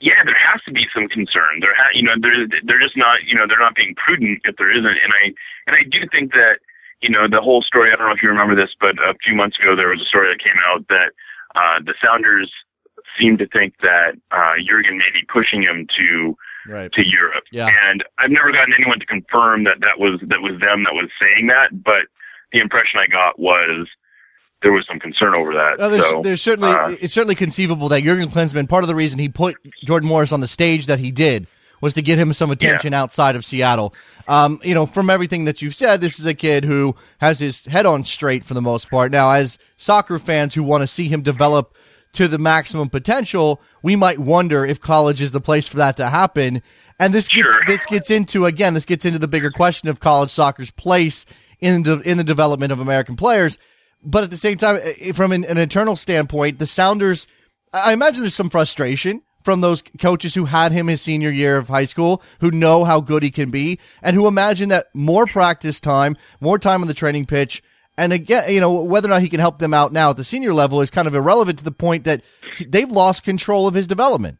yeah, 0.00 0.22
there 0.24 0.36
has 0.38 0.62
to 0.62 0.72
be 0.72 0.86
some 0.94 1.08
concern. 1.08 1.58
There, 1.60 1.74
ha- 1.76 1.90
you 1.92 2.02
know, 2.02 2.14
they're 2.20 2.46
they're 2.64 2.80
just 2.80 2.96
not, 2.96 3.24
you 3.24 3.34
know, 3.34 3.46
they're 3.48 3.58
not 3.58 3.74
being 3.74 3.94
prudent 3.96 4.40
if 4.44 4.56
there 4.56 4.72
isn't. 4.72 4.86
And 4.86 5.12
I 5.22 5.24
and 5.66 5.76
I 5.76 5.82
do 5.90 6.06
think 6.12 6.32
that, 6.34 6.58
you 7.00 7.08
know, 7.08 7.26
the 7.28 7.40
whole 7.40 7.62
story. 7.62 7.90
I 7.90 7.96
don't 7.96 8.06
know 8.06 8.14
if 8.14 8.22
you 8.22 8.28
remember 8.28 8.54
this, 8.54 8.74
but 8.80 8.98
a 8.98 9.14
few 9.24 9.34
months 9.34 9.58
ago 9.58 9.74
there 9.74 9.88
was 9.88 10.00
a 10.00 10.04
story 10.04 10.30
that 10.30 10.38
came 10.38 10.58
out 10.66 10.86
that 10.88 11.12
uh, 11.56 11.80
the 11.84 11.94
Sounders 12.04 12.52
seem 13.18 13.38
to 13.38 13.46
think 13.48 13.74
that 13.82 14.14
uh, 14.30 14.54
Jurgen 14.64 14.98
may 14.98 15.10
be 15.12 15.26
pushing 15.26 15.62
him 15.62 15.86
to 15.98 16.36
right. 16.68 16.92
to 16.92 17.06
Europe. 17.06 17.44
Yeah. 17.50 17.70
And 17.86 18.04
I've 18.18 18.30
never 18.30 18.52
gotten 18.52 18.74
anyone 18.74 18.98
to 19.00 19.06
confirm 19.06 19.64
that 19.64 19.80
that 19.80 19.98
was 19.98 20.20
that 20.26 20.40
was 20.40 20.52
them 20.60 20.84
that 20.84 20.94
was 20.94 21.10
saying 21.20 21.48
that, 21.48 21.82
but 21.82 22.06
the 22.52 22.60
impression 22.60 23.00
I 23.00 23.06
got 23.06 23.38
was 23.38 23.88
there 24.62 24.72
was 24.72 24.86
some 24.88 24.98
concern 24.98 25.34
over 25.34 25.54
that. 25.54 25.78
There's, 25.78 26.06
so, 26.06 26.22
there's 26.22 26.42
certainly 26.42 26.70
uh, 26.70 26.96
it's 27.00 27.14
certainly 27.14 27.34
conceivable 27.34 27.88
that 27.90 28.02
Jurgen 28.02 28.28
Klinsmann, 28.28 28.68
part 28.68 28.84
of 28.84 28.88
the 28.88 28.94
reason 28.94 29.18
he 29.18 29.28
put 29.28 29.56
Jordan 29.84 30.08
Morris 30.08 30.32
on 30.32 30.40
the 30.40 30.48
stage 30.48 30.86
that 30.86 30.98
he 30.98 31.10
did 31.10 31.46
was 31.80 31.94
to 31.94 32.02
get 32.02 32.18
him 32.18 32.32
some 32.32 32.50
attention 32.50 32.92
yeah. 32.92 33.00
outside 33.00 33.36
of 33.36 33.44
Seattle. 33.44 33.94
Um, 34.26 34.60
you 34.64 34.74
know, 34.74 34.84
from 34.84 35.10
everything 35.10 35.44
that 35.44 35.62
you've 35.62 35.76
said, 35.76 36.00
this 36.00 36.18
is 36.18 36.26
a 36.26 36.34
kid 36.34 36.64
who 36.64 36.96
has 37.18 37.38
his 37.38 37.64
head 37.66 37.86
on 37.86 38.02
straight 38.04 38.44
for 38.44 38.54
the 38.54 38.62
most 38.62 38.90
part. 38.90 39.12
Now, 39.12 39.30
as 39.30 39.58
soccer 39.76 40.18
fans 40.18 40.54
who 40.54 40.64
want 40.64 40.82
to 40.82 40.88
see 40.88 41.08
him 41.08 41.22
develop 41.22 41.76
to 42.18 42.26
the 42.26 42.38
maximum 42.38 42.88
potential, 42.88 43.62
we 43.80 43.94
might 43.94 44.18
wonder 44.18 44.66
if 44.66 44.80
college 44.80 45.22
is 45.22 45.30
the 45.30 45.40
place 45.40 45.68
for 45.68 45.76
that 45.76 45.96
to 45.96 46.08
happen. 46.08 46.60
And 46.98 47.14
this 47.14 47.28
gets 47.28 47.48
sure. 47.48 47.60
this 47.64 47.86
gets 47.86 48.10
into 48.10 48.44
again, 48.44 48.74
this 48.74 48.84
gets 48.84 49.04
into 49.04 49.20
the 49.20 49.28
bigger 49.28 49.52
question 49.52 49.88
of 49.88 50.00
college 50.00 50.30
soccer's 50.30 50.72
place 50.72 51.24
in 51.60 51.84
the 51.84 52.00
in 52.00 52.18
the 52.18 52.24
development 52.24 52.72
of 52.72 52.80
American 52.80 53.14
players. 53.14 53.56
But 54.02 54.24
at 54.24 54.30
the 54.30 54.36
same 54.36 54.58
time, 54.58 54.80
from 55.14 55.30
an, 55.30 55.44
an 55.44 55.58
internal 55.58 55.94
standpoint, 55.94 56.58
the 56.58 56.66
Sounders, 56.66 57.28
I 57.72 57.92
imagine 57.92 58.22
there's 58.22 58.34
some 58.34 58.50
frustration 58.50 59.22
from 59.44 59.60
those 59.60 59.82
coaches 60.00 60.34
who 60.34 60.46
had 60.46 60.72
him 60.72 60.88
his 60.88 61.00
senior 61.00 61.30
year 61.30 61.56
of 61.56 61.68
high 61.68 61.84
school, 61.84 62.20
who 62.40 62.50
know 62.50 62.82
how 62.82 63.00
good 63.00 63.22
he 63.22 63.30
can 63.30 63.50
be, 63.50 63.78
and 64.02 64.16
who 64.16 64.26
imagine 64.26 64.70
that 64.70 64.86
more 64.92 65.26
practice 65.26 65.78
time, 65.78 66.16
more 66.40 66.58
time 66.58 66.82
on 66.82 66.88
the 66.88 66.94
training 66.94 67.26
pitch, 67.26 67.62
and 67.98 68.12
again, 68.12 68.50
you 68.50 68.60
know, 68.60 68.82
whether 68.82 69.08
or 69.08 69.10
not 69.10 69.22
he 69.22 69.28
can 69.28 69.40
help 69.40 69.58
them 69.58 69.74
out 69.74 69.92
now 69.92 70.10
at 70.10 70.16
the 70.16 70.24
senior 70.24 70.54
level 70.54 70.80
is 70.80 70.88
kind 70.88 71.08
of 71.08 71.14
irrelevant 71.14 71.58
to 71.58 71.64
the 71.64 71.72
point 71.72 72.04
that 72.04 72.22
they've 72.66 72.90
lost 72.90 73.24
control 73.24 73.66
of 73.66 73.74
his 73.74 73.88
development. 73.88 74.38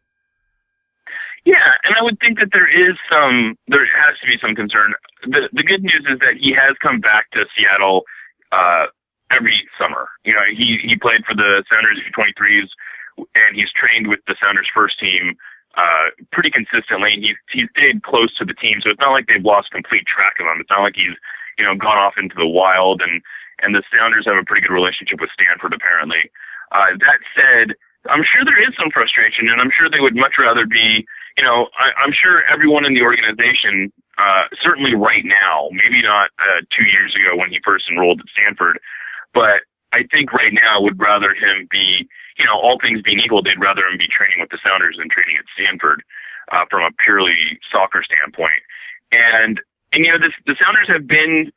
Yeah, 1.45 1.73
and 1.83 1.95
I 1.99 2.01
would 2.01 2.19
think 2.19 2.39
that 2.39 2.49
there 2.53 2.67
is 2.67 2.95
some, 3.11 3.57
there 3.67 3.85
has 3.85 4.17
to 4.21 4.27
be 4.27 4.37
some 4.41 4.55
concern. 4.55 4.93
The 5.23 5.49
the 5.51 5.63
good 5.63 5.83
news 5.83 6.05
is 6.09 6.19
that 6.19 6.35
he 6.39 6.53
has 6.53 6.75
come 6.81 6.99
back 6.99 7.29
to 7.31 7.45
Seattle 7.57 8.03
uh, 8.51 8.85
every 9.29 9.67
summer. 9.79 10.07
You 10.23 10.33
know, 10.33 10.41
he 10.55 10.79
he 10.81 10.95
played 10.95 11.25
for 11.25 11.35
the 11.35 11.63
Sounders 11.71 11.99
U23s, 12.15 12.69
and 13.35 13.55
he's 13.55 13.71
trained 13.71 14.07
with 14.07 14.19
the 14.27 14.35
Sounders 14.41 14.67
first 14.73 14.99
team 14.99 15.35
uh, 15.75 16.11
pretty 16.31 16.51
consistently. 16.51 17.17
He's 17.19 17.37
he's 17.51 17.69
stayed 17.75 18.03
close 18.03 18.33
to 18.37 18.45
the 18.45 18.53
team, 18.53 18.79
so 18.81 18.89
it's 18.89 18.99
not 18.99 19.11
like 19.11 19.27
they've 19.27 19.43
lost 19.43 19.71
complete 19.71 20.05
track 20.07 20.35
of 20.39 20.45
him. 20.45 20.59
It's 20.59 20.69
not 20.69 20.81
like 20.81 20.95
he's 20.95 21.15
you 21.57 21.65
know 21.65 21.75
gone 21.75 21.97
off 21.97 22.15
into 22.17 22.35
the 22.35 22.47
wild, 22.47 23.01
and 23.01 23.21
and 23.61 23.75
the 23.75 23.83
Sounders 23.95 24.25
have 24.25 24.37
a 24.37 24.43
pretty 24.43 24.65
good 24.65 24.73
relationship 24.73 25.19
with 25.19 25.29
Stanford 25.33 25.73
apparently. 25.73 26.31
Uh, 26.71 26.93
that 26.99 27.19
said, 27.35 27.75
I'm 28.09 28.23
sure 28.23 28.45
there 28.45 28.61
is 28.61 28.73
some 28.79 28.91
frustration, 28.91 29.49
and 29.49 29.59
I'm 29.59 29.71
sure 29.75 29.89
they 29.89 29.99
would 29.99 30.15
much 30.15 30.37
rather 30.37 30.65
be 30.65 31.05
you 31.39 31.45
know, 31.45 31.69
I, 31.79 32.03
I'm 32.03 32.11
sure 32.11 32.43
everyone 32.51 32.83
in 32.83 32.93
the 32.93 33.01
organization, 33.01 33.93
uh, 34.17 34.51
certainly 34.61 34.93
right 34.93 35.23
now, 35.23 35.69
maybe 35.71 36.01
not 36.01 36.31
uh, 36.37 36.59
two 36.75 36.83
years 36.83 37.15
ago 37.15 37.37
when 37.37 37.49
he 37.49 37.59
first 37.63 37.89
enrolled 37.89 38.19
at 38.19 38.27
Stanford, 38.35 38.77
but 39.33 39.63
I 39.93 40.03
think 40.13 40.33
right 40.33 40.51
now 40.51 40.81
would 40.81 40.99
rather 40.99 41.33
him 41.33 41.65
be, 41.71 42.09
you 42.37 42.45
know, 42.45 42.59
all 42.59 42.77
things 42.81 43.01
being 43.01 43.19
equal, 43.19 43.41
they'd 43.41 43.57
rather 43.57 43.87
him 43.87 43.97
be 43.97 44.07
training 44.07 44.41
with 44.41 44.49
the 44.49 44.59
Sounders 44.67 44.97
than 44.99 45.07
training 45.07 45.37
at 45.39 45.45
Stanford 45.55 46.03
uh, 46.51 46.65
from 46.69 46.83
a 46.83 46.91
purely 47.03 47.57
soccer 47.71 48.03
standpoint. 48.03 48.61
And, 49.13 49.61
and 49.93 50.03
you 50.03 50.11
know, 50.11 50.19
the 50.19 50.55
Sounders 50.61 50.89
have 50.89 51.07
been 51.07 51.53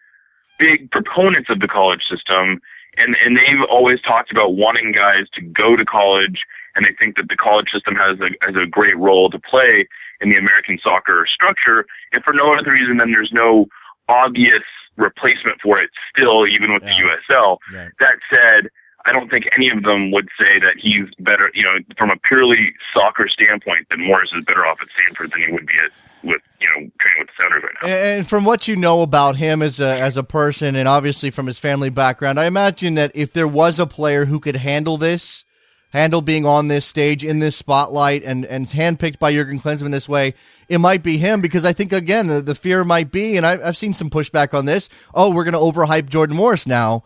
big 0.63 0.91
proponents 0.91 1.51
of 1.51 1.61
the 1.61 1.69
college 1.69 2.03
system, 2.09 2.61
and, 2.97 3.17
and 3.25 3.37
they've 3.37 3.65
always 3.71 4.01
talked 4.03 4.31
about 4.31 4.55
wanting 4.55 4.93
guys 4.93 5.27
to 5.35 5.41
go 5.41 5.77
to 5.77 5.85
college 5.85 6.41
and 6.75 6.87
they 6.87 6.95
think 6.99 7.17
that 7.17 7.29
the 7.29 7.37
college 7.37 7.69
system 7.71 7.95
has 7.95 8.19
a 8.21 8.31
has 8.45 8.57
a 8.57 8.67
great 8.67 8.97
role 8.97 9.31
to 9.31 9.39
play 9.39 9.87
in 10.21 10.31
the 10.31 10.37
American 10.37 10.79
soccer 10.83 11.27
structure, 11.27 11.85
and 12.13 12.23
for 12.25 12.33
no 12.33 12.55
other 12.55 12.73
reason 12.73 12.97
than 12.97 13.13
there's 13.13 13.33
no 13.33 13.67
obvious 14.09 14.63
replacement 14.97 15.61
for 15.61 15.81
it 15.81 15.91
still, 16.15 16.47
even 16.47 16.73
with 16.73 16.83
yeah. 16.83 16.97
the 16.97 17.35
USL. 17.35 17.59
Right. 17.73 17.91
That 17.99 18.15
said, 18.31 18.71
I 19.05 19.13
don't 19.13 19.31
think 19.31 19.49
any 19.57 19.71
of 19.71 19.83
them 19.83 20.11
would 20.13 20.29
say 20.39 20.59
that 20.61 20.75
he's 20.79 21.07
better, 21.19 21.51
you 21.55 21.63
know, 21.63 21.79
from 21.99 22.11
a 22.11 22.17
purely 22.17 22.75
soccer 22.95 23.29
standpoint, 23.29 23.89
that 23.91 23.99
Morris 23.99 24.31
is 24.33 24.45
better 24.45 24.65
off 24.65 24.79
at 24.81 24.89
Stanford 25.01 25.33
than 25.33 25.43
he 25.43 25.53
would 25.53 25.67
be 25.67 25.75
at 25.85 25.91
with 26.25 26.41
you 26.61 26.69
know 26.69 26.89
training 27.01 27.19
with 27.19 27.29
the 27.29 27.43
Sounders 27.43 27.63
right 27.63 27.75
now. 27.83 27.89
And 27.89 28.29
from 28.29 28.45
what 28.45 28.69
you 28.69 28.77
know 28.77 29.03
about 29.03 29.37
him 29.37 29.63
as 29.63 29.81
a 29.81 29.99
as 29.99 30.17
a 30.17 30.23
person, 30.23 30.77
and 30.77 30.89
obviously 30.89 31.31
from 31.31 31.47
his 31.47 31.59
family 31.59 31.91
background, 31.91 32.39
I 32.39 32.47
imagine 32.47 32.95
that 32.95 33.13
if 33.15 33.33
there 33.33 33.49
was 33.49 33.79
a 33.79 33.87
player 33.87 34.27
who 34.27 34.41
could 34.41 34.57
handle 34.57 34.97
this 34.97 35.45
handle 35.93 36.23
being 36.23 36.47
on 36.47 36.69
this 36.69 36.87
stage 36.87 37.23
in 37.23 37.39
this 37.39 37.55
spotlight 37.55 38.23
and, 38.25 38.47
and 38.47 38.67
handpicked 38.67 39.19
by 39.19 39.31
Jurgen 39.31 39.61
Klinsmann 39.61 39.93
this 39.93 40.09
way, 40.09 40.33
it 40.67 40.79
might 40.79 41.03
be 41.03 41.19
him 41.19 41.43
because 41.43 41.67
I 41.67 41.75
think 41.75 41.93
again 41.93 42.29
the, 42.29 42.41
the 42.41 42.55
fear 42.55 42.85
might 42.85 43.13
be, 43.13 43.37
and 43.37 43.45
I, 43.45 43.59
I've 43.63 43.77
seen 43.77 43.95
some 43.95 44.11
pushback 44.11 44.55
on 44.55 44.65
this. 44.65 44.89
Oh, 45.15 45.31
we're 45.31 45.45
going 45.45 45.53
to 45.53 45.59
overhype 45.59 46.09
Jordan 46.09 46.37
Morris 46.37 46.67
now. 46.67 47.05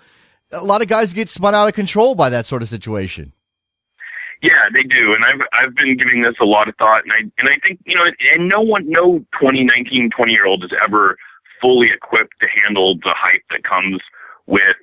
A 0.52 0.64
lot 0.64 0.82
of 0.82 0.88
guys 0.88 1.12
get 1.12 1.28
spun 1.28 1.54
out 1.54 1.68
of 1.68 1.74
control 1.74 2.14
by 2.14 2.30
that 2.30 2.46
sort 2.46 2.62
of 2.62 2.68
situation. 2.68 3.32
Yeah, 4.42 4.68
they 4.72 4.82
do, 4.82 5.14
and 5.14 5.24
I've 5.24 5.40
I've 5.52 5.74
been 5.74 5.96
giving 5.96 6.22
this 6.22 6.34
a 6.40 6.44
lot 6.44 6.68
of 6.68 6.76
thought, 6.76 7.04
and 7.04 7.12
I 7.12 7.20
and 7.38 7.48
I 7.48 7.58
think 7.66 7.80
you 7.86 7.94
know, 7.94 8.04
and 8.34 8.48
no 8.48 8.60
one, 8.60 8.84
no 8.86 9.24
20, 9.40 9.64
19, 9.64 10.10
20 10.10 10.32
year 10.32 10.46
old 10.46 10.62
is 10.62 10.70
ever 10.84 11.16
fully 11.60 11.88
equipped 11.88 12.34
to 12.40 12.46
handle 12.62 12.96
the 12.96 13.14
hype 13.16 13.42
that 13.50 13.64
comes 13.64 14.00
with 14.46 14.76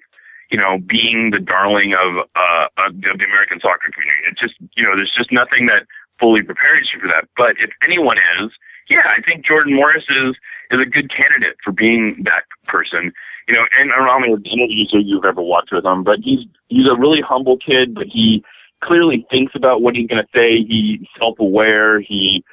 you 0.50 0.58
know 0.58 0.80
being 0.80 1.30
the 1.30 1.40
darling 1.40 1.94
of 1.94 2.26
uh 2.36 2.66
of 2.88 3.00
the 3.02 3.26
American 3.26 3.60
soccer 3.60 3.92
community. 3.94 4.26
It's 4.32 4.42
just 4.42 4.56
you 4.76 4.84
know, 4.86 4.96
there's 4.96 5.14
just 5.16 5.32
nothing 5.32 5.68
that 5.68 5.86
fully 6.20 6.42
prepares 6.42 6.90
you 6.94 7.00
for 7.00 7.08
that. 7.08 7.28
But 7.38 7.56
if 7.60 7.70
anyone 7.84 8.18
is, 8.42 8.52
yeah, 8.90 9.06
I 9.06 9.22
think 9.22 9.46
Jordan 9.46 9.76
Morris 9.76 10.06
is 10.10 10.36
is 10.72 10.82
a 10.82 10.86
good 10.86 11.12
candidate 11.14 11.58
for 11.64 11.72
being 11.72 12.24
that 12.26 12.44
person. 12.66 13.14
You 13.48 13.56
know, 13.56 13.66
and 13.80 13.92
I 13.92 13.96
don't 13.96 14.06
know 14.06 14.12
how 14.12 14.20
many 14.20 14.34
interviews 14.34 14.90
you've 14.94 15.26
ever 15.26 15.42
watched 15.42 15.72
with 15.72 15.86
him, 15.86 16.04
but 16.04 16.20
he's 16.20 16.40
he's 16.70 16.88
a 16.88 16.96
really 16.96 17.22
humble 17.22 17.58
kid, 17.58 17.94
but 17.94 18.08
he 18.08 18.44
clearly 18.82 19.26
thinks 19.30 19.54
about 19.56 19.82
what 19.82 19.96
he's 19.96 20.08
going 20.08 20.24
to 20.24 20.30
say. 20.38 20.64
He's 20.64 21.00
self-aware. 21.20 22.00
He 22.00 22.44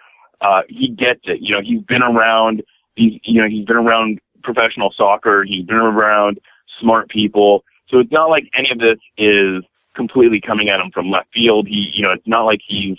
uh, 0.40 0.62
he 0.68 0.88
gets 0.88 1.20
it. 1.24 1.40
You 1.40 1.54
know, 1.54 1.60
he's 1.62 1.82
been 1.82 2.02
around. 2.02 2.62
He's 2.96 3.20
you 3.24 3.40
know 3.40 3.48
he's 3.48 3.64
been 3.66 3.76
around 3.76 4.20
professional 4.42 4.92
soccer. 4.96 5.44
He's 5.44 5.64
been 5.64 5.76
around 5.76 6.40
smart 6.80 7.08
people. 7.08 7.64
So 7.88 7.98
it's 7.98 8.12
not 8.12 8.30
like 8.30 8.48
any 8.54 8.70
of 8.70 8.78
this 8.78 8.98
is 9.18 9.62
completely 9.94 10.40
coming 10.40 10.70
at 10.70 10.80
him 10.80 10.90
from 10.92 11.10
left 11.10 11.32
field. 11.32 11.68
He 11.68 11.90
you 11.94 12.02
know 12.02 12.12
it's 12.12 12.26
not 12.26 12.42
like 12.42 12.60
he's 12.66 12.96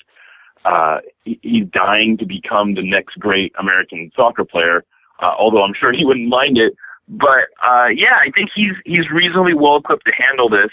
uh, 0.66 1.00
he's 1.24 1.66
dying 1.74 2.18
to 2.18 2.26
become 2.26 2.76
the 2.76 2.84
next 2.84 3.18
great 3.20 3.54
American 3.60 4.12
soccer 4.16 4.46
player. 4.46 4.84
Uh, 5.20 5.34
although 5.38 5.64
I'm 5.64 5.74
sure 5.74 5.92
he 5.92 6.06
wouldn't 6.06 6.30
mind 6.30 6.58
it. 6.58 6.74
But 7.08 7.50
uh, 7.64 7.88
yeah, 7.94 8.16
I 8.20 8.32
think 8.32 8.50
he's 8.54 8.74
he's 8.86 9.10
reasonably 9.10 9.54
well 9.54 9.78
equipped 9.78 10.06
to 10.08 10.14
handle 10.14 10.50
this. 10.50 10.72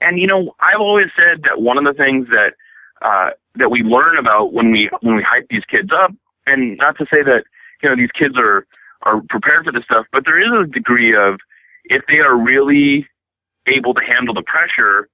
And 0.00 0.18
you 0.18 0.26
know, 0.26 0.54
I've 0.60 0.80
always 0.80 1.08
said 1.16 1.42
that 1.44 1.60
one 1.60 1.78
of 1.78 1.84
the 1.84 1.94
things 1.94 2.28
that 2.28 2.54
uh, 3.02 3.30
that 3.56 3.70
we 3.70 3.82
learn 3.82 4.16
about 4.16 4.52
when 4.52 4.70
we 4.70 4.90
when 5.00 5.16
we 5.16 5.22
hype 5.22 5.48
these 5.50 5.64
kids 5.64 5.90
up, 5.92 6.12
and 6.46 6.76
not 6.78 6.96
to 6.98 7.06
say 7.12 7.22
that 7.22 7.44
you 7.82 7.88
know 7.88 7.96
these 7.96 8.12
kids 8.12 8.36
are 8.38 8.66
are 9.02 9.22
prepared 9.28 9.64
for 9.64 9.72
this 9.72 9.84
stuff, 9.84 10.06
but 10.12 10.24
there 10.24 10.38
is 10.38 10.66
a 10.66 10.70
degree 10.70 11.14
of 11.14 11.38
if 11.84 12.02
they 12.08 12.20
are 12.20 12.36
really 12.36 13.06
able 13.66 13.94
to 13.94 14.00
handle 14.00 14.34
the 14.34 14.42
pressure, 14.42 15.08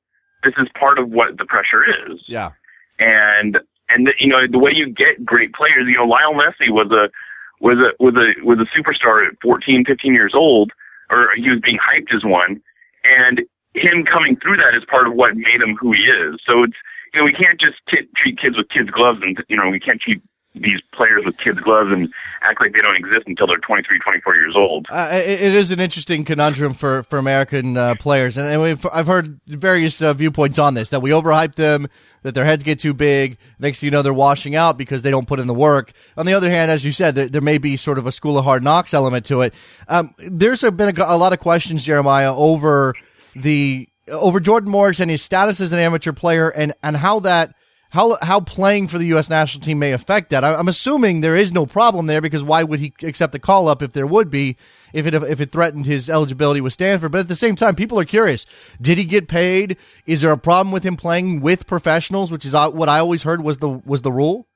this 0.45 0.55
is 0.59 0.69
part 0.79 0.99
of 0.99 1.11
what 1.11 1.39
the 1.39 1.45
pressure 1.45 1.85
is. 2.11 2.23
Yeah. 2.27 2.51
And 2.99 3.59
and 3.89 4.07
the, 4.07 4.13
you 4.19 4.29
know 4.29 4.47
the 4.47 4.59
way 4.59 4.73
you 4.75 4.89
get 4.89 5.25
great 5.25 5.53
players, 5.53 5.87
you 5.87 5.97
know 5.97 6.05
Lionel 6.05 6.35
Messi 6.35 6.71
was 6.71 6.91
a 6.91 7.11
was 7.61 7.79
a 7.79 8.03
was 8.03 8.15
a 8.15 8.45
was 8.45 8.59
a 8.59 8.79
superstar 8.79 9.27
at 9.27 9.35
14, 9.43 9.85
15 9.85 10.15
years 10.15 10.33
old, 10.35 10.73
or 11.11 11.31
he 11.37 11.49
was 11.51 11.61
being 11.61 11.79
hyped 11.79 12.15
as 12.15 12.25
one, 12.25 12.61
and 13.05 13.43
him 13.75 14.05
coming 14.05 14.37
through 14.37 14.57
that 14.57 14.77
is 14.77 14.85
part 14.89 15.07
of 15.07 15.15
what 15.15 15.37
made 15.37 15.61
him 15.61 15.77
who 15.77 15.93
he 15.93 16.03
is. 16.03 16.41
So 16.47 16.63
it's 16.63 16.77
you 17.15 17.21
know 17.21 17.25
we 17.25 17.33
can't 17.33 17.61
just 17.61 17.77
t- 17.89 18.09
treat 18.17 18.39
kids 18.41 18.57
with 18.57 18.69
kids 18.69 18.91
gloves 18.91 19.21
and 19.23 19.43
you 19.49 19.57
know 19.57 19.69
we 19.69 19.81
can't 19.81 20.01
treat 20.01 20.23
these 20.61 20.81
players 20.93 21.25
with 21.25 21.37
kids 21.39 21.59
gloves 21.61 21.91
and 21.93 22.13
act 22.43 22.61
like 22.61 22.73
they 22.73 22.81
don't 22.81 22.97
exist 22.97 23.27
until 23.27 23.47
they're 23.47 23.59
23 23.59 23.99
24 23.99 24.35
years 24.35 24.55
old. 24.57 24.87
Uh, 24.91 25.11
it, 25.13 25.55
is 25.55 25.71
an 25.71 25.81
interesting 25.81 26.25
conundrum 26.25 26.75
for 26.75 27.03
for 27.05 27.19
american 27.19 27.77
uh, 27.77 27.95
players. 27.97 28.37
And, 28.37 28.47
and 28.47 28.87
i've 28.93 29.07
heard 29.07 29.41
various 29.47 30.01
uh, 30.01 30.15
viewpoints 30.15 30.59
on 30.59 30.75
this 30.75 30.91
that 30.91 31.01
we 31.01 31.11
overhype 31.11 31.55
them 31.55 31.89
that 32.23 32.35
their 32.35 32.45
heads 32.45 32.65
get 32.65 32.79
too 32.81 32.95
big. 32.95 33.39
Next 33.59 33.81
thing 33.81 33.89
you 33.89 33.91
know 33.93 34.03
they're 34.03 34.13
washing 34.13 34.57
out 34.57 34.77
because 34.77 35.03
they 35.03 35.11
don't 35.11 35.29
put 35.29 35.39
in 35.39 35.47
the 35.47 35.55
work. 35.55 35.93
On 36.17 36.27
the 36.27 36.35
other 36.35 36.51
hand 36.51 36.71
as 36.71 36.85
you 36.85 36.93
said 36.93 37.15
there, 37.15 37.29
there 37.29 37.43
may 37.43 37.59
be 37.59 37.77
sort 37.77 37.99
of 37.99 38.07
a 38.07 38.13
school 38.13 38.39
of 38.39 38.45
hard 38.45 38.63
knocks 38.63 38.95
element 38.95 39.27
to 39.27 39.43
it. 39.43 39.55
Um, 39.89 40.15
there's 40.19 40.63
been 40.63 40.99
a, 40.99 41.05
a 41.07 41.19
lot 41.19 41.33
of 41.33 41.39
questions 41.39 41.85
jeremiah 41.85 42.35
over 42.35 42.95
the 43.35 43.89
over 44.09 44.41
Jordan 44.41 44.71
Morris 44.71 45.01
and 45.01 45.11
his 45.11 45.23
status 45.23 45.61
as 45.61 45.73
an 45.73 45.79
amateur 45.79 46.13
player 46.13 46.49
and 46.49 46.73
and 46.83 46.97
how 46.97 47.21
that 47.21 47.55
how 47.91 48.19
how 48.23 48.41
playing 48.41 48.89
for 48.89 48.99
the 48.99 49.07
U.S. 49.07 49.31
national 49.31 49.63
team 49.63 49.79
may 49.79 49.93
affect 49.93 50.31
that. 50.31 50.45
I, 50.45 50.59
am 50.59 50.69
assuming 50.69 51.21
there 51.21 51.37
is 51.37 51.53
no 51.53 51.67
problem 51.67 52.07
there 52.07 52.21
because 52.21 52.43
why 52.43 52.63
would 52.63 52.81
he 52.81 52.93
accept 53.03 53.33
the 53.33 53.39
call 53.39 53.69
up 53.69 53.83
if 53.83 53.93
there 53.93 54.07
would 54.07 54.31
be 54.31 54.57
if 54.93 55.07
it 55.07 55.15
if 55.15 55.41
it 55.41 55.53
threatened 55.53 55.87
his 55.87 56.11
eligibility 56.11 56.61
with 56.61 56.73
Stanford? 56.73 57.13
But 57.13 57.21
at 57.21 57.29
the 57.29 57.37
same 57.37 57.57
time, 57.57 57.75
people 57.75 57.99
are 58.01 58.05
curious: 58.05 58.47
Did 58.81 58.99
he 58.99 59.05
get 59.05 59.29
paid? 59.29 59.77
Is 60.07 60.23
there 60.23 60.33
a 60.33 60.39
problem 60.39 60.73
with 60.73 60.85
him 60.85 60.97
playing 60.97 61.41
with 61.41 61.67
professionals, 61.67 62.31
which 62.33 62.45
is 62.45 62.53
what 62.53 62.89
I 62.89 62.99
always 62.99 63.23
heard 63.23 63.43
was 63.43 63.59
the 63.59 63.69
was 63.69 64.03
the 64.03 64.13
rule? 64.13 64.47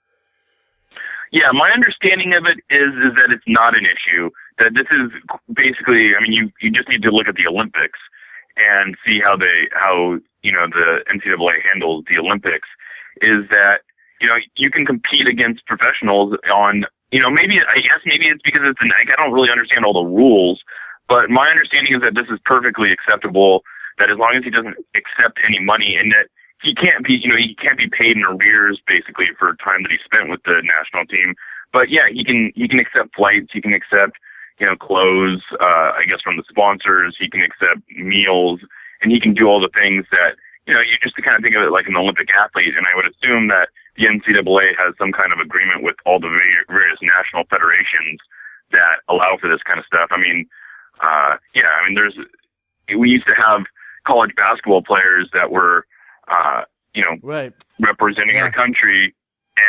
Yeah, 1.33 1.53
my 1.53 1.71
understanding 1.71 2.35
of 2.35 2.45
it 2.47 2.59
is 2.71 2.93
is 2.95 3.15
that 3.15 3.31
it's 3.31 3.45
not 3.47 3.77
an 3.77 3.87
issue. 3.87 4.31
That 4.59 4.75
this 4.75 4.87
is 4.91 5.11
basically, 5.55 6.13
I 6.17 6.21
mean, 6.21 6.33
you 6.33 6.51
you 6.61 6.71
just 6.71 6.89
need 6.89 7.03
to 7.03 7.11
look 7.11 7.29
at 7.29 7.37
the 7.37 7.47
Olympics 7.47 7.99
and 8.57 8.97
see 9.07 9.21
how 9.21 9.37
they 9.37 9.69
how 9.73 10.19
you 10.43 10.53
know 10.53 10.67
the 10.67 11.05
NCAA 11.09 11.55
handles 11.69 12.05
the 12.09 12.19
Olympics 12.19 12.69
is 13.23 13.49
that 13.51 13.81
you 14.21 14.29
know 14.29 14.37
you 14.57 14.71
can 14.71 14.85
compete 14.87 15.27
against 15.27 15.67
professionals 15.67 16.37
on 16.53 16.85
you 17.11 17.21
know 17.21 17.31
maybe 17.31 17.61
I 17.61 17.81
guess 17.81 18.01
maybe 18.05 18.27
it's 18.27 18.43
because 18.43 18.63
it's 18.65 18.81
an 18.81 18.91
I 18.97 19.05
don't 19.17 19.33
really 19.33 19.51
understand 19.51 19.85
all 19.85 19.95
the 19.95 20.09
rules, 20.09 20.61
but 21.09 21.31
my 21.31 21.47
understanding 21.49 21.95
is 21.95 22.03
that 22.03 22.15
this 22.15 22.27
is 22.31 22.39
perfectly 22.45 22.93
acceptable. 22.93 23.63
That 23.99 24.11
as 24.11 24.17
long 24.17 24.35
as 24.35 24.45
he 24.45 24.51
doesn't 24.51 24.77
accept 24.97 25.39
any 25.47 25.59
money 25.59 25.97
and 25.97 26.11
that 26.13 26.29
he 26.63 26.75
can't 26.75 27.05
be 27.05 27.15
you 27.15 27.31
know 27.31 27.37
he 27.37 27.55
can't 27.55 27.79
be 27.79 27.89
paid 27.89 28.13
in 28.13 28.25
arrears 28.25 28.81
basically 28.87 29.27
for 29.39 29.55
time 29.57 29.83
that 29.83 29.93
he 29.93 29.99
spent 30.05 30.31
with 30.31 30.43
the 30.45 30.63
national 30.63 31.07
team. 31.07 31.35
But 31.73 31.91
yeah, 31.91 32.09
he 32.11 32.25
can 32.25 32.53
he 32.55 32.69
can 32.69 32.81
accept 32.81 33.15
flights, 33.15 33.51
he 33.53 33.61
can 33.61 33.75
accept 33.75 34.17
you 34.61 34.67
know, 34.67 34.77
clothes, 34.77 35.43
uh, 35.59 35.93
I 35.97 36.03
guess 36.07 36.21
from 36.23 36.37
the 36.37 36.45
sponsors. 36.49 37.17
He 37.19 37.29
can 37.29 37.41
accept 37.41 37.81
meals 37.97 38.61
and 39.03 39.11
he 39.11 39.19
can 39.19 39.35
do 39.35 39.47
all 39.47 39.61
the 39.61 39.71
things 39.75 40.05
that, 40.13 40.37
you 40.71 40.77
know, 40.77 40.83
you 40.87 40.95
just 41.03 41.17
to 41.17 41.23
kind 41.23 41.37
of 41.37 41.43
think 41.43 41.57
of 41.57 41.63
it 41.63 41.73
like 41.73 41.89
an 41.89 41.97
Olympic 41.97 42.31
athlete. 42.39 42.79
And 42.79 42.87
I 42.87 42.95
would 42.95 43.11
assume 43.11 43.49
that 43.49 43.71
the 43.97 44.07
NCAA 44.07 44.79
has 44.79 44.95
some 44.99 45.11
kind 45.11 45.33
of 45.33 45.41
agreement 45.41 45.83
with 45.83 45.97
all 46.07 46.21
the 46.21 46.31
various 46.69 46.99
national 47.03 47.43
federations 47.51 48.23
that 48.71 49.03
allow 49.09 49.37
for 49.41 49.51
this 49.51 49.59
kind 49.67 49.81
of 49.81 49.85
stuff. 49.85 50.07
I 50.13 50.19
mean, 50.19 50.47
uh, 51.03 51.43
yeah, 51.57 51.67
I 51.67 51.89
mean, 51.89 51.99
there's, 51.99 52.15
we 52.97 53.11
used 53.11 53.27
to 53.27 53.35
have 53.35 53.67
college 54.07 54.31
basketball 54.37 54.83
players 54.83 55.29
that 55.35 55.51
were, 55.51 55.87
uh, 56.31 56.63
you 56.95 57.03
know, 57.03 57.19
right. 57.25 57.53
representing 57.81 58.37
yeah. 58.37 58.45
our 58.45 58.53
country 58.53 59.13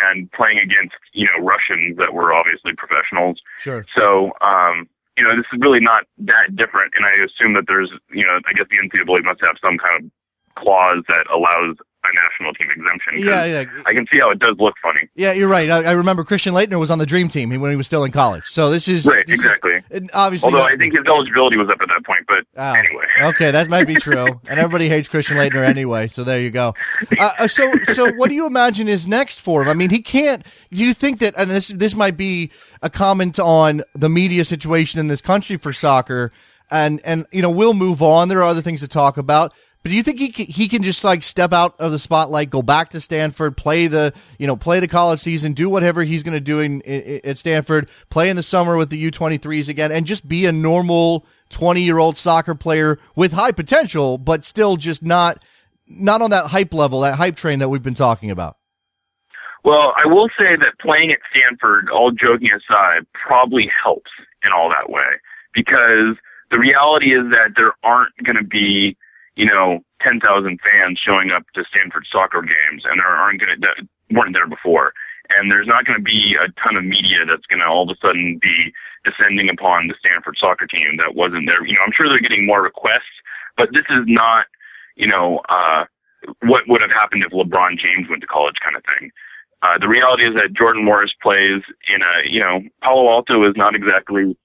and 0.05 0.31
playing 0.31 0.59
against 0.59 0.95
you 1.13 1.25
know 1.25 1.43
Russians 1.43 1.97
that 1.97 2.13
were 2.13 2.31
obviously 2.31 2.73
professionals. 2.77 3.41
Sure. 3.57 3.85
So 3.97 4.31
um, 4.39 4.87
you 5.17 5.23
know 5.23 5.35
this 5.35 5.45
is 5.51 5.59
really 5.59 5.81
not 5.81 6.05
that 6.19 6.55
different, 6.55 6.93
and 6.95 7.05
I 7.05 7.11
assume 7.25 7.53
that 7.55 7.65
there's 7.67 7.91
you 8.13 8.23
know 8.23 8.39
I 8.45 8.53
guess 8.53 8.67
the 8.69 8.77
NCAA 8.77 9.23
must 9.23 9.41
have 9.41 9.57
some 9.61 9.77
kind 9.77 10.05
of 10.05 10.11
clause 10.55 11.03
that 11.07 11.25
allows 11.33 11.77
a 12.03 12.09
national 12.13 12.53
team 12.53 12.67
exemption. 12.71 13.25
Yeah, 13.25 13.45
yeah. 13.45 13.83
I 13.85 13.93
can 13.93 14.07
see 14.11 14.19
how 14.19 14.31
it 14.31 14.39
does 14.39 14.55
look 14.57 14.73
funny. 14.81 15.07
Yeah, 15.15 15.33
you're 15.33 15.47
right. 15.47 15.69
I, 15.69 15.83
I, 15.83 15.91
remember 15.91 16.23
Christian 16.23 16.53
Laettner 16.53 16.79
was 16.79 16.89
on 16.89 16.97
the 16.97 17.05
Dream 17.05 17.29
Team 17.29 17.49
when 17.61 17.69
he 17.69 17.77
was 17.77 17.85
still 17.85 18.03
in 18.03 18.11
college. 18.11 18.45
So 18.47 18.71
this 18.71 18.87
is 18.87 19.05
right, 19.05 19.25
this 19.27 19.35
exactly. 19.35 19.81
Is, 19.91 20.09
obviously, 20.13 20.47
although 20.47 20.63
not, 20.63 20.71
I 20.71 20.77
think 20.77 20.95
his 20.95 21.05
eligibility 21.05 21.57
was 21.57 21.69
up 21.69 21.79
at 21.79 21.87
that 21.89 22.03
point, 22.03 22.25
but 22.27 22.43
oh, 22.57 22.73
anyway. 22.73 23.05
okay, 23.21 23.51
that 23.51 23.69
might 23.69 23.85
be 23.85 23.95
true. 23.95 24.25
and 24.49 24.59
everybody 24.59 24.89
hates 24.89 25.07
Christian 25.07 25.37
Laettner 25.37 25.63
anyway. 25.63 26.07
So 26.07 26.23
there 26.23 26.41
you 26.41 26.49
go. 26.49 26.73
Uh, 27.19 27.31
uh, 27.37 27.47
so, 27.47 27.71
so 27.91 28.11
what 28.13 28.29
do 28.29 28.35
you 28.35 28.47
imagine 28.47 28.87
is 28.87 29.07
next 29.07 29.39
for 29.39 29.61
him? 29.61 29.67
I 29.67 29.75
mean, 29.75 29.91
he 29.91 30.01
can't. 30.01 30.43
Do 30.71 30.83
you 30.83 30.93
think 30.93 31.19
that? 31.19 31.35
And 31.37 31.51
this 31.51 31.67
this 31.69 31.93
might 31.93 32.17
be 32.17 32.51
a 32.81 32.89
comment 32.89 33.39
on 33.39 33.83
the 33.93 34.09
media 34.09 34.43
situation 34.43 34.99
in 34.99 35.07
this 35.07 35.21
country 35.21 35.57
for 35.57 35.71
soccer. 35.71 36.31
And 36.71 37.01
and 37.03 37.27
you 37.31 37.41
know 37.41 37.51
we'll 37.51 37.73
move 37.73 38.01
on. 38.01 38.29
There 38.29 38.39
are 38.39 38.45
other 38.45 38.61
things 38.61 38.79
to 38.79 38.87
talk 38.87 39.17
about. 39.17 39.53
But 39.83 39.89
do 39.89 39.95
you 39.95 40.03
think 40.03 40.19
he 40.19 40.29
can, 40.29 40.45
he 40.45 40.67
can 40.67 40.83
just 40.83 41.03
like 41.03 41.23
step 41.23 41.53
out 41.53 41.79
of 41.79 41.91
the 41.91 41.97
spotlight, 41.97 42.51
go 42.51 42.61
back 42.61 42.89
to 42.89 43.01
Stanford, 43.01 43.57
play 43.57 43.87
the 43.87 44.13
you 44.37 44.45
know 44.45 44.55
play 44.55 44.79
the 44.79 44.87
college 44.87 45.19
season, 45.19 45.53
do 45.53 45.69
whatever 45.69 46.03
he's 46.03 46.21
going 46.21 46.35
to 46.35 46.39
do 46.41 46.59
in, 46.59 46.81
in, 46.81 47.21
at 47.23 47.39
Stanford, 47.39 47.89
play 48.09 48.29
in 48.29 48.35
the 48.35 48.43
summer 48.43 48.77
with 48.77 48.91
the 48.91 49.11
U23s 49.11 49.67
again, 49.67 49.91
and 49.91 50.05
just 50.05 50.27
be 50.27 50.45
a 50.45 50.51
normal 50.51 51.25
20 51.49 51.81
year 51.81 51.97
old 51.97 52.15
soccer 52.15 52.53
player 52.53 52.99
with 53.15 53.31
high 53.31 53.51
potential, 53.51 54.17
but 54.19 54.45
still 54.45 54.77
just 54.77 55.01
not 55.01 55.43
not 55.87 56.21
on 56.21 56.29
that 56.29 56.47
hype 56.47 56.73
level, 56.73 57.01
that 57.01 57.15
hype 57.15 57.35
train 57.35 57.59
that 57.59 57.69
we've 57.69 57.83
been 57.83 57.93
talking 57.93 58.29
about. 58.29 58.57
Well, 59.63 59.93
I 60.03 60.07
will 60.07 60.29
say 60.37 60.55
that 60.55 60.79
playing 60.79 61.11
at 61.11 61.19
Stanford, 61.35 61.89
all 61.89 62.11
joking 62.11 62.49
aside, 62.51 63.05
probably 63.13 63.69
helps 63.83 64.09
in 64.43 64.51
all 64.51 64.69
that 64.69 64.89
way 64.89 65.19
because 65.53 66.15
the 66.49 66.59
reality 66.59 67.13
is 67.13 67.29
that 67.31 67.53
there 67.55 67.73
aren't 67.83 68.15
going 68.23 68.37
to 68.37 68.43
be 68.43 68.97
you 69.35 69.45
know, 69.45 69.79
10,000 70.01 70.59
fans 70.59 70.99
showing 70.99 71.31
up 71.31 71.43
to 71.55 71.63
Stanford 71.73 72.05
soccer 72.11 72.41
games 72.41 72.83
and 72.89 72.99
there 72.99 73.07
aren't 73.07 73.41
going 73.41 73.61
to, 73.61 73.87
weren't 74.11 74.33
there 74.33 74.47
before. 74.47 74.93
And 75.37 75.49
there's 75.49 75.67
not 75.67 75.85
going 75.85 75.97
to 75.97 76.03
be 76.03 76.35
a 76.35 76.51
ton 76.61 76.75
of 76.75 76.83
media 76.83 77.19
that's 77.25 77.45
going 77.45 77.59
to 77.59 77.65
all 77.65 77.89
of 77.89 77.95
a 77.95 78.05
sudden 78.05 78.39
be 78.41 78.73
descending 79.05 79.49
upon 79.49 79.87
the 79.87 79.95
Stanford 79.99 80.35
soccer 80.37 80.67
team 80.67 80.97
that 80.97 81.15
wasn't 81.15 81.49
there. 81.49 81.65
You 81.65 81.73
know, 81.73 81.83
I'm 81.85 81.93
sure 81.95 82.09
they're 82.09 82.19
getting 82.19 82.45
more 82.45 82.61
requests, 82.61 83.21
but 83.57 83.69
this 83.71 83.85
is 83.89 84.03
not, 84.07 84.45
you 84.95 85.07
know, 85.07 85.41
uh, 85.47 85.85
what 86.43 86.67
would 86.67 86.81
have 86.81 86.91
happened 86.91 87.23
if 87.23 87.31
LeBron 87.31 87.79
James 87.79 88.09
went 88.09 88.21
to 88.21 88.27
college 88.27 88.55
kind 88.63 88.75
of 88.75 88.83
thing. 88.93 89.11
Uh, 89.63 89.77
the 89.79 89.87
reality 89.87 90.27
is 90.27 90.33
that 90.35 90.53
Jordan 90.53 90.83
Morris 90.83 91.13
plays 91.21 91.61
in 91.87 92.01
a, 92.01 92.29
you 92.29 92.39
know, 92.39 92.61
Palo 92.81 93.09
Alto 93.09 93.47
is 93.47 93.55
not 93.55 93.75
exactly, 93.75 94.35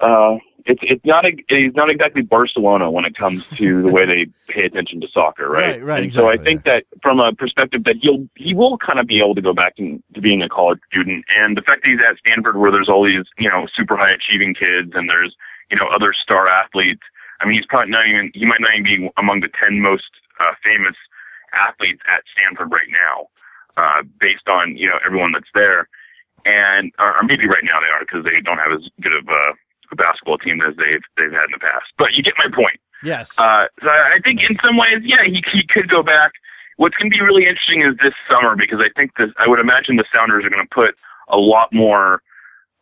uh, 0.00 0.38
it's 0.66 0.80
it's 0.82 1.04
not 1.04 1.24
a, 1.24 1.32
it's 1.48 1.76
not 1.76 1.90
exactly 1.90 2.22
Barcelona 2.22 2.90
when 2.90 3.04
it 3.04 3.16
comes 3.16 3.46
to 3.56 3.82
the 3.82 3.92
way 3.92 4.04
they 4.04 4.26
pay 4.52 4.66
attention 4.66 5.00
to 5.00 5.08
soccer, 5.12 5.48
right? 5.48 5.76
Right, 5.76 5.84
right, 5.84 6.02
And 6.02 6.12
so 6.12 6.28
I 6.28 6.32
exactly, 6.32 6.44
think 6.44 6.64
that 6.64 6.84
from 7.02 7.20
a 7.20 7.32
perspective 7.32 7.84
that 7.84 7.96
he'll 8.02 8.28
he 8.34 8.52
will 8.52 8.76
kind 8.78 8.98
of 8.98 9.06
be 9.06 9.18
able 9.18 9.34
to 9.36 9.42
go 9.42 9.54
back 9.54 9.74
in, 9.76 10.02
to 10.14 10.20
being 10.20 10.42
a 10.42 10.48
college 10.48 10.80
student, 10.90 11.24
and 11.36 11.56
the 11.56 11.62
fact 11.62 11.82
that 11.84 11.90
he's 11.90 12.02
at 12.02 12.18
Stanford 12.18 12.56
where 12.56 12.72
there's 12.72 12.88
all 12.88 13.04
these 13.04 13.24
you 13.38 13.48
know 13.48 13.66
super 13.74 13.96
high 13.96 14.10
achieving 14.10 14.54
kids 14.54 14.92
and 14.94 15.08
there's 15.08 15.36
you 15.70 15.76
know 15.76 15.86
other 15.94 16.12
star 16.12 16.48
athletes. 16.48 17.02
I 17.40 17.46
mean, 17.46 17.56
he's 17.56 17.66
probably 17.66 17.92
not 17.92 18.08
even 18.08 18.32
he 18.34 18.44
might 18.44 18.60
not 18.60 18.74
even 18.74 18.84
be 18.84 19.10
among 19.16 19.40
the 19.40 19.50
ten 19.62 19.80
most 19.80 20.10
uh, 20.40 20.52
famous 20.66 20.96
athletes 21.54 22.02
at 22.08 22.24
Stanford 22.36 22.72
right 22.72 22.88
now, 22.90 23.28
uh, 23.76 24.02
based 24.18 24.48
on 24.48 24.76
you 24.76 24.88
know 24.88 24.98
everyone 25.06 25.32
that's 25.32 25.50
there, 25.54 25.88
and 26.44 26.92
or, 26.98 27.16
or 27.16 27.22
maybe 27.22 27.46
right 27.46 27.64
now 27.64 27.78
they 27.78 27.86
are 27.86 28.00
because 28.00 28.24
they 28.24 28.40
don't 28.40 28.58
have 28.58 28.72
as 28.72 28.88
good 29.00 29.14
of 29.14 29.28
a, 29.28 29.54
a 29.92 29.96
basketball 29.96 30.38
team 30.38 30.60
as 30.62 30.74
they've 30.76 31.02
they've 31.16 31.32
had 31.32 31.44
in 31.44 31.52
the 31.52 31.58
past. 31.60 31.86
But 31.98 32.14
you 32.14 32.22
get 32.22 32.34
my 32.38 32.50
point. 32.54 32.80
Yes. 33.02 33.38
Uh, 33.38 33.66
so 33.82 33.88
I 33.88 34.18
think 34.24 34.40
in 34.48 34.56
some 34.58 34.76
ways, 34.76 35.02
yeah, 35.02 35.24
he 35.24 35.42
he 35.52 35.66
could 35.66 35.88
go 35.88 36.02
back. 36.02 36.32
What's 36.76 36.96
going 36.96 37.10
to 37.10 37.16
be 37.16 37.22
really 37.22 37.46
interesting 37.46 37.82
is 37.82 37.96
this 38.02 38.14
summer 38.28 38.56
because 38.56 38.80
I 38.80 38.88
think 38.96 39.16
this. 39.16 39.30
I 39.38 39.48
would 39.48 39.60
imagine 39.60 39.96
the 39.96 40.04
Sounders 40.14 40.44
are 40.44 40.50
going 40.50 40.66
to 40.66 40.74
put 40.74 40.94
a 41.28 41.38
lot 41.38 41.72
more. 41.72 42.22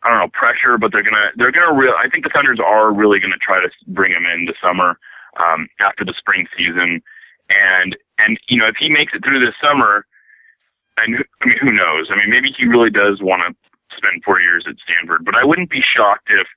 I 0.03 0.09
don't 0.09 0.19
know 0.19 0.27
pressure, 0.33 0.77
but 0.77 0.91
they're 0.91 1.03
gonna 1.03 1.31
they're 1.35 1.51
gonna 1.51 1.73
real. 1.73 1.93
I 1.97 2.07
think 2.09 2.25
the 2.25 2.31
Sounders 2.33 2.59
are 2.63 2.93
really 2.93 3.19
gonna 3.19 3.37
try 3.41 3.57
to 3.57 3.69
bring 3.87 4.11
him 4.11 4.25
in 4.25 4.45
this 4.45 4.55
summer 4.61 4.99
um, 5.43 5.67
after 5.81 6.05
the 6.05 6.13
spring 6.15 6.45
season, 6.55 7.01
and 7.49 7.97
and 8.19 8.39
you 8.47 8.59
know 8.59 8.67
if 8.67 8.75
he 8.77 8.89
makes 8.89 9.13
it 9.15 9.23
through 9.23 9.43
this 9.43 9.55
summer, 9.63 10.05
and 10.97 11.25
I 11.41 11.45
mean 11.47 11.57
who 11.57 11.71
knows? 11.71 12.09
I 12.11 12.17
mean 12.17 12.29
maybe 12.29 12.53
he 12.55 12.65
really 12.65 12.91
does 12.91 13.19
want 13.21 13.41
to 13.47 13.97
spend 13.97 14.23
four 14.23 14.39
years 14.39 14.65
at 14.67 14.75
Stanford, 14.87 15.25
but 15.25 15.37
I 15.39 15.43
wouldn't 15.43 15.69
be 15.69 15.81
shocked 15.81 16.27
if 16.29 16.47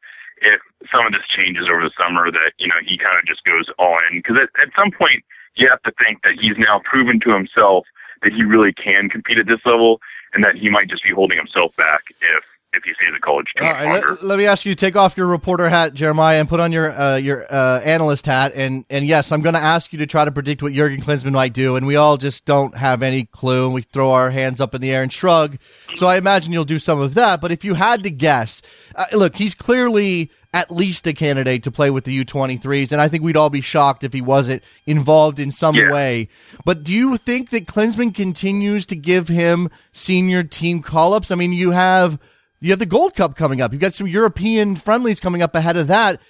if 0.42 0.60
some 0.92 1.06
of 1.06 1.12
this 1.12 1.26
changes 1.28 1.68
over 1.68 1.82
the 1.82 1.94
summer 2.00 2.30
that 2.30 2.52
you 2.58 2.68
know 2.68 2.80
he 2.84 2.98
kind 2.98 3.16
of 3.16 3.24
just 3.26 3.44
goes 3.44 3.66
all 3.78 3.98
in. 4.10 4.18
Because 4.18 4.38
at, 4.38 4.50
at 4.62 4.72
some 4.76 4.90
point 4.90 5.24
you 5.56 5.68
have 5.68 5.82
to 5.82 5.92
think 6.02 6.22
that 6.22 6.34
he's 6.40 6.56
now 6.56 6.80
proven 6.84 7.20
to 7.20 7.34
himself 7.34 7.86
that 8.22 8.32
he 8.32 8.42
really 8.42 8.72
can 8.72 9.08
compete 9.08 9.38
at 9.38 9.46
this 9.46 9.60
level 9.64 10.00
and 10.34 10.44
that 10.44 10.56
he 10.56 10.68
might 10.68 10.88
just 10.88 11.02
be 11.02 11.12
holding 11.12 11.38
himself 11.38 11.74
back 11.76 12.02
if 12.20 12.42
if 12.74 12.84
you 12.84 12.92
see 13.00 13.10
the 13.10 13.18
college 13.20 13.46
too 13.56 13.64
All 13.64 13.72
right, 13.72 14.02
let, 14.04 14.22
let 14.22 14.38
me 14.38 14.46
ask 14.46 14.66
you 14.66 14.74
take 14.74 14.94
off 14.94 15.16
your 15.16 15.26
reporter 15.26 15.68
hat, 15.70 15.94
Jeremiah, 15.94 16.38
and 16.38 16.48
put 16.48 16.60
on 16.60 16.70
your 16.70 16.92
uh, 16.92 17.16
your 17.16 17.46
uh, 17.52 17.80
analyst 17.80 18.26
hat. 18.26 18.52
And 18.54 18.84
and 18.90 19.06
yes, 19.06 19.32
I'm 19.32 19.40
going 19.40 19.54
to 19.54 19.60
ask 19.60 19.92
you 19.92 19.98
to 20.00 20.06
try 20.06 20.24
to 20.24 20.30
predict 20.32 20.62
what 20.62 20.72
Jurgen 20.74 21.00
Klinsmann 21.00 21.32
might 21.32 21.54
do. 21.54 21.76
And 21.76 21.86
we 21.86 21.96
all 21.96 22.16
just 22.18 22.44
don't 22.44 22.76
have 22.76 23.02
any 23.02 23.24
clue, 23.24 23.64
and 23.66 23.74
we 23.74 23.82
throw 23.82 24.10
our 24.12 24.30
hands 24.30 24.60
up 24.60 24.74
in 24.74 24.80
the 24.80 24.90
air 24.90 25.02
and 25.02 25.12
shrug. 25.12 25.58
So 25.94 26.06
I 26.06 26.16
imagine 26.16 26.52
you'll 26.52 26.64
do 26.66 26.78
some 26.78 27.00
of 27.00 27.14
that. 27.14 27.40
But 27.40 27.52
if 27.52 27.64
you 27.64 27.74
had 27.74 28.02
to 28.02 28.10
guess, 28.10 28.60
uh, 28.94 29.06
look, 29.12 29.36
he's 29.36 29.54
clearly 29.54 30.30
at 30.52 30.70
least 30.70 31.06
a 31.06 31.12
candidate 31.12 31.62
to 31.62 31.70
play 31.70 31.90
with 31.90 32.04
the 32.04 32.24
U23s, 32.24 32.90
and 32.92 33.00
I 33.00 33.08
think 33.08 33.22
we'd 33.22 33.36
all 33.36 33.50
be 33.50 33.60
shocked 33.60 34.02
if 34.02 34.12
he 34.14 34.20
wasn't 34.22 34.62
involved 34.86 35.38
in 35.38 35.52
some 35.52 35.74
Yeah. 35.74 35.92
way. 35.92 36.28
But 36.64 36.84
do 36.84 36.92
you 36.92 37.16
think 37.18 37.50
that 37.50 37.66
Klinsmann 37.66 38.14
continues 38.14 38.86
to 38.86 38.96
give 38.96 39.28
him 39.28 39.68
senior 39.92 40.42
team 40.42 40.80
call 40.82 41.12
ups? 41.14 41.30
I 41.30 41.34
mean, 41.34 41.52
you 41.52 41.72
have 41.72 42.18
you 42.60 42.70
have 42.70 42.78
the 42.78 42.86
Gold 42.86 43.14
Cup 43.14 43.36
coming 43.36 43.60
up. 43.60 43.72
You've 43.72 43.80
got 43.80 43.94
some 43.94 44.06
European 44.06 44.76
friendlies 44.76 45.20
coming 45.20 45.42
up 45.42 45.54
ahead 45.54 45.76
of 45.76 45.86
that. 45.88 46.20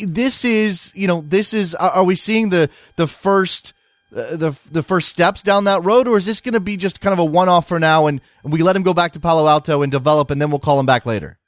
This 0.00 0.44
is, 0.44 0.92
you 0.94 1.06
know, 1.06 1.22
this 1.26 1.54
is. 1.54 1.74
Are 1.74 2.04
we 2.04 2.16
seeing 2.16 2.48
the 2.50 2.68
the 2.96 3.06
first 3.06 3.72
uh, 4.14 4.36
the 4.36 4.58
the 4.70 4.82
first 4.82 5.08
steps 5.08 5.42
down 5.42 5.64
that 5.64 5.84
road, 5.84 6.08
or 6.08 6.16
is 6.16 6.26
this 6.26 6.40
going 6.40 6.54
to 6.54 6.60
be 6.60 6.76
just 6.76 7.00
kind 7.00 7.12
of 7.12 7.18
a 7.18 7.24
one 7.24 7.48
off 7.48 7.68
for 7.68 7.78
now, 7.78 8.06
and, 8.06 8.20
and 8.42 8.52
we 8.52 8.62
let 8.62 8.76
him 8.76 8.82
go 8.82 8.92
back 8.92 9.12
to 9.12 9.20
Palo 9.20 9.46
Alto 9.46 9.82
and 9.82 9.92
develop, 9.92 10.30
and 10.30 10.42
then 10.42 10.50
we'll 10.50 10.60
call 10.60 10.78
him 10.78 10.86
back 10.86 11.06
later? 11.06 11.38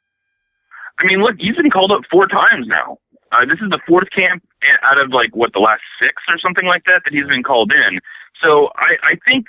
I 0.98 1.06
mean, 1.06 1.20
look, 1.20 1.34
he's 1.38 1.56
been 1.56 1.70
called 1.70 1.92
up 1.92 2.02
four 2.10 2.28
times 2.28 2.66
now. 2.68 2.98
Uh, 3.32 3.44
this 3.44 3.58
is 3.60 3.68
the 3.70 3.80
fourth 3.86 4.08
camp 4.16 4.44
out 4.82 4.98
of 4.98 5.10
like 5.10 5.34
what 5.34 5.52
the 5.52 5.58
last 5.58 5.82
six 6.00 6.14
or 6.28 6.38
something 6.38 6.66
like 6.66 6.84
that 6.86 7.02
that 7.04 7.12
he's 7.12 7.26
been 7.26 7.42
called 7.42 7.72
in. 7.72 8.00
So 8.40 8.70
I, 8.76 8.96
I 9.02 9.14
think 9.28 9.46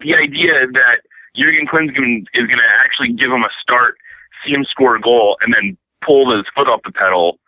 the 0.00 0.14
idea 0.14 0.66
that 0.72 1.00
Jurgen 1.40 1.66
Klinsmann 1.66 2.26
is 2.34 2.46
going 2.46 2.58
to 2.58 2.70
actually 2.78 3.12
give 3.12 3.30
him 3.30 3.42
a 3.42 3.50
start, 3.60 3.96
see 4.44 4.52
him 4.52 4.64
score 4.64 4.96
a 4.96 5.00
goal, 5.00 5.36
and 5.40 5.54
then 5.54 5.76
pull 6.04 6.34
his 6.34 6.44
foot 6.54 6.68
off 6.68 6.80
the 6.84 6.92
pedal, 6.92 7.38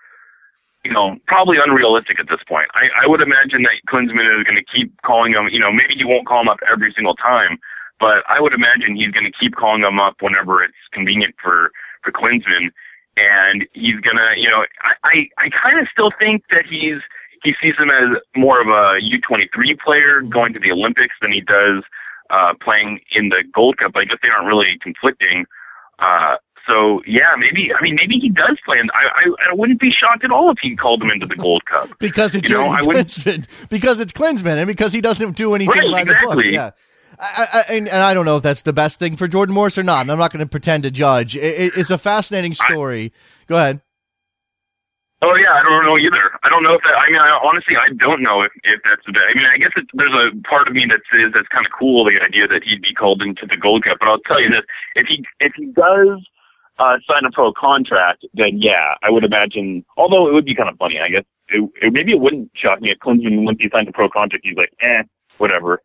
you 0.84 0.92
know, 0.92 1.16
probably 1.26 1.58
unrealistic 1.64 2.18
at 2.18 2.28
this 2.28 2.40
point. 2.48 2.66
I, 2.74 2.88
I 3.04 3.08
would 3.08 3.22
imagine 3.22 3.62
that 3.62 3.72
Klinsmann 3.88 4.24
is 4.24 4.44
going 4.44 4.56
to 4.56 4.64
keep 4.64 4.92
calling 5.02 5.32
him. 5.32 5.48
You 5.50 5.60
know, 5.60 5.72
maybe 5.72 5.94
he 5.96 6.04
won't 6.04 6.26
call 6.26 6.40
him 6.40 6.48
up 6.48 6.58
every 6.70 6.92
single 6.94 7.14
time, 7.16 7.58
but 8.00 8.24
I 8.28 8.40
would 8.40 8.54
imagine 8.54 8.96
he's 8.96 9.10
going 9.10 9.30
to 9.30 9.38
keep 9.38 9.54
calling 9.54 9.82
him 9.82 10.00
up 10.00 10.16
whenever 10.20 10.62
it's 10.62 10.74
convenient 10.92 11.34
for 11.42 11.70
for 12.02 12.10
Klinsmann 12.10 12.70
and 13.16 13.66
he's 13.72 14.00
gonna, 14.00 14.34
you 14.36 14.48
know, 14.48 14.64
I 14.82 14.94
I, 15.04 15.28
I 15.38 15.50
kind 15.50 15.78
of 15.78 15.88
still 15.92 16.10
think 16.18 16.44
that 16.50 16.64
he's 16.68 17.00
he 17.42 17.54
sees 17.60 17.74
him 17.76 17.90
as 17.90 18.18
more 18.36 18.60
of 18.60 18.68
a 18.68 19.00
U23 19.00 19.78
player 19.80 20.22
going 20.22 20.52
to 20.52 20.60
the 20.60 20.70
Olympics 20.70 21.14
than 21.20 21.32
he 21.32 21.40
does 21.40 21.82
uh, 22.32 22.54
playing 22.60 22.98
in 23.12 23.28
the 23.28 23.44
Gold 23.54 23.76
Cup. 23.78 23.92
I 23.94 24.04
guess 24.04 24.18
they 24.22 24.28
aren't 24.30 24.46
really 24.48 24.78
conflicting. 24.82 25.44
Uh, 26.00 26.36
so 26.68 27.02
yeah, 27.06 27.26
maybe 27.38 27.70
I 27.72 27.82
mean 27.82 27.94
maybe 27.96 28.18
he 28.18 28.28
does 28.28 28.56
play, 28.64 28.78
and 28.78 28.90
I, 28.94 29.04
I 29.16 29.50
I 29.50 29.54
wouldn't 29.54 29.80
be 29.80 29.90
shocked 29.92 30.24
at 30.24 30.30
all 30.30 30.50
if 30.50 30.58
he 30.62 30.74
called 30.76 31.02
him 31.02 31.10
into 31.10 31.26
the 31.26 31.36
Gold 31.36 31.64
Cup. 31.66 31.90
Because 31.98 32.34
it's 32.34 32.48
You 32.48 32.56
know, 32.56 32.76
wouldn't- 32.82 33.46
Because 33.68 34.00
it's 34.00 34.12
Klinsmann, 34.12 34.56
and 34.58 34.66
because 34.66 34.92
he 34.92 35.00
doesn't 35.00 35.36
do 35.36 35.54
anything 35.54 35.92
Right, 35.92 36.04
by 36.06 36.12
the 36.12 36.16
book. 36.20 36.44
Yeah. 36.44 36.70
I, 37.18 37.46
I, 37.68 37.74
and, 37.74 37.88
and 37.88 38.02
I 38.02 38.14
don't 38.14 38.24
know 38.24 38.38
if 38.38 38.42
that's 38.42 38.62
the 38.62 38.72
best 38.72 38.98
thing 38.98 39.16
for 39.16 39.28
Jordan 39.28 39.54
Morris 39.54 39.78
or 39.78 39.84
not. 39.84 40.00
And 40.00 40.10
I'm 40.10 40.18
not 40.18 40.32
going 40.32 40.40
to 40.44 40.46
pretend 40.48 40.82
to 40.84 40.90
judge. 40.90 41.36
It, 41.36 41.42
it, 41.44 41.72
it's 41.76 41.90
a 41.90 41.98
fascinating 41.98 42.54
story. 42.54 43.12
Go 43.46 43.56
ahead. 43.56 43.80
Oh 45.24 45.36
yeah, 45.36 45.52
I 45.52 45.62
don't 45.62 45.84
know 45.84 45.96
either. 45.96 46.32
I 46.42 46.48
don't 46.48 46.64
know 46.64 46.74
if 46.74 46.82
that. 46.82 46.94
I 46.98 47.08
mean, 47.08 47.20
I, 47.20 47.38
honestly, 47.44 47.76
I 47.76 47.90
don't 47.94 48.22
know 48.22 48.42
if 48.42 48.50
if 48.64 48.80
that's 48.84 49.02
the. 49.06 49.18
I 49.20 49.34
mean, 49.34 49.46
I 49.46 49.56
guess 49.56 49.70
it, 49.76 49.86
there's 49.94 50.18
a 50.18 50.36
part 50.48 50.66
of 50.66 50.74
me 50.74 50.84
that 50.88 51.00
says 51.12 51.30
that's 51.32 51.46
kind 51.46 51.64
of 51.64 51.70
cool, 51.78 52.04
the 52.04 52.20
idea 52.20 52.48
that 52.48 52.64
he'd 52.64 52.82
be 52.82 52.92
called 52.92 53.22
into 53.22 53.46
the 53.46 53.56
Gold 53.56 53.84
Cup. 53.84 53.98
But 54.00 54.08
I'll 54.08 54.18
tell 54.18 54.40
you 54.40 54.50
this: 54.50 54.62
if 54.96 55.06
he 55.06 55.24
if 55.38 55.52
he 55.54 55.66
does 55.66 56.18
uh, 56.80 56.98
sign 57.08 57.24
a 57.24 57.30
pro 57.30 57.52
contract, 57.52 58.26
then 58.34 58.60
yeah, 58.60 58.96
I 59.04 59.10
would 59.10 59.22
imagine. 59.22 59.84
Although 59.96 60.28
it 60.28 60.32
would 60.32 60.44
be 60.44 60.56
kind 60.56 60.68
of 60.68 60.76
funny, 60.76 60.98
I 61.00 61.08
guess. 61.08 61.24
It, 61.48 61.70
it, 61.82 61.92
maybe 61.92 62.12
it 62.12 62.20
wouldn't 62.20 62.50
shock 62.54 62.80
me 62.80 62.90
if 62.90 62.98
Klinsmann, 62.98 63.44
once 63.44 63.58
he 63.60 63.68
signed 63.70 63.86
a 63.86 63.92
pro 63.92 64.08
contract, 64.08 64.44
he's 64.44 64.56
like, 64.56 64.72
eh, 64.80 65.02
whatever. 65.38 65.82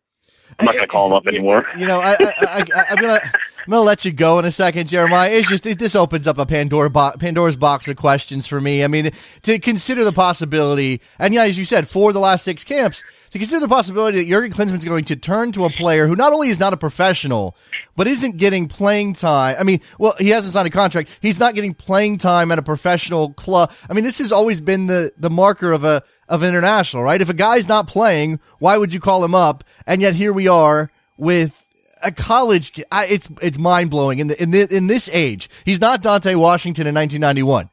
I'm 0.58 0.64
not 0.64 0.74
going 0.74 0.84
to 0.84 0.88
call 0.88 1.08
him 1.08 1.12
up 1.12 1.26
anymore. 1.26 1.66
You 1.76 1.86
know, 1.86 2.00
I, 2.00 2.12
I, 2.12 2.34
I, 2.40 2.64
I, 2.74 2.84
I'm 2.90 2.96
gonna 2.96 3.20
I'm 3.68 3.72
gonna 3.72 3.82
let 3.82 4.06
you 4.06 4.12
go 4.12 4.38
in 4.38 4.46
a 4.46 4.50
second, 4.50 4.88
Jeremiah. 4.88 5.28
It's 5.28 5.46
just 5.46 5.66
it, 5.66 5.78
this 5.78 5.94
opens 5.94 6.26
up 6.26 6.38
a 6.38 6.46
Pandora 6.46 6.88
bo- 6.88 7.12
Pandora's 7.18 7.54
box 7.54 7.86
of 7.86 7.98
questions 7.98 8.46
for 8.46 8.62
me. 8.62 8.82
I 8.82 8.86
mean, 8.86 9.10
to 9.42 9.58
consider 9.58 10.04
the 10.04 10.12
possibility, 10.12 11.02
and 11.18 11.34
yeah, 11.34 11.44
as 11.44 11.58
you 11.58 11.66
said, 11.66 11.86
for 11.86 12.14
the 12.14 12.18
last 12.18 12.44
six 12.44 12.64
camps, 12.64 13.04
to 13.30 13.38
consider 13.38 13.60
the 13.60 13.68
possibility 13.68 14.22
that 14.22 14.26
Jurgen 14.26 14.54
Klinsmann's 14.54 14.86
going 14.86 15.04
to 15.04 15.16
turn 15.16 15.52
to 15.52 15.66
a 15.66 15.70
player 15.70 16.06
who 16.06 16.16
not 16.16 16.32
only 16.32 16.48
is 16.48 16.58
not 16.58 16.72
a 16.72 16.78
professional, 16.78 17.54
but 17.94 18.06
isn't 18.06 18.38
getting 18.38 18.68
playing 18.68 19.12
time. 19.12 19.56
I 19.58 19.64
mean, 19.64 19.82
well, 19.98 20.14
he 20.18 20.30
hasn't 20.30 20.54
signed 20.54 20.66
a 20.66 20.70
contract. 20.70 21.10
He's 21.20 21.38
not 21.38 21.54
getting 21.54 21.74
playing 21.74 22.16
time 22.16 22.50
at 22.50 22.58
a 22.58 22.62
professional 22.62 23.34
club. 23.34 23.70
I 23.90 23.92
mean, 23.92 24.02
this 24.02 24.16
has 24.16 24.32
always 24.32 24.62
been 24.62 24.86
the 24.86 25.12
the 25.18 25.28
marker 25.28 25.72
of 25.72 25.84
a 25.84 26.02
of 26.26 26.42
an 26.42 26.48
international, 26.48 27.02
right? 27.02 27.20
If 27.20 27.28
a 27.28 27.34
guy's 27.34 27.68
not 27.68 27.86
playing, 27.86 28.40
why 28.60 28.78
would 28.78 28.94
you 28.94 29.00
call 29.00 29.22
him 29.22 29.34
up? 29.34 29.62
And 29.86 30.00
yet 30.00 30.14
here 30.14 30.32
we 30.32 30.48
are 30.48 30.90
with 31.18 31.66
a 32.02 32.12
college. 32.12 32.82
I, 32.90 33.06
it's 33.06 33.28
it's 33.42 33.58
mind 33.58 33.90
blowing 33.90 34.18
in 34.18 34.28
the, 34.28 34.42
in 34.42 34.50
the, 34.50 34.74
in 34.74 34.86
this 34.86 35.08
age. 35.12 35.48
He's 35.64 35.80
not 35.80 36.02
Dante 36.02 36.34
Washington 36.34 36.86
in 36.86 36.94
1991. 36.94 37.70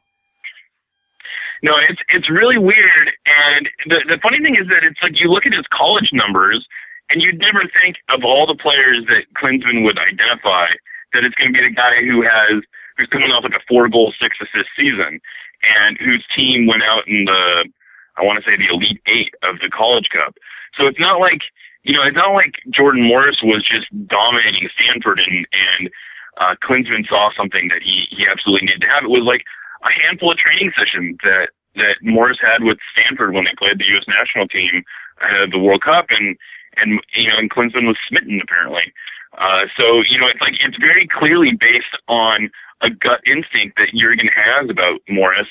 No, 1.62 1.72
it's 1.88 2.00
it's 2.12 2.30
really 2.30 2.58
weird. 2.58 3.10
And 3.26 3.68
the 3.86 4.02
the 4.08 4.18
funny 4.22 4.38
thing 4.40 4.56
is 4.56 4.68
that 4.68 4.84
it's 4.84 5.00
like 5.02 5.20
you 5.20 5.30
look 5.30 5.46
at 5.46 5.52
his 5.52 5.64
college 5.72 6.10
numbers, 6.12 6.66
and 7.10 7.22
you'd 7.22 7.38
never 7.38 7.62
think 7.82 7.96
of 8.08 8.24
all 8.24 8.46
the 8.46 8.56
players 8.56 8.98
that 9.08 9.24
Klinsmann 9.34 9.84
would 9.84 9.98
identify 9.98 10.66
that 11.12 11.24
it's 11.24 11.34
going 11.36 11.52
to 11.52 11.58
be 11.58 11.64
the 11.64 11.74
guy 11.74 11.96
who 12.04 12.22
has 12.22 12.62
who's 12.96 13.08
coming 13.08 13.30
off 13.30 13.44
like 13.44 13.54
a 13.54 13.64
four 13.68 13.88
goal 13.88 14.12
six 14.20 14.36
assist 14.40 14.68
season, 14.76 15.20
and 15.80 15.98
whose 15.98 16.24
team 16.34 16.66
went 16.66 16.82
out 16.82 17.06
in 17.08 17.24
the 17.24 17.68
I 18.16 18.22
want 18.22 18.42
to 18.42 18.50
say 18.50 18.56
the 18.56 18.72
elite 18.72 19.00
eight 19.06 19.34
of 19.42 19.58
the 19.60 19.70
College 19.70 20.08
Cup. 20.12 20.36
So 20.78 20.86
it's 20.86 21.00
not 21.00 21.20
like 21.20 21.40
you 21.86 21.94
know 21.94 22.02
it's 22.02 22.16
not 22.16 22.34
like 22.34 22.54
Jordan 22.70 23.04
Morris 23.04 23.38
was 23.42 23.64
just 23.64 23.86
dominating 24.08 24.68
Stanford 24.78 25.20
and 25.20 25.46
and 25.52 25.90
uh, 26.38 26.54
Klinsmann 26.62 27.08
saw 27.08 27.30
something 27.36 27.68
that 27.68 27.82
he 27.82 28.06
he 28.10 28.26
absolutely 28.28 28.66
needed 28.66 28.82
to 28.82 28.88
have. 28.88 29.04
It 29.04 29.10
was 29.10 29.22
like 29.22 29.44
a 29.84 30.06
handful 30.06 30.32
of 30.32 30.38
training 30.38 30.72
sessions 30.76 31.16
that 31.22 31.50
that 31.76 31.96
Morris 32.02 32.38
had 32.40 32.62
with 32.62 32.78
Stanford 32.96 33.34
when 33.34 33.44
they 33.44 33.54
played 33.56 33.78
the 33.78 33.86
U.S. 33.88 34.04
national 34.08 34.48
team 34.48 34.82
ahead 35.22 35.42
of 35.42 35.50
the 35.50 35.58
World 35.58 35.82
Cup, 35.82 36.06
and 36.10 36.36
and 36.78 37.00
you 37.14 37.28
know, 37.28 37.38
and 37.38 37.50
Klinsmann 37.50 37.86
was 37.86 37.96
smitten 38.08 38.40
apparently. 38.42 38.92
Uh, 39.38 39.66
so 39.78 40.02
you 40.08 40.18
know, 40.18 40.26
it's 40.26 40.40
like 40.40 40.54
it's 40.60 40.76
very 40.78 41.06
clearly 41.06 41.52
based 41.52 41.96
on 42.08 42.50
a 42.80 42.90
gut 42.90 43.20
instinct 43.26 43.78
that 43.78 43.94
Jurgen 43.94 44.28
has 44.34 44.68
about 44.68 45.00
Morris, 45.08 45.48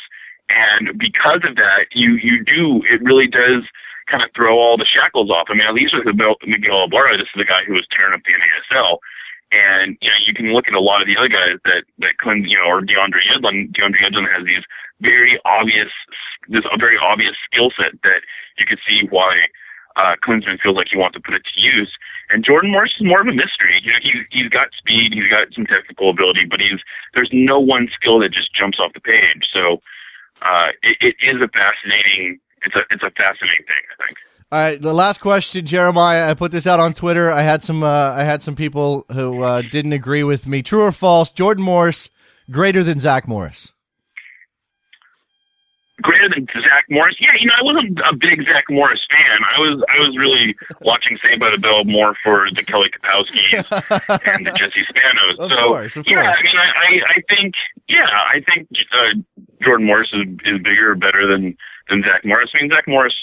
and 0.50 0.98
because 0.98 1.42
of 1.48 1.56
that, 1.56 1.88
you 1.94 2.16
you 2.16 2.44
do 2.44 2.84
it 2.90 3.02
really 3.04 3.28
does 3.28 3.64
kind 4.08 4.24
of 4.24 4.30
throw 4.36 4.58
all 4.58 4.78
the 4.78 4.86
shackles 4.86 5.30
off. 5.30 5.48
I 5.50 5.54
mean, 5.54 5.68
at 5.68 5.74
least 5.74 5.96
with 5.96 6.06
Miguel 6.06 6.36
Miguel 6.46 6.88
this 6.90 7.22
is 7.22 7.38
the 7.38 7.46
guy 7.46 7.64
who 7.66 7.74
was 7.74 7.88
tearing 7.92 8.14
up 8.14 8.22
the 8.26 8.34
NASL, 8.34 8.98
And 9.52 9.98
you 10.02 10.10
know, 10.10 10.16
you 10.26 10.34
can 10.34 10.54
look 10.54 10.68
at 10.68 10.74
a 10.74 10.80
lot 10.80 11.02
of 11.02 11.08
the 11.08 11.18
other 11.18 11.30
guys 11.30 11.58
that 11.66 11.84
that 12.00 12.18
Clint, 12.20 12.48
you 12.48 12.58
know, 12.58 12.66
or 12.66 12.82
DeAndre 12.82 13.22
Yedlin. 13.30 13.72
DeAndre 13.74 14.02
Yedlin 14.02 14.32
has 14.32 14.46
these 14.46 14.64
very 15.02 15.40
obvious, 15.46 15.92
this 16.48 16.64
very 16.80 16.98
obvious 16.98 17.36
skill 17.52 17.72
set 17.78 17.92
that 18.04 18.22
you 18.58 18.66
could 18.66 18.80
see 18.88 19.08
why 19.10 19.38
uh, 19.96 20.16
Klinsmann 20.26 20.60
feels 20.60 20.76
like 20.76 20.88
he 20.90 20.98
wants 20.98 21.16
to 21.16 21.22
put 21.22 21.36
it 21.36 21.44
to 21.54 21.62
use. 21.62 21.92
And 22.30 22.44
Jordan 22.44 22.72
Morris 22.72 22.94
is 23.00 23.06
more 23.06 23.22
of 23.22 23.28
a 23.28 23.34
mystery. 23.34 23.80
You 23.82 23.94
know, 23.94 24.00
he's 24.02 24.24
he's 24.30 24.50
got 24.50 24.68
speed, 24.78 25.14
he's 25.14 25.30
got 25.30 25.54
some 25.54 25.66
technical 25.66 26.10
ability, 26.10 26.46
but 26.46 26.62
he's 26.62 26.80
there's 27.14 27.30
no 27.32 27.60
one 27.60 27.88
skill 27.94 28.20
that 28.20 28.32
just 28.32 28.54
jumps 28.54 28.80
off 28.80 28.94
the 28.94 29.00
page. 29.00 29.48
So 29.54 29.82
uh, 30.42 30.70
it, 30.84 30.98
it 31.02 31.16
is 31.22 31.42
a 31.42 31.48
fascinating. 31.48 32.40
It's 32.66 32.76
a 32.76 32.82
it's 32.92 33.04
a 33.04 33.12
fascinating 33.12 33.66
thing. 33.66 33.84
I 34.00 34.06
think. 34.06 34.18
All 34.52 34.60
right, 34.60 34.82
the 34.82 34.94
last 34.94 35.22
question, 35.22 35.66
Jeremiah. 35.66 36.30
I 36.30 36.34
put 36.34 36.52
this 36.52 36.68
out 36.68 36.80
on 36.80 36.94
Twitter. 36.94 37.32
I 37.32 37.42
had 37.42 37.64
some 37.64 37.84
uh, 37.84 38.12
I 38.12 38.24
had 38.24 38.44
some 38.44 38.56
people 38.56 39.06
who 39.12 39.42
uh, 39.44 39.62
didn't 39.72 39.94
agree 39.94 40.24
with 40.24 40.48
me. 40.48 40.62
True 40.62 40.82
or 40.82 40.92
false? 40.92 41.32
Jordan 41.32 41.64
Morris 41.64 42.10
greater 42.50 42.84
than 42.84 43.00
Zach 43.00 43.28
Morris? 43.28 43.74
greater 46.02 46.30
than 46.30 46.46
Zach 46.54 46.86
Morris. 46.90 47.16
Yeah, 47.20 47.30
you 47.40 47.48
know, 47.48 47.54
I 47.58 47.64
wasn't 47.64 48.00
a 48.00 48.16
big 48.16 48.44
Zach 48.46 48.66
Morris 48.70 49.02
fan. 49.10 49.40
I 49.44 49.60
was 49.60 49.84
I 49.90 50.00
was 50.00 50.18
really 50.18 50.56
watching 50.82 51.18
Saved 51.22 51.40
by 51.40 51.52
the 51.52 51.58
Bell 51.58 51.84
more 51.84 52.16
for 52.24 52.48
the 52.52 52.64
Kelly 52.64 52.90
Kapowskis 52.90 53.66
and 54.36 54.46
the 54.46 54.52
Jesse 54.52 54.86
Spanos. 54.92 55.40
Of 55.40 55.52
so 55.52 55.68
course, 55.68 55.98
of 55.98 56.06
yeah, 56.08 56.26
course. 56.26 56.40
I 56.40 56.44
mean, 56.44 56.58
I 56.58 56.68
I, 56.68 57.02
I 57.18 57.36
think 57.36 57.54
yeah, 57.88 58.08
I 58.08 58.42
think 58.42 58.68
uh, 58.94 59.44
Jordan 59.64 59.88
Morris 59.88 60.10
is 60.14 60.28
is 60.46 60.62
bigger, 60.62 60.96
better 60.96 61.28
than 61.28 61.58
than 61.90 62.02
Zach 62.04 62.26
Morris. 62.26 62.50
I 62.54 62.62
mean, 62.62 62.72
Zach 62.72 62.88
Morris. 62.88 63.14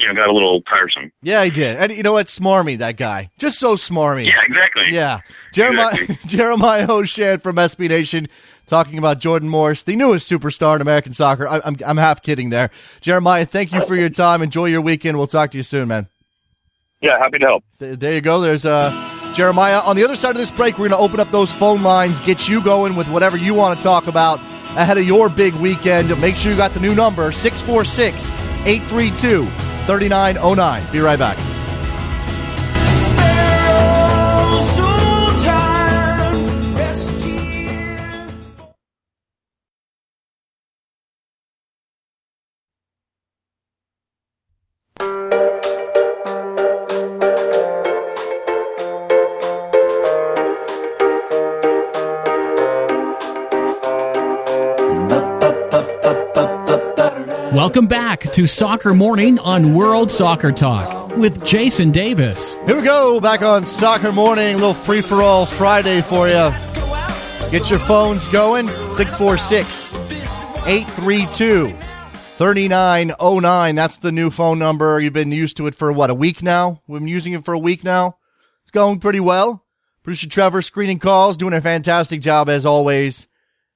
You 0.00 0.08
know, 0.08 0.14
got 0.20 0.28
a 0.30 0.34
little 0.34 0.62
tiresome. 0.62 1.12
Yeah, 1.22 1.44
he 1.44 1.50
did. 1.50 1.76
And 1.76 1.92
you 1.92 2.02
know 2.02 2.14
what? 2.14 2.26
Smarmy, 2.26 2.76
that 2.78 2.96
guy. 2.96 3.30
Just 3.38 3.60
so 3.60 3.76
smarmy. 3.76 4.26
Yeah, 4.26 4.40
exactly. 4.44 4.86
Yeah. 4.90 5.20
Jeremiah 5.52 5.92
Exactly. 5.92 6.16
Jeremiah 6.26 6.86
Oshan 6.88 7.40
from 7.40 7.54
SB 7.54 7.88
Nation 7.88 8.26
talking 8.66 8.98
about 8.98 9.20
Jordan 9.20 9.48
Morris, 9.48 9.84
the 9.84 9.94
newest 9.94 10.28
superstar 10.28 10.74
in 10.74 10.82
American 10.82 11.12
soccer. 11.12 11.46
I, 11.46 11.60
I'm 11.64 11.76
I'm 11.86 11.98
half 11.98 12.20
kidding 12.20 12.50
there. 12.50 12.70
Jeremiah, 13.00 13.44
thank 13.46 13.70
you 13.72 13.80
for 13.86 13.94
your 13.94 14.08
time. 14.08 14.42
Enjoy 14.42 14.64
your 14.64 14.80
weekend. 14.80 15.18
We'll 15.18 15.28
talk 15.28 15.52
to 15.52 15.56
you 15.58 15.62
soon, 15.62 15.86
man. 15.88 16.08
Yeah, 17.00 17.18
happy 17.18 17.38
to 17.38 17.46
help. 17.46 17.64
Th- 17.78 17.96
There 17.96 18.12
you 18.14 18.20
go. 18.20 18.40
There's 18.40 18.64
uh, 18.64 18.90
Jeremiah. 19.34 19.82
On 19.82 19.94
the 19.94 20.02
other 20.02 20.16
side 20.16 20.30
of 20.30 20.36
this 20.38 20.50
break, 20.50 20.78
we're 20.78 20.88
going 20.88 20.98
to 20.98 21.04
open 21.04 21.20
up 21.20 21.30
those 21.30 21.52
phone 21.52 21.82
lines, 21.84 22.18
get 22.20 22.48
you 22.48 22.60
going 22.60 22.96
with 22.96 23.08
whatever 23.08 23.36
you 23.36 23.54
want 23.54 23.76
to 23.76 23.82
talk 23.84 24.08
about 24.08 24.40
ahead 24.76 24.98
of 24.98 25.04
your 25.04 25.28
big 25.28 25.54
weekend. 25.54 26.08
Make 26.20 26.36
sure 26.36 26.50
you 26.50 26.56
got 26.56 26.72
the 26.72 26.80
new 26.80 26.94
number 26.94 27.32
646 27.32 28.30
832 28.66 29.46
3909. 29.86 30.92
Be 30.92 31.00
right 31.00 31.18
back. 31.18 31.61
Welcome 57.62 57.86
back 57.86 58.22
to 58.32 58.44
Soccer 58.48 58.92
Morning 58.92 59.38
on 59.38 59.72
World 59.72 60.10
Soccer 60.10 60.50
Talk 60.50 61.16
with 61.16 61.46
Jason 61.46 61.92
Davis. 61.92 62.54
Here 62.66 62.74
we 62.74 62.82
go. 62.82 63.20
Back 63.20 63.42
on 63.42 63.66
Soccer 63.66 64.10
Morning. 64.10 64.56
Little 64.56 64.74
free 64.74 65.00
for 65.00 65.22
all 65.22 65.46
Friday 65.46 66.02
for 66.02 66.26
you. 66.26 66.50
Get 67.52 67.70
your 67.70 67.78
phones 67.78 68.26
going. 68.26 68.66
646 68.66 69.94
832 70.66 71.68
3909. 72.36 73.74
That's 73.76 73.98
the 73.98 74.10
new 74.10 74.30
phone 74.30 74.58
number. 74.58 75.00
You've 75.00 75.12
been 75.12 75.30
used 75.30 75.56
to 75.58 75.68
it 75.68 75.76
for 75.76 75.92
what, 75.92 76.10
a 76.10 76.14
week 76.14 76.42
now? 76.42 76.82
We've 76.88 76.98
been 76.98 77.06
using 77.06 77.32
it 77.32 77.44
for 77.44 77.54
a 77.54 77.58
week 77.60 77.84
now. 77.84 78.16
It's 78.62 78.72
going 78.72 78.98
pretty 78.98 79.20
well. 79.20 79.64
Producer 80.02 80.28
Trevor 80.28 80.62
screening 80.62 80.98
calls, 80.98 81.36
doing 81.36 81.54
a 81.54 81.60
fantastic 81.60 82.22
job 82.22 82.48
as 82.48 82.66
always. 82.66 83.28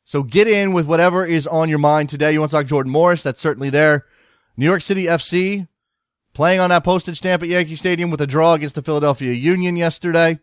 So 0.07 0.23
get 0.23 0.47
in 0.47 0.73
with 0.73 0.87
whatever 0.87 1.27
is 1.27 1.49
on 1.49 1.69
your 1.69 1.81
mind 1.81 2.09
today. 2.09 2.33
You 2.33 2.39
want 2.39 2.53
to 2.53 2.57
talk 2.59 2.67
Jordan 2.67 2.93
Morris? 2.93 3.25
That's 3.25 3.41
certainly 3.41 3.71
there. 3.71 4.07
New 4.57 4.65
York 4.65 4.81
City 4.83 5.07
FC 5.07 5.67
playing 6.33 6.61
on 6.61 6.71
that 6.71 6.85
postage 6.85 7.17
stamp 7.17 7.43
at 7.43 7.49
Yankee 7.49 7.75
Stadium 7.75 8.09
with 8.09 8.21
a 8.21 8.27
draw 8.27 8.55
against 8.55 8.77
the 8.77 8.83
Philadelphia 8.83 9.33
Union 9.33 9.75
yesterday. 9.75 10.39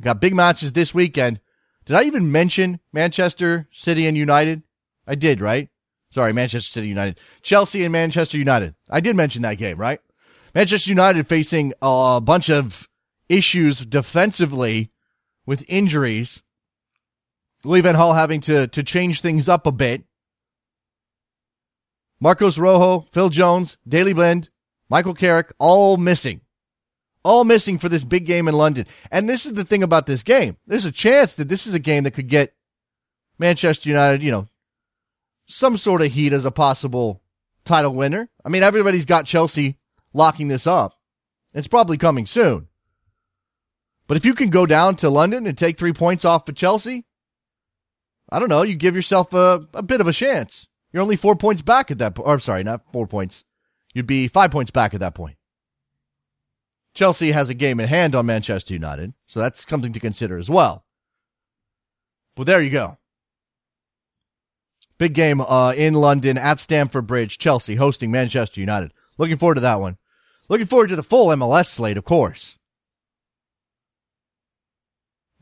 Got 0.00 0.22
big 0.22 0.34
matches 0.34 0.72
this 0.72 0.94
weekend. 0.94 1.38
Did 1.84 1.96
I 1.96 2.04
even 2.04 2.32
mention 2.32 2.80
Manchester 2.90 3.68
City 3.72 4.06
and 4.06 4.16
United? 4.16 4.62
I 5.06 5.16
did, 5.16 5.42
right? 5.42 5.68
Sorry, 6.10 6.32
Manchester 6.32 6.70
City 6.70 6.88
United. 6.88 7.20
Chelsea 7.42 7.84
and 7.84 7.92
Manchester 7.92 8.38
United. 8.38 8.74
I 8.88 9.00
did 9.00 9.16
mention 9.16 9.42
that 9.42 9.58
game, 9.58 9.76
right? 9.76 10.00
Manchester 10.54 10.88
United 10.88 11.28
facing 11.28 11.74
a 11.82 12.22
bunch 12.22 12.48
of 12.48 12.88
issues 13.28 13.84
defensively 13.84 14.92
with 15.44 15.62
injuries. 15.68 16.42
Louis 17.64 17.80
Van 17.80 17.94
Gaal 17.94 18.14
having 18.14 18.40
to, 18.42 18.66
to 18.68 18.82
change 18.82 19.20
things 19.20 19.48
up 19.48 19.66
a 19.66 19.72
bit. 19.72 20.04
Marcos 22.20 22.58
Rojo, 22.58 23.06
Phil 23.12 23.28
Jones, 23.28 23.76
Daley 23.86 24.12
Blind, 24.12 24.50
Michael 24.88 25.14
Carrick, 25.14 25.52
all 25.58 25.96
missing. 25.96 26.40
All 27.24 27.44
missing 27.44 27.78
for 27.78 27.88
this 27.88 28.04
big 28.04 28.26
game 28.26 28.48
in 28.48 28.54
London. 28.54 28.86
And 29.10 29.28
this 29.28 29.44
is 29.44 29.54
the 29.54 29.64
thing 29.64 29.82
about 29.82 30.06
this 30.06 30.22
game. 30.22 30.56
There's 30.66 30.84
a 30.84 30.92
chance 30.92 31.34
that 31.34 31.48
this 31.48 31.66
is 31.66 31.74
a 31.74 31.78
game 31.78 32.04
that 32.04 32.12
could 32.12 32.28
get 32.28 32.54
Manchester 33.38 33.88
United, 33.88 34.22
you 34.22 34.30
know, 34.30 34.46
some 35.46 35.76
sort 35.76 36.02
of 36.02 36.12
heat 36.12 36.32
as 36.32 36.44
a 36.44 36.50
possible 36.50 37.22
title 37.64 37.92
winner. 37.92 38.28
I 38.44 38.48
mean, 38.48 38.62
everybody's 38.62 39.04
got 39.04 39.26
Chelsea 39.26 39.78
locking 40.12 40.48
this 40.48 40.66
up. 40.66 40.94
It's 41.54 41.68
probably 41.68 41.96
coming 41.96 42.26
soon. 42.26 42.68
But 44.06 44.16
if 44.16 44.24
you 44.24 44.34
can 44.34 44.50
go 44.50 44.64
down 44.64 44.96
to 44.96 45.10
London 45.10 45.46
and 45.46 45.56
take 45.56 45.76
three 45.76 45.92
points 45.92 46.24
off 46.24 46.48
of 46.48 46.54
Chelsea, 46.54 47.04
I 48.30 48.38
don't 48.38 48.48
know, 48.48 48.62
you 48.62 48.74
give 48.74 48.94
yourself 48.94 49.32
a, 49.32 49.66
a 49.74 49.82
bit 49.82 50.00
of 50.00 50.08
a 50.08 50.12
chance. 50.12 50.66
You're 50.92 51.02
only 51.02 51.16
four 51.16 51.36
points 51.36 51.62
back 51.62 51.90
at 51.90 51.98
that 51.98 52.14
point. 52.14 52.28
I'm 52.28 52.40
sorry, 52.40 52.64
not 52.64 52.82
four 52.92 53.06
points. 53.06 53.44
You'd 53.94 54.06
be 54.06 54.28
five 54.28 54.50
points 54.50 54.70
back 54.70 54.94
at 54.94 55.00
that 55.00 55.14
point. 55.14 55.36
Chelsea 56.94 57.32
has 57.32 57.48
a 57.48 57.54
game 57.54 57.80
in 57.80 57.88
hand 57.88 58.14
on 58.14 58.26
Manchester 58.26 58.74
United, 58.74 59.14
so 59.26 59.40
that's 59.40 59.68
something 59.68 59.92
to 59.92 60.00
consider 60.00 60.36
as 60.36 60.50
well. 60.50 60.84
But 62.34 62.46
there 62.46 62.62
you 62.62 62.70
go. 62.70 62.98
Big 64.98 65.12
game 65.12 65.40
uh, 65.40 65.74
in 65.76 65.94
London 65.94 66.36
at 66.36 66.58
Stamford 66.58 67.06
Bridge. 67.06 67.38
Chelsea 67.38 67.76
hosting 67.76 68.10
Manchester 68.10 68.60
United. 68.60 68.92
Looking 69.16 69.36
forward 69.36 69.56
to 69.56 69.60
that 69.60 69.80
one. 69.80 69.96
Looking 70.48 70.66
forward 70.66 70.88
to 70.88 70.96
the 70.96 71.02
full 71.02 71.28
MLS 71.28 71.66
slate, 71.66 71.96
of 71.96 72.04
course. 72.04 72.58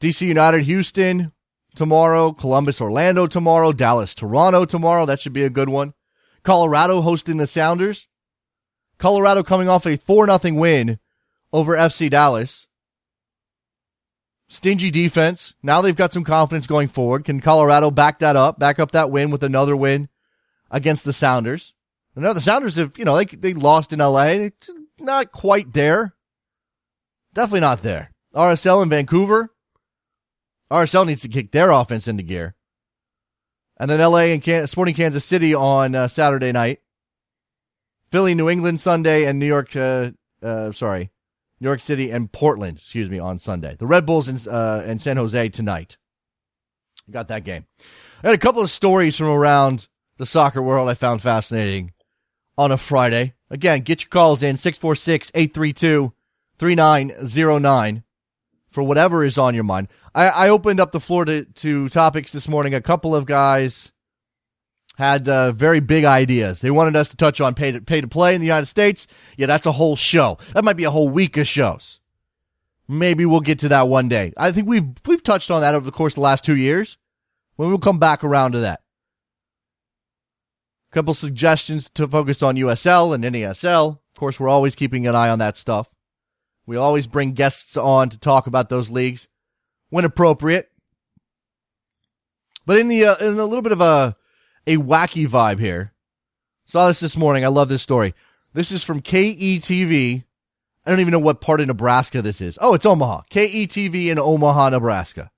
DC 0.00 0.22
United, 0.22 0.64
Houston 0.64 1.32
tomorrow. 1.76 2.32
Columbus, 2.32 2.80
Orlando 2.80 3.26
tomorrow. 3.26 3.72
Dallas, 3.72 4.14
Toronto 4.14 4.64
tomorrow. 4.64 5.06
That 5.06 5.20
should 5.20 5.32
be 5.32 5.44
a 5.44 5.50
good 5.50 5.68
one. 5.68 5.94
Colorado 6.42 7.00
hosting 7.00 7.36
the 7.36 7.46
Sounders. 7.46 8.08
Colorado 8.98 9.42
coming 9.42 9.68
off 9.68 9.86
a 9.86 9.96
4 9.96 10.38
0 10.38 10.54
win 10.54 10.98
over 11.52 11.76
FC 11.76 12.10
Dallas. 12.10 12.66
Stingy 14.48 14.90
defense. 14.90 15.54
Now 15.62 15.80
they've 15.80 15.96
got 15.96 16.12
some 16.12 16.24
confidence 16.24 16.66
going 16.66 16.88
forward. 16.88 17.24
Can 17.24 17.40
Colorado 17.40 17.90
back 17.90 18.20
that 18.20 18.36
up, 18.36 18.58
back 18.58 18.78
up 18.78 18.92
that 18.92 19.10
win 19.10 19.30
with 19.30 19.42
another 19.42 19.76
win 19.76 20.08
against 20.70 21.04
the 21.04 21.12
Sounders? 21.12 21.74
I 22.16 22.20
know 22.20 22.32
the 22.32 22.40
Sounders 22.40 22.76
have, 22.76 22.96
you 22.96 23.04
know, 23.04 23.16
they, 23.16 23.24
they 23.24 23.52
lost 23.52 23.92
in 23.92 23.98
LA. 23.98 24.48
Not 24.98 25.32
quite 25.32 25.72
there. 25.72 26.14
Definitely 27.34 27.60
not 27.60 27.82
there. 27.82 28.12
RSL 28.34 28.82
in 28.82 28.88
Vancouver. 28.88 29.50
RSL 30.70 31.06
needs 31.06 31.22
to 31.22 31.28
kick 31.28 31.52
their 31.52 31.70
offense 31.70 32.08
into 32.08 32.22
gear. 32.22 32.54
And 33.78 33.90
then 33.90 34.00
LA 34.00 34.32
and 34.32 34.42
Can- 34.42 34.66
Sporting 34.66 34.94
Kansas 34.94 35.24
City 35.24 35.54
on 35.54 35.94
uh, 35.94 36.08
Saturday 36.08 36.52
night. 36.52 36.80
Philly, 38.10 38.34
New 38.34 38.48
England 38.48 38.80
Sunday, 38.80 39.24
and 39.24 39.38
New 39.38 39.46
York, 39.46 39.74
uh, 39.76 40.12
uh, 40.42 40.72
sorry, 40.72 41.10
New 41.60 41.68
York 41.68 41.80
City 41.80 42.10
and 42.10 42.30
Portland, 42.30 42.78
excuse 42.78 43.10
me, 43.10 43.18
on 43.18 43.38
Sunday. 43.38 43.76
The 43.78 43.86
Red 43.86 44.06
Bulls 44.06 44.28
and, 44.28 44.46
uh, 44.46 44.98
San 44.98 45.16
Jose 45.16 45.48
tonight. 45.50 45.96
Got 47.10 47.28
that 47.28 47.44
game. 47.44 47.66
I 48.22 48.28
had 48.28 48.34
a 48.34 48.38
couple 48.38 48.62
of 48.62 48.70
stories 48.70 49.16
from 49.16 49.26
around 49.26 49.88
the 50.18 50.26
soccer 50.26 50.62
world 50.62 50.88
I 50.88 50.94
found 50.94 51.22
fascinating 51.22 51.92
on 52.56 52.72
a 52.72 52.76
Friday. 52.76 53.34
Again, 53.50 53.80
get 53.80 54.02
your 54.02 54.08
calls 54.08 54.42
in 54.42 54.56
646 54.56 55.30
832 55.34 56.12
3909 56.58 58.02
for 58.70 58.82
whatever 58.82 59.24
is 59.24 59.38
on 59.38 59.54
your 59.54 59.64
mind. 59.64 59.88
I, 60.16 60.28
I 60.28 60.48
opened 60.48 60.80
up 60.80 60.92
the 60.92 61.00
floor 61.00 61.26
to, 61.26 61.44
to 61.44 61.88
topics 61.90 62.32
this 62.32 62.48
morning. 62.48 62.74
A 62.74 62.80
couple 62.80 63.14
of 63.14 63.26
guys 63.26 63.92
had 64.96 65.28
uh, 65.28 65.52
very 65.52 65.80
big 65.80 66.04
ideas. 66.04 66.62
They 66.62 66.70
wanted 66.70 66.96
us 66.96 67.10
to 67.10 67.16
touch 67.18 67.38
on 67.38 67.52
pay 67.54 67.72
to, 67.72 67.82
pay 67.82 68.00
to 68.00 68.08
play 68.08 68.34
in 68.34 68.40
the 68.40 68.46
United 68.46 68.66
States. 68.66 69.06
Yeah, 69.36 69.46
that's 69.46 69.66
a 69.66 69.72
whole 69.72 69.94
show. 69.94 70.38
That 70.54 70.64
might 70.64 70.78
be 70.78 70.84
a 70.84 70.90
whole 70.90 71.10
week 71.10 71.36
of 71.36 71.46
shows. 71.46 72.00
Maybe 72.88 73.26
we'll 73.26 73.40
get 73.40 73.58
to 73.58 73.68
that 73.68 73.88
one 73.88 74.08
day. 74.08 74.32
I 74.38 74.52
think 74.52 74.66
we've 74.66 74.88
we've 75.06 75.22
touched 75.22 75.50
on 75.50 75.60
that 75.60 75.74
over 75.74 75.84
the 75.84 75.92
course 75.92 76.14
of 76.14 76.16
the 76.16 76.20
last 76.22 76.44
two 76.44 76.56
years. 76.56 76.96
When 77.56 77.68
we'll 77.68 77.78
come 77.78 77.98
back 77.98 78.24
around 78.24 78.52
to 78.52 78.60
that. 78.60 78.80
A 80.90 80.94
couple 80.94 81.12
suggestions 81.12 81.90
to 81.90 82.08
focus 82.08 82.42
on 82.42 82.56
USL 82.56 83.14
and 83.14 83.22
NASL. 83.22 83.98
Of 84.14 84.18
course, 84.18 84.40
we're 84.40 84.48
always 84.48 84.76
keeping 84.76 85.06
an 85.06 85.14
eye 85.14 85.28
on 85.28 85.40
that 85.40 85.58
stuff. 85.58 85.90
We 86.64 86.76
always 86.76 87.06
bring 87.06 87.32
guests 87.32 87.76
on 87.76 88.08
to 88.10 88.18
talk 88.18 88.46
about 88.46 88.70
those 88.70 88.90
leagues 88.90 89.28
when 89.90 90.04
appropriate. 90.04 90.70
But 92.64 92.78
in 92.78 92.88
the 92.88 93.04
uh, 93.04 93.16
in 93.16 93.38
a 93.38 93.44
little 93.44 93.62
bit 93.62 93.72
of 93.72 93.80
a 93.80 94.16
a 94.66 94.76
wacky 94.76 95.28
vibe 95.28 95.60
here. 95.60 95.92
Saw 96.66 96.88
this 96.88 97.00
this 97.00 97.16
morning. 97.16 97.44
I 97.44 97.48
love 97.48 97.68
this 97.68 97.82
story. 97.82 98.14
This 98.52 98.72
is 98.72 98.82
from 98.82 99.00
KETV. 99.00 100.24
I 100.84 100.90
don't 100.90 101.00
even 101.00 101.12
know 101.12 101.18
what 101.18 101.40
part 101.40 101.60
of 101.60 101.66
Nebraska 101.66 102.22
this 102.22 102.40
is. 102.40 102.58
Oh, 102.60 102.74
it's 102.74 102.86
Omaha. 102.86 103.22
KETV 103.30 104.06
in 104.06 104.18
Omaha, 104.18 104.70
Nebraska. 104.70 105.30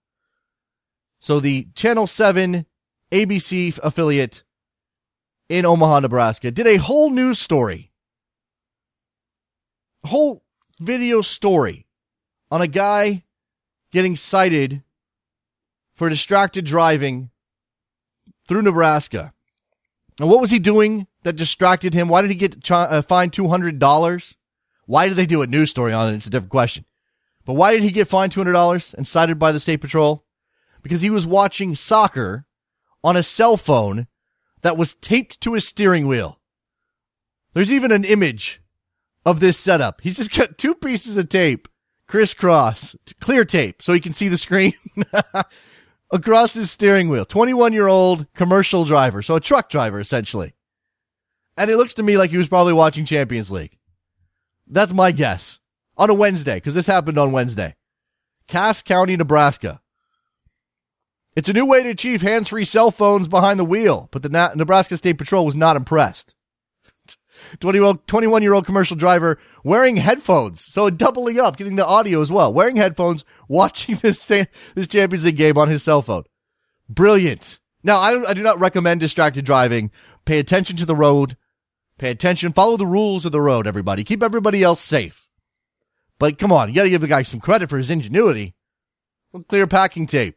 So 1.18 1.40
the 1.40 1.68
Channel 1.74 2.06
7 2.06 2.64
ABC 3.10 3.78
affiliate 3.82 4.44
in 5.48 5.64
Omaha, 5.64 6.00
Nebraska 6.00 6.50
did 6.50 6.66
a 6.66 6.76
whole 6.76 7.10
news 7.10 7.38
story. 7.38 7.90
Whole 10.04 10.44
video 10.78 11.22
story 11.22 11.86
on 12.50 12.62
a 12.62 12.66
guy 12.66 13.24
getting 13.92 14.16
cited 14.16 14.82
for 15.94 16.08
distracted 16.08 16.64
driving 16.64 17.30
through 18.46 18.62
Nebraska. 18.62 19.32
And 20.18 20.28
what 20.28 20.40
was 20.40 20.50
he 20.50 20.58
doing 20.58 21.06
that 21.22 21.36
distracted 21.36 21.94
him? 21.94 22.08
Why 22.08 22.22
did 22.22 22.30
he 22.30 22.36
get 22.36 22.62
ch- 22.62 22.72
uh, 22.72 23.02
fined 23.02 23.32
$200? 23.32 24.36
Why 24.86 25.08
did 25.08 25.16
they 25.16 25.26
do 25.26 25.42
a 25.42 25.46
news 25.46 25.70
story 25.70 25.92
on 25.92 26.12
it? 26.12 26.16
It's 26.16 26.26
a 26.26 26.30
different 26.30 26.50
question. 26.50 26.84
But 27.44 27.54
why 27.54 27.72
did 27.72 27.82
he 27.82 27.90
get 27.90 28.08
fined 28.08 28.32
$200 28.32 28.94
and 28.94 29.06
cited 29.06 29.38
by 29.38 29.52
the 29.52 29.60
state 29.60 29.80
patrol? 29.80 30.24
Because 30.82 31.02
he 31.02 31.10
was 31.10 31.26
watching 31.26 31.74
soccer 31.74 32.46
on 33.02 33.16
a 33.16 33.22
cell 33.22 33.56
phone 33.56 34.06
that 34.62 34.76
was 34.76 34.94
taped 34.94 35.40
to 35.42 35.54
his 35.54 35.66
steering 35.66 36.06
wheel. 36.06 36.40
There's 37.54 37.72
even 37.72 37.92
an 37.92 38.04
image 38.04 38.60
of 39.24 39.40
this 39.40 39.58
setup. 39.58 40.00
He's 40.00 40.16
just 40.16 40.34
got 40.34 40.58
two 40.58 40.74
pieces 40.74 41.16
of 41.16 41.28
tape, 41.28 41.68
crisscross, 42.08 42.96
clear 43.20 43.44
tape, 43.44 43.82
so 43.82 43.92
he 43.92 44.00
can 44.00 44.12
see 44.12 44.28
the 44.28 44.38
screen 44.38 44.74
across 46.12 46.54
his 46.54 46.70
steering 46.70 47.08
wheel. 47.08 47.24
21 47.24 47.72
year 47.72 47.86
old 47.86 48.26
commercial 48.34 48.84
driver, 48.84 49.22
so 49.22 49.36
a 49.36 49.40
truck 49.40 49.70
driver 49.70 50.00
essentially. 50.00 50.54
And 51.56 51.70
it 51.70 51.76
looks 51.76 51.94
to 51.94 52.02
me 52.02 52.16
like 52.16 52.30
he 52.30 52.38
was 52.38 52.48
probably 52.48 52.72
watching 52.72 53.04
Champions 53.04 53.50
League. 53.50 53.76
That's 54.66 54.92
my 54.92 55.12
guess. 55.12 55.60
On 55.96 56.10
a 56.10 56.14
Wednesday, 56.14 56.54
because 56.56 56.74
this 56.74 56.86
happened 56.86 57.18
on 57.18 57.32
Wednesday. 57.32 57.74
Cass 58.46 58.82
County, 58.82 59.16
Nebraska. 59.16 59.80
It's 61.34 61.48
a 61.48 61.52
new 61.52 61.66
way 61.66 61.82
to 61.82 61.90
achieve 61.90 62.22
hands 62.22 62.48
free 62.48 62.64
cell 62.64 62.90
phones 62.90 63.28
behind 63.28 63.58
the 63.58 63.64
wheel, 63.64 64.08
but 64.12 64.22
the 64.22 64.28
Na- 64.28 64.52
Nebraska 64.54 64.96
State 64.96 65.18
Patrol 65.18 65.44
was 65.44 65.56
not 65.56 65.76
impressed. 65.76 66.34
21 67.60 68.42
year 68.42 68.54
old 68.54 68.66
commercial 68.66 68.96
driver 68.96 69.38
wearing 69.64 69.96
headphones. 69.96 70.60
So 70.60 70.90
doubling 70.90 71.40
up, 71.40 71.56
getting 71.56 71.76
the 71.76 71.86
audio 71.86 72.20
as 72.20 72.32
well. 72.32 72.52
Wearing 72.52 72.76
headphones, 72.76 73.24
watching 73.48 73.96
this, 73.96 74.26
this 74.26 74.86
Champions 74.86 75.24
League 75.24 75.36
game 75.36 75.58
on 75.58 75.68
his 75.68 75.82
cell 75.82 76.02
phone. 76.02 76.24
Brilliant. 76.88 77.58
Now, 77.82 77.98
I, 77.98 78.30
I 78.30 78.34
do 78.34 78.42
not 78.42 78.58
recommend 78.58 79.00
distracted 79.00 79.44
driving. 79.44 79.90
Pay 80.24 80.38
attention 80.38 80.76
to 80.78 80.86
the 80.86 80.96
road. 80.96 81.36
Pay 81.98 82.10
attention. 82.10 82.52
Follow 82.52 82.76
the 82.76 82.86
rules 82.86 83.24
of 83.24 83.32
the 83.32 83.40
road, 83.40 83.66
everybody. 83.66 84.04
Keep 84.04 84.22
everybody 84.22 84.62
else 84.62 84.80
safe. 84.80 85.28
But 86.18 86.38
come 86.38 86.52
on, 86.52 86.68
you 86.68 86.74
gotta 86.74 86.90
give 86.90 87.00
the 87.00 87.06
guy 87.06 87.22
some 87.22 87.40
credit 87.40 87.70
for 87.70 87.78
his 87.78 87.90
ingenuity. 87.90 88.54
Clear 89.48 89.66
packing 89.66 90.06
tape. 90.06 90.36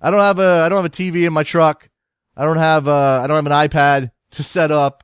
I 0.00 0.10
don't 0.10 0.20
have 0.20 0.38
a, 0.38 0.62
I 0.64 0.68
don't 0.68 0.78
have 0.78 0.84
a 0.84 0.90
TV 0.90 1.26
in 1.26 1.32
my 1.32 1.42
truck. 1.42 1.88
I 2.36 2.44
don't 2.44 2.56
have, 2.56 2.88
a, 2.88 3.20
I 3.22 3.26
don't 3.26 3.36
have 3.36 3.46
an 3.46 3.68
iPad 3.68 4.10
to 4.32 4.42
set 4.42 4.70
up. 4.70 5.01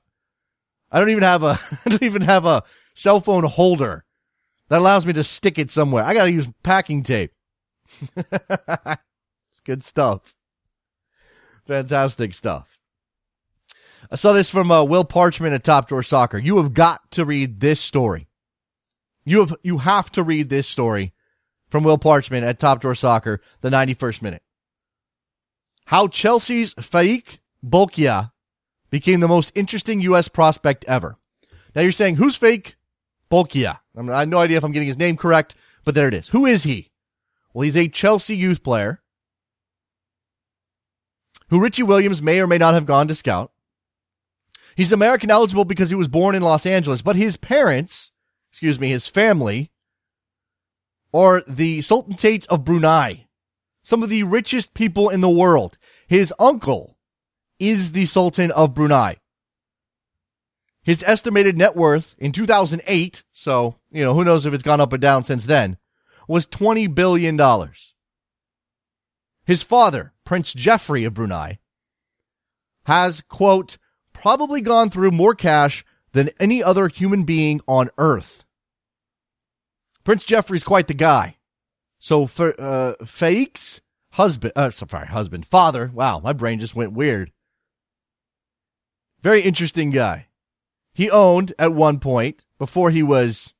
I 0.90 0.98
don't 0.98 1.10
even 1.10 1.22
have 1.22 1.42
a, 1.42 1.60
I 1.86 1.90
don't 1.90 2.02
even 2.02 2.22
have 2.22 2.44
a 2.44 2.62
cell 2.94 3.20
phone 3.20 3.44
holder 3.44 4.04
that 4.68 4.78
allows 4.78 5.06
me 5.06 5.12
to 5.14 5.24
stick 5.24 5.58
it 5.58 5.70
somewhere. 5.70 6.04
I 6.04 6.14
gotta 6.14 6.32
use 6.32 6.48
packing 6.62 7.02
tape. 7.02 7.32
Good 9.64 9.84
stuff. 9.84 10.34
Fantastic 11.66 12.34
stuff. 12.34 12.80
I 14.10 14.16
saw 14.16 14.32
this 14.32 14.48
from 14.48 14.70
uh, 14.70 14.84
Will 14.84 15.04
Parchman 15.04 15.52
at 15.52 15.64
Top 15.64 15.88
Drawer 15.88 16.02
Soccer. 16.02 16.38
You 16.38 16.56
have 16.56 16.72
got 16.72 17.10
to 17.12 17.24
read 17.24 17.60
this 17.60 17.80
story. 17.80 18.28
You 19.24 19.40
have 19.40 19.54
you 19.62 19.78
have 19.78 20.10
to 20.12 20.22
read 20.22 20.48
this 20.48 20.66
story 20.66 21.12
from 21.68 21.84
Will 21.84 21.98
Parchman 21.98 22.42
at 22.42 22.58
Top 22.58 22.80
Drawer 22.80 22.94
Soccer, 22.94 23.40
the 23.60 23.68
91st 23.68 24.22
minute. 24.22 24.42
How 25.86 26.08
Chelsea's 26.08 26.74
Faiq 26.74 27.38
Bolkiah 27.64 28.32
became 28.90 29.20
the 29.20 29.28
most 29.28 29.52
interesting 29.54 30.00
U.S. 30.02 30.28
prospect 30.28 30.84
ever. 30.86 31.16
Now 31.74 31.82
you're 31.82 31.92
saying, 31.92 32.16
who's 32.16 32.36
fake? 32.36 32.76
Bolkiah? 33.30 33.78
I, 33.96 34.00
mean, 34.00 34.10
I 34.10 34.20
have 34.20 34.28
no 34.28 34.38
idea 34.38 34.56
if 34.56 34.64
I'm 34.64 34.72
getting 34.72 34.88
his 34.88 34.98
name 34.98 35.16
correct, 35.16 35.54
but 35.84 35.94
there 35.94 36.08
it 36.08 36.14
is. 36.14 36.28
Who 36.28 36.46
is 36.46 36.64
he? 36.64 36.90
Well, 37.52 37.62
he's 37.62 37.76
a 37.76 37.88
Chelsea 37.88 38.36
youth 38.36 38.62
player 38.62 39.02
who 41.48 41.60
Richie 41.60 41.82
Williams 41.82 42.22
may 42.22 42.40
or 42.40 42.46
may 42.46 42.58
not 42.58 42.74
have 42.74 42.86
gone 42.86 43.08
to 43.08 43.14
scout. 43.14 43.52
He's 44.76 44.92
American 44.92 45.30
eligible 45.30 45.64
because 45.64 45.90
he 45.90 45.96
was 45.96 46.08
born 46.08 46.34
in 46.34 46.42
Los 46.42 46.64
Angeles, 46.64 47.02
but 47.02 47.16
his 47.16 47.36
parents, 47.36 48.12
excuse 48.50 48.78
me, 48.78 48.90
his 48.90 49.08
family, 49.08 49.72
are 51.12 51.42
the 51.48 51.82
Sultanate 51.82 52.46
of 52.46 52.64
Brunei, 52.64 53.26
some 53.82 54.02
of 54.02 54.10
the 54.10 54.22
richest 54.22 54.74
people 54.74 55.08
in 55.08 55.20
the 55.20 55.28
world. 55.28 55.78
His 56.06 56.32
uncle 56.38 56.97
is 57.58 57.92
the 57.92 58.06
Sultan 58.06 58.50
of 58.52 58.74
Brunei. 58.74 59.16
His 60.82 61.02
estimated 61.06 61.58
net 61.58 61.76
worth 61.76 62.14
in 62.18 62.32
2008, 62.32 63.22
so, 63.32 63.74
you 63.90 64.02
know, 64.02 64.14
who 64.14 64.24
knows 64.24 64.46
if 64.46 64.54
it's 64.54 64.62
gone 64.62 64.80
up 64.80 64.92
or 64.92 64.98
down 64.98 65.22
since 65.22 65.44
then, 65.44 65.76
was 66.26 66.46
$20 66.46 66.94
billion. 66.94 67.38
His 69.44 69.62
father, 69.62 70.12
Prince 70.24 70.52
Jeffrey 70.52 71.04
of 71.04 71.14
Brunei, 71.14 71.58
has, 72.84 73.20
quote, 73.20 73.76
probably 74.12 74.60
gone 74.60 74.90
through 74.90 75.10
more 75.10 75.34
cash 75.34 75.84
than 76.12 76.30
any 76.40 76.62
other 76.62 76.88
human 76.88 77.24
being 77.24 77.60
on 77.66 77.90
earth. 77.98 78.44
Prince 80.04 80.24
Jeffrey's 80.24 80.64
quite 80.64 80.86
the 80.86 80.94
guy. 80.94 81.36
So 81.98 82.26
for 82.26 82.58
uh, 82.58 82.94
Faiq's 83.02 83.80
husband, 84.12 84.52
uh, 84.56 84.70
sorry, 84.70 85.06
husband, 85.08 85.46
father. 85.46 85.90
Wow, 85.92 86.20
my 86.20 86.32
brain 86.32 86.60
just 86.60 86.74
went 86.74 86.92
weird. 86.92 87.30
Very 89.22 89.42
interesting 89.42 89.90
guy. 89.90 90.26
He 90.92 91.10
owned 91.10 91.52
at 91.58 91.72
one 91.72 92.00
point 92.00 92.44
before 92.58 92.90
he 92.90 93.02
was, 93.02 93.54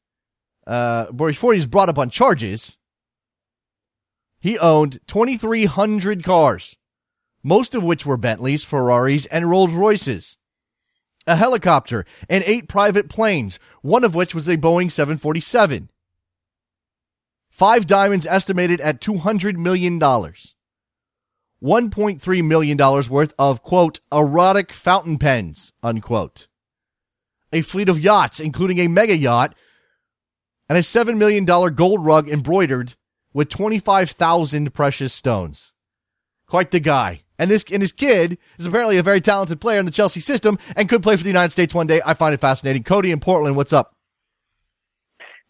uh, 0.67 1.11
before 1.13 1.53
he 1.53 1.59
was 1.59 1.67
brought 1.67 1.89
up 1.89 1.99
on 1.99 2.11
charges. 2.11 2.77
He 4.41 4.59
owned 4.59 5.01
2,300 5.07 6.23
cars, 6.23 6.77
most 7.43 7.75
of 7.75 7.83
which 7.83 8.07
were 8.07 8.17
Bentleys, 8.17 8.65
Ferraris, 8.65 9.27
and 9.27 9.51
Rolls 9.51 9.73
Royces 9.73 10.39
a 11.29 11.37
helicopter, 11.37 12.05
and 12.29 12.43
eight 12.47 12.69
private 12.69 13.09
planes, 13.09 13.61
one 13.83 14.03
of 14.03 14.15
which 14.15 14.35
was 14.35 14.49
a 14.49 14.57
Boeing 14.57 14.91
747. 14.91 15.91
Five 17.51 17.87
diamonds 17.87 18.27
estimated 18.27 18.81
at 18.81 19.01
$200 19.01 19.57
million. 19.57 19.99
$1.3 21.63 22.45
million 22.45 22.77
worth 22.77 23.35
of, 23.39 23.63
quote, 23.63 24.01
erotic 24.13 24.73
fountain 24.73 25.19
pens, 25.19 25.73
unquote. 25.83 26.47
A 27.53 27.63
fleet 27.63 27.89
of 27.89 27.99
yachts, 27.99 28.41
including 28.41 28.79
a 28.79 28.89
mega 28.89 29.17
yacht, 29.17 29.55
and 30.69 30.77
a 30.79 30.83
$7 30.83 31.17
million 31.17 31.45
gold 31.45 32.05
rug 32.05 32.29
embroidered 32.29 32.95
with 33.33 33.49
25,000 33.49 34.73
precious 34.75 35.13
stones. 35.13 35.73
Quite 36.47 36.71
the 36.71 36.81
guy. 36.81 37.23
And 37.39 37.51
this 37.51 37.65
and 37.71 37.83
his 37.83 37.93
kid 37.93 38.37
is 38.59 38.67
apparently 38.67 38.97
a 38.99 39.03
very 39.03 39.21
talented 39.21 39.61
player 39.61 39.79
in 39.79 39.85
the 39.85 39.93
Chelsea 39.93 40.21
system 40.21 40.59
and 40.75 40.89
could 40.89 41.03
play 41.03 41.17
for 41.17 41.23
the 41.23 41.29
United 41.29 41.53
States 41.53 41.73
one 41.73 41.87
day. 41.87 42.01
I 42.05 42.15
find 42.15 42.35
it 42.35 42.41
fascinating. 42.41 42.83
Cody 42.83 43.13
in 43.13 43.21
Portland, 43.21 43.57
what's 43.57 43.73
up? 43.73 43.95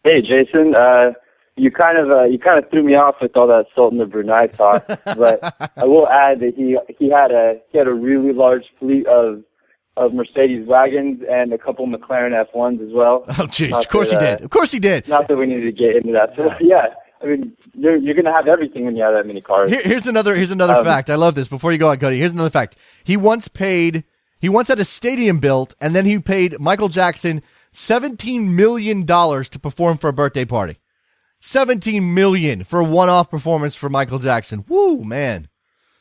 Hey, 0.03 0.21
Jason. 0.21 0.75
Uh, 0.75 1.13
you 1.59 1.71
kind 1.71 1.97
of 1.97 2.09
uh, 2.09 2.23
you 2.23 2.39
kind 2.39 2.63
of 2.63 2.69
threw 2.69 2.83
me 2.83 2.95
off 2.95 3.15
with 3.21 3.35
all 3.35 3.47
that 3.47 3.65
Sultan 3.75 3.99
of 4.01 4.11
Brunei 4.11 4.47
talk, 4.47 4.85
but 5.05 5.55
I 5.77 5.85
will 5.85 6.07
add 6.07 6.39
that 6.39 6.53
he 6.55 6.77
he 6.97 7.09
had 7.09 7.31
a 7.31 7.59
he 7.71 7.77
had 7.77 7.87
a 7.87 7.93
really 7.93 8.33
large 8.33 8.65
fleet 8.79 9.05
of 9.07 9.43
of 9.97 10.13
Mercedes 10.13 10.65
wagons 10.65 11.21
and 11.29 11.51
a 11.51 11.57
couple 11.57 11.85
McLaren 11.85 12.31
F1s 12.31 12.85
as 12.87 12.93
well. 12.93 13.25
Oh, 13.27 13.47
jeez. 13.47 13.77
Of 13.77 13.89
course 13.89 14.11
that, 14.11 14.21
he 14.21 14.27
did. 14.27 14.41
Of 14.41 14.49
course 14.49 14.71
he 14.71 14.79
did. 14.79 15.07
Not 15.07 15.27
that 15.27 15.35
we 15.35 15.45
needed 15.45 15.65
to 15.65 15.71
get 15.71 15.95
into 15.97 16.13
that. 16.13 16.35
So, 16.37 16.55
yeah. 16.61 16.87
I 17.21 17.25
mean, 17.25 17.51
you're 17.73 17.97
you're 17.97 18.15
gonna 18.15 18.33
have 18.33 18.47
everything 18.47 18.85
when 18.85 18.95
you 18.95 19.03
have 19.03 19.13
that 19.13 19.27
many 19.27 19.41
cars. 19.41 19.69
Here, 19.69 19.81
here's 19.83 20.07
another 20.07 20.35
here's 20.35 20.51
another 20.51 20.75
um, 20.75 20.85
fact. 20.85 21.09
I 21.09 21.15
love 21.15 21.35
this. 21.35 21.49
Before 21.49 21.71
you 21.71 21.77
go 21.77 21.89
on, 21.89 21.97
Cody, 21.97 22.17
here's 22.17 22.31
another 22.31 22.49
fact. 22.49 22.77
He 23.03 23.17
once 23.17 23.49
paid 23.49 24.05
he 24.39 24.47
once 24.47 24.69
had 24.69 24.79
a 24.79 24.85
stadium 24.85 25.39
built, 25.39 25.75
and 25.81 25.93
then 25.93 26.05
he 26.05 26.17
paid 26.19 26.57
Michael 26.59 26.87
Jackson 26.87 27.41
seventeen 27.73 28.55
million 28.55 29.03
dollars 29.03 29.49
to 29.49 29.59
perform 29.59 29.97
for 29.97 30.07
a 30.07 30.13
birthday 30.13 30.45
party. 30.45 30.79
17 31.39 32.13
million 32.13 32.63
for 32.63 32.79
a 32.79 32.83
one-off 32.83 33.29
performance 33.29 33.75
for 33.75 33.89
Michael 33.89 34.19
Jackson. 34.19 34.65
Woo, 34.67 35.03
man. 35.03 35.47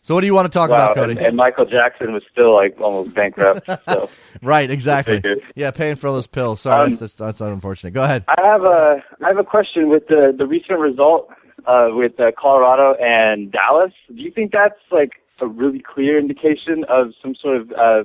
So 0.03 0.15
what 0.15 0.23
do 0.23 0.27
you 0.27 0.35
want 0.35 0.47
to 0.47 0.57
talk 0.57 0.71
wow, 0.71 0.77
about, 0.77 0.95
Cody? 0.95 1.13
And, 1.13 1.21
and, 1.21 1.37
Michael 1.37 1.67
Jackson 1.67 2.13
was 2.13 2.23
still 2.33 2.55
like 2.55 2.81
almost 2.81 3.15
bankrupt. 3.15 3.69
So. 3.89 4.09
right, 4.43 4.71
exactly. 4.71 5.23
Yeah, 5.55 5.71
paying 5.71 5.97
for 5.97 6.09
all 6.09 6.15
those 6.15 6.27
pills. 6.27 6.63
Sorry, 6.63 6.85
um, 6.85 6.91
that's, 6.91 7.15
that's, 7.15 7.39
that's 7.39 7.41
unfortunate. 7.41 7.93
Go 7.93 8.05
ahead. 8.05 8.25
I 8.29 8.41
have 8.43 8.63
a 8.63 9.03
I 9.23 9.29
have 9.29 9.39
a 9.39 9.45
question 9.45 9.89
with 9.89 10.07
the 10.09 10.35
the 10.37 10.47
recent 10.47 10.79
result 10.79 11.29
uh, 11.67 11.89
with 11.91 12.19
uh, 12.19 12.33
Colorado 12.41 12.95
and 12.95 13.53
Dallas. 13.53 13.93
Do 14.09 14.23
you 14.23 14.31
think 14.31 14.53
that's 14.53 14.81
like 14.91 15.11
a 15.41 15.47
really 15.47 15.81
clear 15.81 16.19
indication 16.19 16.85
of 16.89 17.13
some 17.21 17.35
sort 17.35 17.57
of 17.59 17.73
uh, 17.73 18.05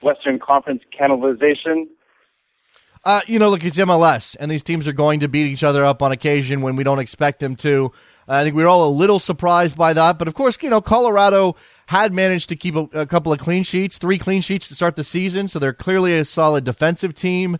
Western 0.00 0.38
Conference 0.38 0.82
cannibalization? 0.98 1.86
Uh, 3.04 3.20
you 3.26 3.38
know, 3.38 3.50
look, 3.50 3.64
it's 3.64 3.76
MLS, 3.78 4.36
and 4.38 4.50
these 4.50 4.62
teams 4.62 4.86
are 4.86 4.92
going 4.92 5.20
to 5.20 5.28
beat 5.28 5.46
each 5.46 5.64
other 5.64 5.84
up 5.84 6.02
on 6.02 6.12
occasion 6.12 6.60
when 6.60 6.76
we 6.76 6.84
don't 6.84 7.00
expect 7.00 7.40
them 7.40 7.56
to. 7.56 7.92
I 8.28 8.44
think 8.44 8.54
we 8.54 8.62
were 8.62 8.68
all 8.68 8.88
a 8.88 8.90
little 8.90 9.18
surprised 9.18 9.76
by 9.76 9.92
that, 9.92 10.18
but 10.18 10.28
of 10.28 10.34
course, 10.34 10.56
you 10.62 10.70
know, 10.70 10.80
Colorado 10.80 11.56
had 11.86 12.12
managed 12.12 12.48
to 12.50 12.56
keep 12.56 12.76
a, 12.76 12.88
a, 12.92 13.06
couple 13.06 13.32
of 13.32 13.40
clean 13.40 13.64
sheets, 13.64 13.98
three 13.98 14.18
clean 14.18 14.40
sheets 14.40 14.68
to 14.68 14.74
start 14.74 14.94
the 14.94 15.02
season, 15.02 15.48
so 15.48 15.58
they're 15.58 15.72
clearly 15.72 16.14
a 16.14 16.24
solid 16.24 16.62
defensive 16.62 17.14
team. 17.14 17.58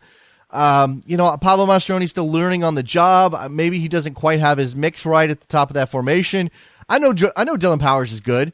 Um, 0.51 1.03
you 1.07 1.17
know, 1.17 1.37
Pablo 1.39 1.67
Mastroeni's 1.67 2.11
still 2.11 2.31
learning 2.31 2.63
on 2.63 2.77
the 2.77 2.83
job. 2.83 3.35
Uh, 3.35 3.49
maybe 3.49 3.81
he 3.81 3.89
doesn't 3.89 4.15
quite 4.15 4.39
have 4.39 4.59
his 4.59 4.77
mix 4.77 5.05
right 5.05 5.29
at 5.29 5.41
the 5.41 5.47
top 5.47 5.71
of 5.71 5.75
that 5.75 5.89
formation. 5.89 6.51
I 6.89 6.99
know, 6.99 7.15
I 7.37 7.45
know 7.45 7.57
Dillon 7.57 7.79
Powers 7.79 8.13
is 8.13 8.21
good. 8.21 8.53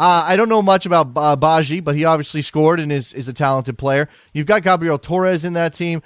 Uh, 0.00 0.24
I 0.26 0.36
don't 0.36 0.48
know 0.48 0.62
much 0.62 0.86
about 0.86 1.08
uh, 1.16 1.36
Badji, 1.36 1.82
but 1.82 1.96
he 1.96 2.04
obviously 2.04 2.42
scored 2.42 2.78
and 2.78 2.92
is, 2.92 3.12
is 3.12 3.26
a 3.26 3.32
talented 3.32 3.78
player. 3.78 4.08
You've 4.32 4.46
got 4.46 4.62
Gabriel 4.62 4.98
Torres 4.98 5.44
in 5.44 5.54
that 5.54 5.74
team. 5.74 6.02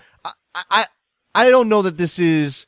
I, 0.55 0.63
I, 0.71 0.87
I 1.35 1.51
don't 1.51 1.69
know 1.69 1.83
that 1.83 1.97
this 1.97 2.19
is 2.19 2.67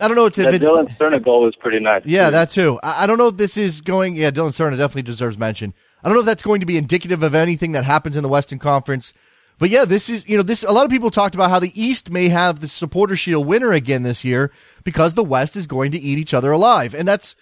I 0.00 0.08
don't 0.08 0.16
know 0.16 0.26
if 0.26 0.34
that 0.34 0.54
it's 0.54 0.58
Dillon 0.58 0.86
Serna 0.86 1.22
goal 1.22 1.42
was 1.42 1.54
pretty 1.56 1.78
nice. 1.78 2.02
Yeah, 2.06 2.26
too. 2.26 2.30
that 2.30 2.50
too. 2.50 2.80
I, 2.82 3.04
I, 3.04 3.06
don't 3.06 3.18
know 3.18 3.28
if 3.28 3.36
this 3.36 3.56
is 3.56 3.82
going. 3.82 4.16
Yeah, 4.16 4.30
Dillon 4.30 4.52
Serna 4.52 4.78
definitely 4.78 5.02
deserves 5.02 5.36
mention. 5.36 5.74
I 6.02 6.08
don't 6.08 6.14
know 6.14 6.20
if 6.20 6.26
that's 6.26 6.42
going 6.42 6.60
to 6.60 6.66
be 6.66 6.78
indicative 6.78 7.22
of 7.22 7.34
anything 7.34 7.72
that 7.72 7.84
happens 7.84 8.16
in 8.16 8.22
the 8.22 8.28
Western 8.28 8.58
Conference. 8.58 9.12
But 9.58 9.68
yeah, 9.68 9.84
this 9.84 10.08
is 10.08 10.26
you 10.26 10.38
know 10.38 10.42
this. 10.42 10.62
A 10.62 10.72
lot 10.72 10.86
of 10.86 10.90
people 10.90 11.10
talked 11.10 11.34
about 11.34 11.50
how 11.50 11.58
the 11.58 11.80
East 11.80 12.10
may 12.10 12.28
have 12.28 12.60
the 12.60 12.68
Supporter 12.68 13.14
Shield 13.14 13.46
winner 13.46 13.72
again 13.72 14.02
this 14.02 14.24
year 14.24 14.50
because 14.84 15.14
the 15.14 15.24
West 15.24 15.54
is 15.54 15.66
going 15.66 15.92
to 15.92 15.98
eat 15.98 16.18
each 16.18 16.32
other 16.32 16.50
alive, 16.50 16.94
and 16.94 17.06
that's 17.06 17.36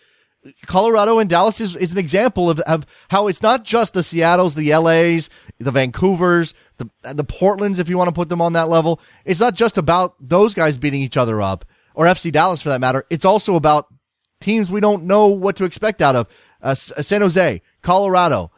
Colorado 0.66 1.18
and 1.18 1.30
Dallas 1.30 1.60
is, 1.60 1.76
is 1.76 1.92
an 1.92 1.98
example 1.98 2.50
of, 2.50 2.58
of 2.60 2.86
how 3.08 3.28
it's 3.28 3.42
not 3.42 3.64
just 3.64 3.94
the 3.94 4.02
Seattles, 4.02 4.54
the 4.54 4.74
LAs, 4.74 5.30
the 5.58 5.70
Vancouvers, 5.70 6.54
the 6.78 7.14
the 7.14 7.24
Portlands, 7.24 7.78
if 7.78 7.88
you 7.88 7.98
want 7.98 8.08
to 8.08 8.14
put 8.14 8.28
them 8.28 8.40
on 8.40 8.54
that 8.54 8.68
level. 8.68 9.00
It's 9.24 9.40
not 9.40 9.54
just 9.54 9.78
about 9.78 10.14
those 10.20 10.54
guys 10.54 10.78
beating 10.78 11.02
each 11.02 11.16
other 11.16 11.42
up 11.42 11.64
or 11.94 12.06
FC 12.06 12.32
Dallas 12.32 12.62
for 12.62 12.70
that 12.70 12.80
matter. 12.80 13.04
It's 13.10 13.24
also 13.24 13.56
about 13.56 13.92
teams 14.40 14.70
we 14.70 14.80
don't 14.80 15.04
know 15.04 15.26
what 15.26 15.56
to 15.56 15.64
expect 15.64 16.00
out 16.00 16.16
of. 16.16 16.28
Uh, 16.62 16.70
uh, 16.70 17.02
San 17.02 17.20
Jose, 17.20 17.62
Colorado. 17.82 18.50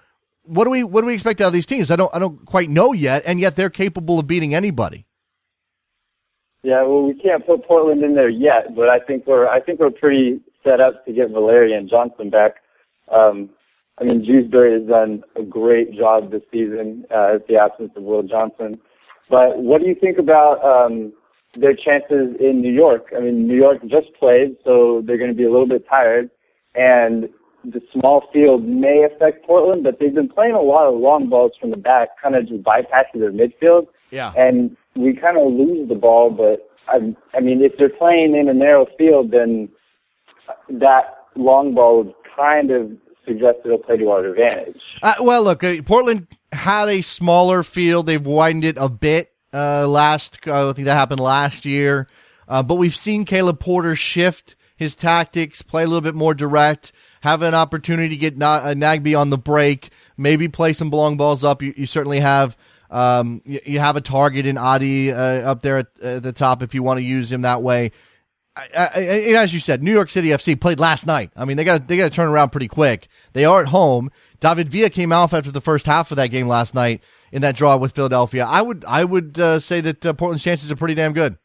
What 0.42 0.64
do 0.64 0.70
we 0.70 0.84
what 0.84 1.02
do 1.02 1.06
we 1.06 1.14
expect 1.14 1.40
out 1.40 1.48
of 1.48 1.52
these 1.52 1.66
teams? 1.66 1.90
I 1.90 1.96
don't 1.96 2.14
I 2.14 2.18
don't 2.18 2.44
quite 2.46 2.70
know 2.70 2.92
yet, 2.92 3.22
and 3.26 3.40
yet 3.40 3.56
they're 3.56 3.70
capable 3.70 4.18
of 4.18 4.26
beating 4.26 4.54
anybody. 4.54 5.06
Yeah, 6.62 6.82
well, 6.82 7.02
we 7.02 7.14
can't 7.14 7.46
put 7.46 7.64
Portland 7.64 8.02
in 8.02 8.14
there 8.14 8.28
yet, 8.28 8.74
but 8.74 8.88
I 8.88 8.98
think 9.00 9.26
we're 9.26 9.48
I 9.48 9.60
think 9.60 9.80
we're 9.80 9.90
pretty 9.90 10.40
set 10.64 10.80
up 10.80 11.04
to 11.06 11.12
get 11.12 11.30
Valeria 11.30 11.68
Valerian 11.68 11.88
Johnson 11.88 12.30
back. 12.30 12.56
Um, 13.10 13.50
I 14.00 14.04
mean, 14.04 14.24
Jewsbury 14.24 14.72
has 14.80 14.88
done 14.88 15.22
a 15.36 15.42
great 15.42 15.92
job 15.92 16.30
this 16.30 16.42
season 16.50 17.04
uh, 17.10 17.34
at 17.34 17.46
the 17.48 17.56
absence 17.56 17.92
of 17.96 18.02
Will 18.02 18.22
Johnson. 18.22 18.80
But 19.28 19.58
what 19.58 19.80
do 19.80 19.86
you 19.86 19.94
think 19.94 20.18
about 20.18 20.64
um, 20.64 21.12
their 21.56 21.74
chances 21.74 22.36
in 22.38 22.60
New 22.60 22.72
York. 22.72 23.12
I 23.16 23.20
mean, 23.20 23.46
New 23.46 23.56
York 23.56 23.80
just 23.86 24.12
played, 24.14 24.56
so 24.64 25.02
they're 25.04 25.18
going 25.18 25.30
to 25.30 25.36
be 25.36 25.44
a 25.44 25.50
little 25.50 25.66
bit 25.66 25.86
tired, 25.88 26.30
and 26.74 27.28
the 27.64 27.82
small 27.92 28.28
field 28.32 28.64
may 28.64 29.02
affect 29.02 29.44
Portland, 29.44 29.84
but 29.84 29.98
they've 29.98 30.14
been 30.14 30.28
playing 30.28 30.54
a 30.54 30.60
lot 30.60 30.86
of 30.86 30.98
long 30.98 31.28
balls 31.28 31.52
from 31.60 31.70
the 31.70 31.76
back, 31.76 32.20
kind 32.20 32.34
of 32.34 32.48
just 32.48 32.62
bypassing 32.62 33.20
their 33.20 33.32
midfield. 33.32 33.88
Yeah. 34.10 34.32
And 34.36 34.76
we 34.94 35.12
kind 35.12 35.36
of 35.36 35.52
lose 35.52 35.88
the 35.88 35.94
ball, 35.94 36.30
but 36.30 36.70
I, 36.88 37.14
I 37.34 37.40
mean, 37.40 37.62
if 37.62 37.76
they're 37.76 37.88
playing 37.88 38.34
in 38.34 38.48
a 38.48 38.54
narrow 38.54 38.86
field, 38.96 39.30
then 39.30 39.68
that 40.68 41.26
long 41.36 41.74
ball 41.74 42.04
would 42.04 42.14
kind 42.34 42.70
of 42.70 42.92
suggest 43.26 43.58
it'll 43.64 43.78
play 43.78 43.96
to 43.96 44.10
our 44.10 44.24
advantage. 44.24 44.80
Uh, 45.02 45.14
well, 45.20 45.42
look, 45.42 45.62
uh, 45.64 45.82
Portland 45.82 46.26
had 46.52 46.88
a 46.88 47.02
smaller 47.02 47.62
field. 47.62 48.06
They've 48.06 48.24
widened 48.24 48.64
it 48.64 48.76
a 48.78 48.88
bit 48.88 49.32
uh, 49.52 49.86
last. 49.86 50.46
Uh, 50.46 50.70
I 50.70 50.72
think 50.72 50.86
that 50.86 50.96
happened 50.96 51.20
last 51.20 51.64
year. 51.64 52.08
Uh, 52.48 52.62
but 52.62 52.76
we've 52.76 52.96
seen 52.96 53.24
Caleb 53.24 53.60
Porter 53.60 53.94
shift 53.94 54.56
his 54.76 54.96
tactics, 54.96 55.62
play 55.62 55.82
a 55.82 55.86
little 55.86 56.00
bit 56.00 56.14
more 56.14 56.34
direct, 56.34 56.92
have 57.20 57.42
an 57.42 57.54
opportunity 57.54 58.08
to 58.08 58.16
get 58.16 58.36
Na- 58.36 58.56
uh, 58.56 58.74
Nagbe 58.74 59.18
on 59.18 59.30
the 59.30 59.38
break, 59.38 59.90
maybe 60.16 60.48
play 60.48 60.72
some 60.72 60.90
long 60.90 61.16
balls 61.16 61.44
up. 61.44 61.62
You, 61.62 61.74
you 61.76 61.86
certainly 61.86 62.20
have. 62.20 62.56
Um, 62.92 63.40
you, 63.44 63.78
have 63.78 63.94
a 63.94 64.00
target 64.00 64.46
in 64.46 64.58
Adi 64.58 65.12
up 65.12 65.62
there 65.62 65.78
at, 65.78 65.86
at, 66.02 66.24
the 66.24 66.32
top 66.32 66.60
if 66.60 66.74
you 66.74 66.82
want 66.82 66.98
to 66.98 67.04
use 67.04 67.30
him 67.30 67.42
that 67.42 67.62
way. 67.62 67.92
I, 68.76 68.90
I, 68.94 69.00
as 69.42 69.54
you 69.54 69.60
said, 69.60 69.82
New 69.82 69.92
York 69.92 70.10
City 70.10 70.28
FC 70.28 70.60
played 70.60 70.80
last 70.80 71.06
night. 71.06 71.30
I 71.36 71.44
mean, 71.44 71.56
they 71.56 71.64
got 71.64 71.88
they 71.88 71.96
got 71.96 72.04
to 72.04 72.10
turn 72.10 72.28
around 72.28 72.50
pretty 72.50 72.68
quick. 72.68 73.08
They 73.32 73.44
are 73.44 73.62
at 73.62 73.68
home. 73.68 74.10
David 74.40 74.68
Villa 74.68 74.90
came 74.90 75.12
off 75.12 75.34
after 75.34 75.50
the 75.50 75.60
first 75.60 75.86
half 75.86 76.10
of 76.10 76.16
that 76.16 76.28
game 76.28 76.48
last 76.48 76.74
night 76.74 77.02
in 77.32 77.42
that 77.42 77.56
draw 77.56 77.76
with 77.76 77.92
Philadelphia. 77.92 78.46
I 78.46 78.62
would 78.62 78.84
I 78.86 79.04
would 79.04 79.38
uh, 79.38 79.60
say 79.60 79.80
that 79.80 80.04
uh, 80.04 80.12
Portland's 80.12 80.44
chances 80.44 80.70
are 80.70 80.76
pretty 80.76 80.94
damn 80.94 81.12
good. 81.12 81.38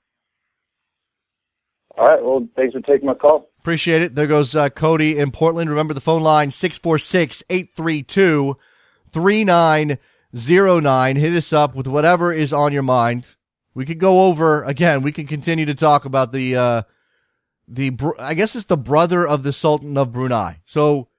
All 1.97 2.07
right. 2.07 2.24
Well, 2.24 2.47
thanks 2.55 2.74
for 2.74 2.82
taking 2.82 3.07
my 3.07 3.13
call. 3.13 3.49
Appreciate 3.59 4.01
it. 4.01 4.16
There 4.16 4.28
goes 4.28 4.55
uh, 4.55 4.70
Cody 4.70 5.18
in 5.18 5.32
Portland. 5.32 5.70
Remember 5.70 5.93
the 5.93 6.01
phone 6.01 6.22
line 6.22 6.51
646 6.51 7.43
832 7.49 8.57
3909. 9.11 11.16
Hit 11.16 11.34
us 11.34 11.53
up 11.53 11.74
with 11.74 11.88
whatever 11.88 12.34
is 12.34 12.51
on 12.51 12.74
your 12.74 12.84
mind. 12.84 13.36
We 13.74 13.86
could 13.86 13.99
go 13.99 14.26
over 14.26 14.63
again. 14.63 15.01
We 15.01 15.11
can 15.11 15.28
continue 15.28 15.66
to 15.66 15.76
talk 15.76 16.05
about 16.05 16.32
the 16.32 16.55
uh, 16.55 16.82
the 17.68 17.95
I 18.20 18.34
guess 18.34 18.55
it's 18.55 18.66
the 18.66 18.78
brother 18.78 19.28
of 19.28 19.43
the 19.43 19.53
Sultan 19.53 19.97
of 19.97 20.11
Brunei. 20.11 20.61
So 20.66 21.09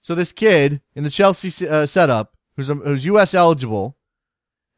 so 0.00 0.14
this 0.14 0.32
kid 0.32 0.80
in 0.94 1.04
the 1.04 1.10
Chelsea 1.10 1.66
uh, 1.66 1.86
setup 1.86 2.34
who's, 2.58 2.68
who's 2.68 3.04
U.S. 3.06 3.32
eligible. 3.32 3.96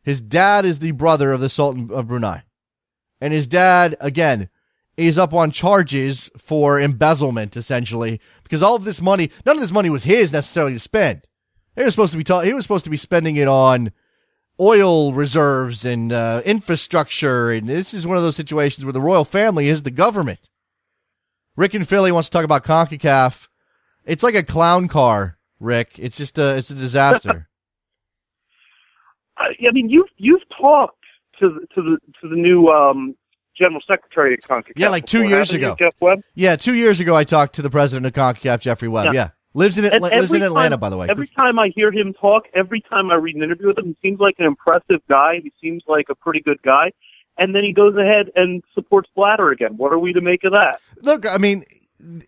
His 0.03 0.20
dad 0.20 0.64
is 0.64 0.78
the 0.78 0.93
brother 0.93 1.32
of 1.32 1.41
the 1.41 1.49
Sultan 1.49 1.91
of 1.91 2.09
Brunei. 2.09 2.45
And 3.20 3.32
his 3.32 3.49
dad, 3.49 3.97
again, 4.01 4.49
is 4.97 5.18
up 5.18 5.32
on 5.32 5.51
charges 5.51 6.30
for 6.36 6.78
embezzlement, 6.78 7.57
essentially, 7.57 8.20
because 8.43 8.62
all 8.62 8.76
of 8.76 8.84
this 8.84 9.01
money, 9.01 9.30
none 9.45 9.57
of 9.57 9.61
this 9.61 9.72
money 9.72 9.91
was 9.91 10.05
his 10.05 10.32
necessarily 10.32 10.74
to 10.74 10.78
spend. 10.78 11.22
He 11.74 11.82
was 11.82 11.95
supposed 11.95 12.12
to 12.12 12.18
be, 12.18 12.24
ta- 12.24 12.41
he 12.41 12.53
was 12.53 12.64
supposed 12.64 12.84
to 12.84 12.91
be 12.91 12.97
spending 12.97 13.36
it 13.36 13.49
on 13.49 13.93
oil 14.59 15.14
reserves 15.14 15.84
and 15.84 16.12
uh, 16.12 16.43
infrastructure. 16.45 17.51
And 17.51 17.68
this 17.68 17.95
is 17.95 18.07
one 18.07 18.18
of 18.18 18.22
those 18.22 18.36
situations 18.36 18.84
where 18.84 18.93
the 18.93 19.01
royal 19.01 19.24
family 19.24 19.68
is 19.68 19.82
the 19.82 19.91
government. 19.91 20.49
Rick 21.61 21.75
and 21.75 21.87
Philly 21.87 22.11
wants 22.11 22.31
to 22.31 22.33
talk 22.33 22.47
about 22.47 22.65
CONCACAF. 22.65 23.49
It's 24.07 24.23
like 24.23 24.35
a 24.35 24.43
clown 24.43 24.89
car, 24.89 25.37
Rick. 25.61 25.99
It's 25.99 26.17
just 26.17 26.39
a, 26.39 26.57
it's 26.57 26.71
a 26.71 26.75
disaster. 26.75 27.51
I 29.37 29.71
mean, 29.71 29.91
you've 29.91 30.09
you've 30.17 30.41
talked 30.59 31.05
to 31.39 31.51
the, 31.51 31.61
to 31.75 31.83
the 31.83 31.99
to 32.23 32.29
the 32.31 32.37
new 32.37 32.69
um, 32.69 33.15
general 33.55 33.83
secretary 33.87 34.33
of 34.33 34.41
CONCACAF. 34.41 34.73
Yeah, 34.77 34.89
like 34.89 35.05
two 35.05 35.19
before, 35.19 35.31
years 35.37 35.53
ago. 35.53 35.77
Jeff 35.79 35.95
Webb. 36.01 36.23
Yeah, 36.35 36.57
two 36.57 36.75
years 36.75 36.99
ago, 36.99 37.15
I 37.15 37.25
talked 37.25 37.57
to 37.57 37.63
the 37.63 37.71
president 37.71 38.07
of 38.07 38.15
CONCACAF, 38.15 38.61
Jeffrey 38.61 38.89
Webb. 38.89 39.07
Yeah, 39.07 39.13
yeah. 39.13 39.29
lives 39.53 39.77
in 39.77 39.85
Atla- 39.85 40.09
lives 40.09 40.33
in 40.33 40.43
Atlanta, 40.43 40.71
time, 40.71 40.81
by 40.81 40.89
the 40.89 40.97
way. 40.97 41.09
Every 41.11 41.27
time 41.29 41.59
I 41.59 41.69
hear 41.75 41.93
him 41.93 42.15
talk, 42.15 42.45
every 42.55 42.81
time 42.81 43.11
I 43.11 43.17
read 43.17 43.37
an 43.37 43.43
interview 43.43 43.67
with 43.67 43.79
him, 43.79 43.85
he 43.85 44.09
seems 44.09 44.19
like 44.19 44.37
an 44.39 44.47
impressive 44.47 45.03
guy. 45.11 45.41
He 45.43 45.53
seems 45.61 45.83
like 45.87 46.07
a 46.09 46.15
pretty 46.15 46.41
good 46.41 46.63
guy, 46.63 46.93
and 47.41 47.55
then 47.55 47.64
he 47.64 47.72
goes 47.72 47.97
ahead 47.97 48.30
and 48.36 48.62
supports 48.74 49.11
Blatter 49.16 49.51
again. 49.51 49.76
What 49.76 49.93
are 49.93 49.99
we 49.99 50.12
to 50.12 50.20
make 50.20 50.45
of 50.45 50.53
that? 50.53 50.78
Look, 51.01 51.26
I 51.26 51.38
mean, 51.38 51.64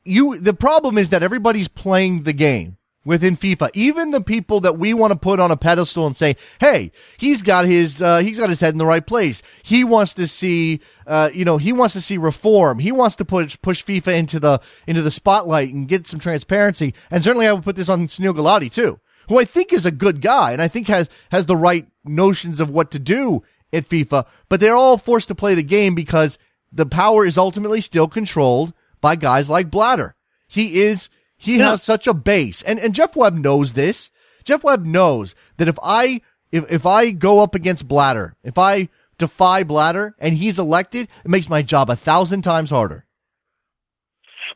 you. 0.05 0.39
The 0.39 0.55
problem 0.55 0.99
is 0.99 1.11
that 1.11 1.23
everybody's 1.23 1.69
playing 1.69 2.23
the 2.23 2.33
game 2.33 2.79
within 3.05 3.37
FIFA. 3.37 3.71
Even 3.75 4.11
the 4.11 4.23
people 4.23 4.61
that 4.61 4.79
we 4.79 4.95
want 4.95 5.13
to 5.13 5.19
put 5.19 5.39
on 5.39 5.51
a 5.51 5.57
pedestal 5.57 6.07
and 6.07 6.17
say, 6.17 6.37
"Hey, 6.61 6.93
he's 7.19 7.43
got 7.43 7.67
his 7.67 8.01
uh, 8.01 8.19
he's 8.19 8.39
got 8.39 8.49
his 8.49 8.61
head 8.61 8.75
in 8.75 8.79
the 8.79 8.87
right 8.87 9.07
place. 9.07 9.43
He 9.63 9.85
wants 9.85 10.15
to 10.15 10.27
see, 10.27 10.81
uh, 11.07 11.29
you 11.35 11.45
know, 11.45 11.59
he 11.59 11.73
wants 11.73 11.93
to 11.93 12.01
see 12.01 12.17
reform. 12.17 12.79
He 12.79 12.91
wants 12.91 13.17
to 13.17 13.25
push 13.25 13.59
push 13.61 13.85
FIFA 13.85 14.17
into 14.19 14.41
the 14.41 14.61
into 14.87 15.03
the 15.03 15.11
spotlight 15.11 15.73
and 15.73 15.87
get 15.87 16.07
some 16.07 16.21
transparency. 16.21 16.95
And 17.11 17.23
certainly, 17.23 17.47
I 17.47 17.53
would 17.53 17.65
put 17.65 17.77
this 17.77 17.91
on 17.91 18.07
Sunil 18.07 18.35
Gulati 18.35 18.73
too, 18.73 18.99
who 19.29 19.39
I 19.39 19.45
think 19.45 19.75
is 19.75 19.85
a 19.85 19.91
good 19.91 20.23
guy 20.23 20.53
and 20.53 20.63
I 20.63 20.69
think 20.69 20.89
has 20.89 21.11
has 21.31 21.45
the 21.45 21.57
right 21.57 21.87
notions 22.05 22.61
of 22.61 22.71
what 22.71 22.91
to 22.93 22.99
do 22.99 23.43
at 23.73 23.89
FIFA. 23.89 24.27
But 24.49 24.61
they're 24.61 24.77
all 24.77 24.99
forced 24.99 25.29
to 25.29 25.35
play 25.35 25.55
the 25.55 25.63
game 25.63 25.95
because 25.95 26.39
the 26.71 26.87
power 26.87 27.25
is 27.25 27.39
ultimately 27.39 27.81
still 27.81 28.09
controlled 28.09 28.73
by 29.01 29.17
guys 29.17 29.51
like 29.51 29.71
Blatter. 29.71 30.15
He 30.47 30.83
is 30.83 31.09
he 31.43 31.59
yeah. 31.59 31.73
has 31.73 31.83
such 31.83 32.07
a 32.07 32.15
base. 32.15 32.63
And, 32.63 32.79
and 32.79 32.95
Jeff 32.95 33.17
Webb 33.17 33.35
knows 33.35 33.73
this. 33.73 34.13
Jeff 34.45 34.63
Webb 34.63 34.87
knows 34.87 35.35
that 35.57 35.67
if 35.67 35.77
I, 35.83 36.21
if, 36.53 36.71
if 36.71 36.87
I 36.87 37.11
go 37.11 37.41
up 37.41 37.57
against 37.57 37.89
Blatter, 37.89 38.37
if 38.45 38.59
I 38.59 38.89
defy 39.19 39.65
Blatter 39.65 40.15
and 40.21 40.37
he's 40.37 40.61
elected, 40.61 41.09
it 41.25 41.31
makes 41.31 41.49
my 41.49 41.63
job 41.63 41.91
a 41.91 41.97
thousand 41.97 42.43
times 42.43 42.71
harder. 42.71 43.07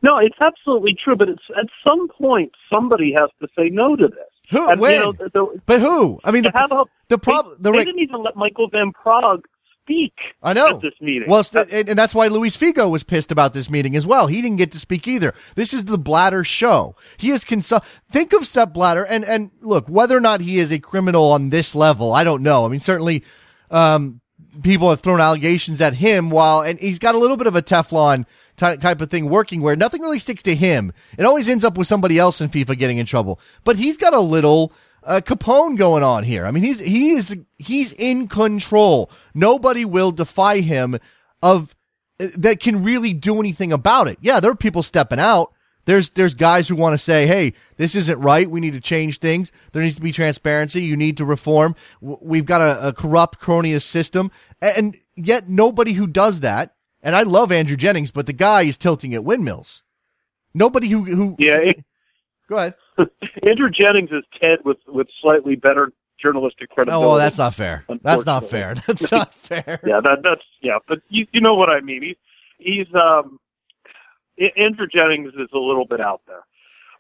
No, 0.01 0.19
it's 0.19 0.39
absolutely 0.41 0.95
true, 1.03 1.17
but 1.17 1.29
it's 1.29 1.43
at 1.59 1.67
some 1.85 2.07
point 2.07 2.53
somebody 2.73 3.13
has 3.13 3.31
to 3.41 3.49
say 3.59 3.69
no 3.69 3.97
to 3.97 4.07
this. 4.07 4.36
Who? 4.51 4.71
And, 4.71 4.81
when? 4.81 4.93
You 4.93 5.01
know, 5.01 5.13
the, 5.13 5.61
but 5.67 5.81
who? 5.81 6.21
I 6.25 6.31
mean, 6.31 6.45
the, 6.45 6.51
a, 6.57 6.85
the 7.09 7.19
problem. 7.19 7.57
they, 7.61 7.71
The 7.71 7.77
they 7.77 7.85
didn't 7.85 8.01
even 8.03 8.23
let 8.23 8.37
Michael 8.37 8.69
Van 8.71 8.93
Praag 8.93 9.43
speak 9.83 10.15
I 10.43 10.53
know. 10.53 10.77
at 10.77 10.83
this 10.83 10.95
meeting. 11.01 11.29
Well, 11.29 11.45
st- 11.45 11.69
and, 11.71 11.89
and 11.91 11.99
that's 11.99 12.15
why 12.15 12.27
Luis 12.27 12.57
Figo 12.57 12.91
was 12.91 13.05
pissed 13.05 13.31
about 13.31 13.53
this 13.53 13.71
meeting 13.71 13.95
as 13.97 14.07
well. 14.07 14.27
He 14.27 14.43
didn't 14.43 14.57
get 14.57 14.73
to 14.73 14.79
speak 14.79 15.07
either. 15.07 15.33
This 15.55 15.73
is 15.73 15.85
the 15.85 15.99
Blatter 15.99 16.43
show. 16.45 16.97
He 17.19 17.31
is 17.31 17.45
consul- 17.45 17.85
think 18.11 18.33
of 18.33 18.47
Sepp 18.47 18.73
Blatter 18.73 19.05
and 19.05 19.25
and 19.25 19.51
look 19.61 19.89
whether 19.89 20.17
or 20.17 20.21
not 20.21 20.41
he 20.41 20.59
is 20.59 20.73
a 20.73 20.79
criminal 20.81 21.31
on 21.33 21.51
this 21.51 21.75
level. 21.75 22.13
I 22.13 22.25
don't 22.25 22.43
know. 22.43 22.65
I 22.65 22.69
mean, 22.69 22.81
certainly, 22.81 23.23
um, 23.71 24.21
people 24.63 24.91
have 24.91 25.01
thrown 25.01 25.21
allegations 25.21 25.81
at 25.81 25.95
him 25.95 26.31
while 26.31 26.63
and 26.63 26.79
he's 26.79 26.99
got 26.99 27.15
a 27.15 27.19
little 27.19 27.37
bit 27.37 27.47
of 27.47 27.55
a 27.57 27.63
Teflon 27.63 28.27
type 28.57 29.01
of 29.01 29.11
thing 29.11 29.29
working 29.29 29.61
where 29.61 29.77
nothing 29.77 30.03
really 30.03 30.19
sticks 30.19 30.43
to 30.45 30.55
him. 30.55 30.93
It 31.19 31.25
always 31.25 31.49
ends 31.49 31.65
up 31.65 31.77
with 31.77 31.87
somebody 31.87 32.19
else 32.19 32.41
in 32.41 32.49
FIFA 32.49 32.79
getting 32.79 32.99
in 32.99 33.07
trouble. 33.07 33.41
But 33.65 33.77
he's 33.77 33.97
got 33.97 34.15
a 34.15 34.21
little 34.21 34.73
uh, 35.07 35.21
Capone 35.25 35.77
going 35.77 36.03
on 36.03 36.25
here. 36.25 36.47
I 36.47 36.51
mean, 36.51 36.65
he's 36.65 36.81
he 36.81 37.11
is 37.13 37.37
he's 37.59 37.93
in 37.93 38.29
control. 38.29 39.11
Nobody 39.35 39.85
will 39.85 40.11
defy 40.11 40.61
him 40.61 40.99
of 41.43 41.75
uh, 42.21 42.29
that 42.37 42.61
can 42.61 42.83
really 42.83 43.13
do 43.13 43.39
anything 43.41 43.73
about 43.73 44.09
it. 44.09 44.19
Yeah, 44.21 44.41
there 44.41 44.51
are 44.51 44.57
people 44.57 44.83
stepping 44.83 45.21
out. 45.21 45.53
There's 45.85 46.11
there's 46.11 46.35
guys 46.35 46.67
who 46.67 46.75
want 46.75 46.95
to 46.95 46.99
say, 46.99 47.27
"Hey, 47.27 47.53
this 47.77 47.95
isn't 47.95 48.19
right. 48.19 48.51
We 48.51 48.61
need 48.61 48.73
to 48.73 48.81
change 48.81 49.19
things. 49.19 49.53
There 49.73 49.83
needs 49.83 49.97
to 49.97 50.03
be 50.03 50.13
transparency. 50.13 50.83
You 50.83 50.97
need 50.97 51.17
to 51.19 51.25
reform. 51.25 51.77
We've 52.01 52.47
got 52.47 52.61
a, 52.61 52.89
a 52.89 52.93
corrupt, 52.93 53.41
cronyist 53.41 53.83
system." 53.83 54.33
And 54.61 54.97
yet, 55.15 55.49
nobody 55.49 55.93
who 55.93 56.09
does 56.09 56.41
that. 56.41 56.76
And 57.07 57.15
I 57.15 57.23
love 57.23 57.53
Andrew 57.53 57.77
Jennings, 57.77 58.11
but 58.11 58.27
the 58.27 58.33
guy 58.33 58.63
is 58.63 58.77
tilting 58.77 59.15
at 59.15 59.23
windmills. 59.23 59.85
Nobody 60.53 60.89
who 60.89 61.05
who 61.05 61.37
yeah, 61.39 61.59
it, 61.59 61.85
go 62.49 62.57
ahead. 62.57 62.75
Andrew 63.49 63.71
Jennings 63.71 64.11
is 64.11 64.25
Ted 64.41 64.59
with 64.65 64.79
with 64.89 65.07
slightly 65.23 65.55
better 65.55 65.93
journalistic 66.21 66.69
credibility. 66.71 67.05
Oh, 67.05 67.11
well, 67.11 67.17
that's 67.17 67.39
not 67.39 67.55
fair. 67.55 67.85
That's 68.03 68.27
not 68.27 68.51
fair. 68.51 68.75
That's 68.89 69.13
not 69.13 69.33
fair. 69.33 69.79
yeah, 69.87 70.01
that 70.01 70.19
that's 70.25 70.43
yeah, 70.63 70.79
but 70.89 70.99
you 71.09 71.29
you 71.31 71.41
know 71.41 71.55
what 71.55 71.71
I 71.71 71.81
mean. 71.81 72.03
He's 72.03 72.17
he's 72.59 72.95
um 72.97 73.39
Andrew 74.57 74.89
Jennings 74.93 75.33
is 75.35 75.49
a 75.55 75.59
little 75.59 75.87
bit 75.87 76.01
out 76.01 76.23
there, 76.27 76.43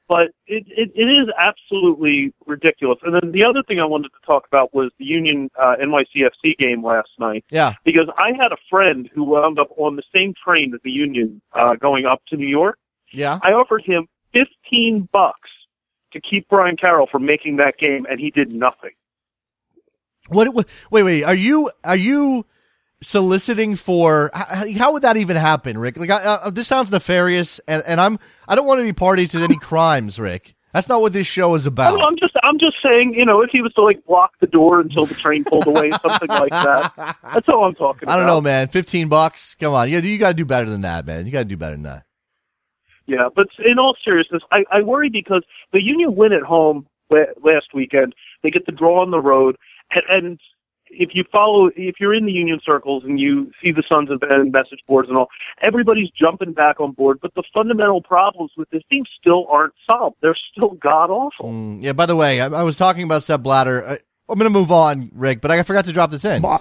but 0.09 0.28
it, 0.46 0.64
it 0.68 0.90
it 0.94 1.09
is 1.09 1.28
absolutely 1.38 2.32
ridiculous. 2.46 2.98
And 3.02 3.14
then 3.14 3.32
the 3.32 3.44
other 3.44 3.62
thing 3.62 3.80
I 3.80 3.84
wanted 3.84 4.11
to 4.11 4.26
talk 4.26 4.46
about 4.46 4.72
was 4.74 4.90
the 4.98 5.04
Union 5.04 5.50
uh, 5.61 5.76
NYCFC 5.82 6.57
game 6.59 6.84
last 6.84 7.11
night 7.18 7.44
Yeah. 7.50 7.74
because 7.84 8.09
I 8.16 8.32
had 8.40 8.52
a 8.52 8.57
friend 8.70 9.09
who 9.14 9.24
wound 9.24 9.59
up 9.59 9.68
on 9.76 9.96
the 9.96 10.02
same 10.14 10.34
train 10.42 10.72
as 10.74 10.80
the 10.84 10.90
Union 10.90 11.40
uh, 11.52 11.74
going 11.74 12.07
up 12.07 12.22
to 12.28 12.36
New 12.36 12.46
York. 12.48 12.78
Yeah. 13.12 13.38
I 13.42 13.52
offered 13.52 13.82
him 13.84 14.07
fifteen 14.32 15.09
bucks 15.12 15.50
to 16.12 16.20
keep 16.20 16.48
Brian 16.48 16.76
Carroll 16.76 17.09
from 17.11 17.26
making 17.26 17.57
that 17.57 17.78
game, 17.78 18.07
and 18.09 18.18
he 18.20 18.30
did 18.30 18.50
nothing. 18.50 18.92
What, 20.28 20.52
what? 20.54 20.66
Wait, 20.90 21.02
wait. 21.04 21.22
Are 21.24 21.34
you 21.34 21.70
are 21.84 21.96
you 21.96 22.46
soliciting 23.03 23.76
for? 23.76 24.30
How, 24.34 24.70
how 24.72 24.92
would 24.92 25.03
that 25.03 25.16
even 25.16 25.36
happen, 25.36 25.78
Rick? 25.78 25.97
Like, 25.97 26.11
I, 26.11 26.16
uh, 26.16 26.51
this 26.51 26.66
sounds 26.66 26.90
nefarious, 26.90 27.61
and, 27.68 27.82
and 27.86 28.01
I'm 28.01 28.18
I 28.49 28.55
don't 28.55 28.66
want 28.66 28.80
to 28.80 28.84
be 28.84 28.92
party 28.92 29.26
to 29.28 29.38
any 29.38 29.57
crimes, 29.57 30.18
Rick. 30.18 30.55
That's 30.72 30.88
not 30.90 31.01
what 31.01 31.14
this 31.14 31.26
show 31.26 31.55
is 31.55 31.64
about. 31.64 31.99
I'm 32.03 32.18
just, 32.18 32.36
I'm 32.42 32.59
just 32.59 32.76
saying, 32.84 33.14
you 33.14 33.24
know, 33.24 33.40
if 33.40 33.49
he 33.51 33.62
was 33.62 33.72
to 33.74 33.82
like 33.82 34.05
block 34.05 34.32
the 34.40 34.47
door 34.47 34.78
until 34.78 35.07
the 35.07 35.14
train 35.14 35.42
pulled 35.42 35.66
away, 35.66 35.90
something 35.90 36.28
like 36.28 36.51
that. 36.51 37.16
That's 37.32 37.49
all 37.49 37.64
I'm 37.64 37.74
talking 37.74 38.03
about. 38.03 38.12
I 38.14 38.18
don't 38.18 38.26
know, 38.26 38.42
man. 38.42 38.68
Fifteen 38.68 39.09
bucks. 39.09 39.55
Come 39.55 39.72
on, 39.72 39.88
you 39.88 39.99
you 40.01 40.18
got 40.18 40.28
to 40.28 40.34
do 40.34 40.44
better 40.44 40.68
than 40.68 40.82
that, 40.82 41.07
man. 41.07 41.24
You 41.24 41.32
got 41.32 41.40
to 41.40 41.44
do 41.47 41.57
better 41.57 41.76
than 41.76 41.84
that. 41.84 42.05
Yeah, 43.07 43.28
but 43.34 43.47
in 43.64 43.78
all 43.78 43.97
seriousness, 44.05 44.42
I, 44.51 44.64
I 44.70 44.82
worry 44.82 45.09
because 45.09 45.44
the 45.72 45.82
Union 45.82 46.14
win 46.14 46.32
at 46.32 46.42
home 46.42 46.86
last 47.11 47.72
weekend. 47.72 48.14
They 48.42 48.51
get 48.51 48.66
the 48.66 48.72
draw 48.72 49.01
on 49.01 49.11
the 49.11 49.20
road, 49.20 49.57
and, 49.92 50.03
and 50.11 50.40
if 50.91 51.11
you 51.14 51.24
follow, 51.30 51.70
if 51.76 51.97
you're 52.01 52.14
in 52.14 52.26
the 52.26 52.32
Union 52.32 52.61
circles 52.64 53.05
and 53.05 53.18
you 53.20 53.51
see 53.62 53.72
the 53.72 53.82
Sons 53.89 54.11
of 54.11 54.20
Ben 54.20 54.51
message 54.51 54.80
boards 54.87 55.09
and 55.09 55.16
all, 55.16 55.28
everybody's 55.61 56.11
jumping 56.11 56.53
back 56.53 56.80
on 56.80 56.93
board. 56.93 57.18
But 57.20 57.34
the 57.34 57.43
fundamental 57.53 58.01
problems 58.01 58.53
with 58.57 58.70
this 58.70 58.82
team 58.91 59.05
still 59.18 59.47
aren't 59.49 59.74
solved. 59.87 60.16
They're 60.22 60.37
still 60.53 60.70
god 60.70 61.11
awful. 61.11 61.51
Mm, 61.51 61.82
yeah. 61.82 61.93
By 61.93 62.07
the 62.07 62.16
way, 62.16 62.41
I, 62.41 62.47
I 62.47 62.62
was 62.62 62.76
talking 62.76 63.03
about 63.03 63.22
Sepp 63.22 63.43
Blatter. 63.43 63.87
I, 63.87 63.99
I'm 64.28 64.39
going 64.39 64.51
to 64.51 64.59
move 64.59 64.72
on, 64.72 65.11
Rick, 65.14 65.41
but 65.41 65.51
I 65.51 65.62
forgot 65.62 65.84
to 65.84 65.93
drop 65.93 66.11
this 66.11 66.24
in. 66.24 66.45
I 66.45 66.59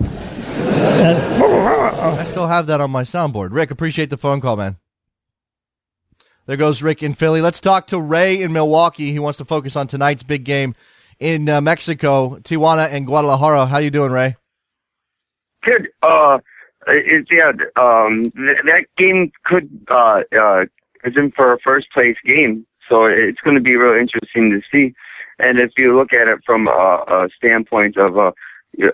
still 2.26 2.48
have 2.48 2.68
that 2.68 2.80
on 2.80 2.92
my 2.92 3.02
soundboard. 3.02 3.50
Rick, 3.52 3.72
appreciate 3.72 4.12
the 4.12 4.18
phone 4.18 4.40
call, 4.40 4.56
man. 4.56 4.78
There 6.46 6.58
goes 6.58 6.84
Rick 6.84 7.02
in 7.02 7.14
Philly. 7.16 7.42
Let's 7.42 7.60
talk 7.60 7.88
to 7.88 8.00
Ray 8.00 8.40
in 8.42 8.54
Milwaukee. 8.54 9.12
He 9.12 9.18
wants 9.18 9.38
to 9.40 9.46
focus 9.46 9.76
on 9.76 9.88
tonight's 9.88 10.22
big 10.22 10.44
game 10.44 10.76
in 11.20 11.50
uh, 11.50 11.62
Mexico, 11.62 12.38
Tijuana 12.40 12.90
and 12.92 13.06
Guadalajara. 13.06 13.66
How 13.66 13.78
you 13.78 13.92
doing, 13.92 14.12
Ray? 14.12 14.36
Good. 15.64 15.90
Uh, 16.02 16.40
it, 16.88 17.28
yeah, 17.32 17.52
um, 17.76 18.24
th- 18.36 18.60
that 18.66 18.86
game 18.98 19.32
could 19.44 19.70
uh, 19.90 20.22
uh, 20.40 20.66
is 21.04 21.14
in 21.16 21.32
for 21.32 21.54
a 21.54 21.60
first 21.60 21.88
place 21.92 22.18
game, 22.26 22.66
so 22.88 23.06
it's 23.06 23.40
going 23.42 23.56
to 23.56 23.62
be 23.62 23.76
real 23.76 24.00
interesting 24.00 24.52
to 24.52 24.62
see. 24.72 24.94
And 25.40 25.60
if 25.60 25.72
you 25.78 25.96
look 25.96 26.14
at 26.14 26.28
it 26.28 26.40
from 26.46 26.68
a, 26.68 27.04
a 27.08 27.30
standpoint 27.36 27.98
of 27.98 28.18
uh, 28.18 28.32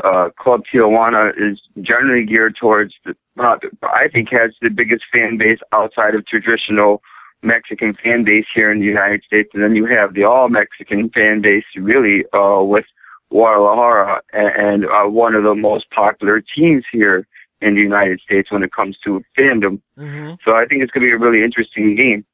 uh, 0.03 0.29
Club 0.39 0.63
Tijuana 0.73 1.31
is 1.37 1.59
generally 1.81 2.25
geared 2.25 2.55
towards, 2.55 2.93
the, 3.05 3.15
uh, 3.39 3.57
I 3.83 4.07
think, 4.07 4.29
has 4.31 4.51
the 4.61 4.69
biggest 4.69 5.03
fan 5.13 5.37
base 5.37 5.59
outside 5.71 6.15
of 6.15 6.25
traditional 6.25 7.01
Mexican 7.43 7.93
fan 7.93 8.23
base 8.23 8.45
here 8.53 8.71
in 8.71 8.79
the 8.79 8.85
United 8.85 9.23
States, 9.23 9.49
and 9.53 9.63
then 9.63 9.75
you 9.75 9.85
have 9.85 10.13
the 10.13 10.23
all 10.23 10.49
Mexican 10.49 11.09
fan 11.09 11.41
base, 11.41 11.65
really, 11.75 12.23
uh, 12.33 12.61
with 12.63 12.85
Guadalajara 13.29 14.21
and, 14.33 14.83
and 14.83 14.85
uh, 14.85 15.09
one 15.09 15.35
of 15.35 15.43
the 15.43 15.55
most 15.55 15.89
popular 15.89 16.41
teams 16.55 16.83
here 16.91 17.25
in 17.61 17.75
the 17.75 17.81
United 17.81 18.19
States 18.19 18.51
when 18.51 18.63
it 18.63 18.71
comes 18.71 18.97
to 19.03 19.23
fandom. 19.37 19.81
Mm-hmm. 19.97 20.33
So 20.43 20.55
I 20.55 20.65
think 20.65 20.83
it's 20.83 20.91
going 20.91 21.05
to 21.05 21.09
be 21.09 21.13
a 21.13 21.17
really 21.17 21.43
interesting 21.43 21.95
game. 21.95 22.25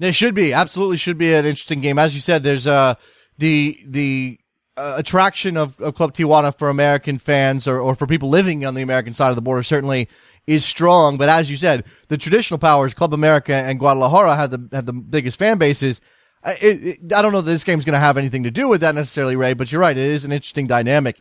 It 0.00 0.14
should 0.14 0.34
be 0.34 0.52
absolutely 0.52 0.96
should 0.96 1.18
be 1.18 1.32
an 1.32 1.44
interesting 1.44 1.80
game. 1.80 1.98
As 1.98 2.14
you 2.14 2.20
said, 2.20 2.44
there's 2.44 2.66
uh 2.68 2.94
the 3.38 3.80
the 3.84 4.38
uh, 4.76 4.94
attraction 4.96 5.56
of, 5.56 5.80
of 5.80 5.96
Club 5.96 6.12
Tijuana 6.12 6.56
for 6.56 6.68
American 6.68 7.18
fans 7.18 7.66
or, 7.66 7.80
or 7.80 7.96
for 7.96 8.06
people 8.06 8.28
living 8.28 8.64
on 8.64 8.74
the 8.74 8.82
American 8.82 9.12
side 9.12 9.30
of 9.30 9.34
the 9.34 9.42
border 9.42 9.64
certainly 9.64 10.08
is 10.48 10.64
strong. 10.64 11.18
But 11.18 11.28
as 11.28 11.50
you 11.50 11.58
said, 11.58 11.84
the 12.08 12.16
traditional 12.16 12.58
powers, 12.58 12.94
Club 12.94 13.12
America 13.12 13.54
and 13.54 13.78
Guadalajara, 13.78 14.34
have 14.34 14.50
the 14.50 14.68
have 14.72 14.86
the 14.86 14.94
biggest 14.94 15.38
fan 15.38 15.58
bases. 15.58 16.00
I, 16.42 16.52
it, 16.54 17.12
I 17.14 17.20
don't 17.20 17.32
know 17.32 17.42
that 17.42 17.50
this 17.50 17.64
game's 17.64 17.84
going 17.84 17.92
to 17.94 18.00
have 18.00 18.16
anything 18.16 18.44
to 18.44 18.50
do 18.50 18.66
with 18.66 18.80
that 18.80 18.94
necessarily, 18.94 19.36
Ray. 19.36 19.52
But 19.52 19.70
you're 19.70 19.80
right; 19.80 19.96
it 19.96 20.10
is 20.10 20.24
an 20.24 20.32
interesting 20.32 20.66
dynamic. 20.66 21.18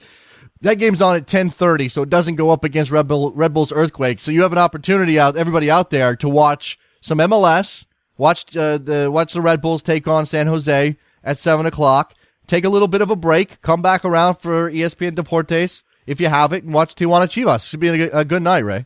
That 0.61 0.75
game's 0.75 1.01
on 1.01 1.17
at 1.17 1.27
10:30, 1.27 1.91
so 1.91 2.01
it 2.03 2.09
doesn't 2.09 2.35
go 2.35 2.49
up 2.51 2.63
against 2.63 2.89
Red, 2.89 3.09
Bull, 3.09 3.33
Red 3.33 3.53
Bulls 3.53 3.73
Earthquake. 3.73 4.21
So 4.21 4.31
you 4.31 4.43
have 4.43 4.53
an 4.53 4.57
opportunity 4.57 5.19
out, 5.19 5.35
everybody 5.35 5.69
out 5.69 5.89
there, 5.89 6.15
to 6.15 6.29
watch 6.29 6.79
some 7.01 7.19
MLS. 7.19 7.85
Watch 8.17 8.55
uh, 8.55 8.77
the 8.77 9.11
watch 9.11 9.33
the 9.33 9.41
Red 9.41 9.61
Bulls 9.61 9.83
take 9.83 10.07
on 10.07 10.25
San 10.25 10.47
Jose 10.47 10.97
at 11.21 11.37
seven 11.37 11.65
o'clock. 11.65 12.15
Take 12.47 12.63
a 12.63 12.69
little 12.69 12.87
bit 12.87 13.01
of 13.01 13.11
a 13.11 13.15
break. 13.17 13.61
Come 13.61 13.81
back 13.81 14.05
around 14.05 14.35
for 14.35 14.71
ESPN 14.71 15.11
Deportes 15.11 15.83
if 16.05 16.21
you 16.21 16.29
have 16.29 16.53
it, 16.53 16.63
and 16.63 16.73
watch 16.73 16.95
Tijuana 16.95 17.27
Chivas. 17.27 17.67
Should 17.67 17.81
be 17.81 17.89
a, 17.89 18.19
a 18.19 18.25
good 18.25 18.41
night, 18.41 18.63
Ray. 18.63 18.85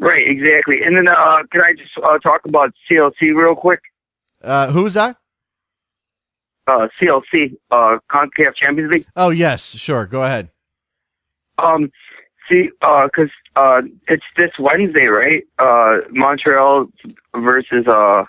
Right, 0.00 0.26
exactly. 0.26 0.78
And 0.84 0.96
then 0.96 1.08
uh, 1.08 1.42
can 1.52 1.60
I 1.60 1.74
just 1.76 1.90
uh, 2.02 2.18
talk 2.18 2.40
about 2.46 2.72
CLC 2.90 3.34
real 3.34 3.54
quick? 3.54 3.80
Uh, 4.42 4.72
who 4.72 4.86
is 4.86 4.94
that? 4.94 5.16
Uh, 6.66 6.88
CLC, 7.00 7.56
uh, 7.70 7.98
CONCACAF 8.10 8.54
Champions 8.56 8.90
League. 8.92 9.06
Oh 9.16 9.28
yes, 9.30 9.62
sure. 9.76 10.06
Go 10.06 10.22
ahead. 10.22 10.50
Um, 11.58 11.90
see, 12.48 12.70
uh 12.80 13.08
'cause 13.14 13.28
uh, 13.56 13.82
it's 14.08 14.24
this 14.38 14.52
Wednesday, 14.58 15.06
right? 15.06 15.42
Uh, 15.58 15.98
Montreal 16.10 16.86
versus 17.36 17.86
uh, 17.86 18.24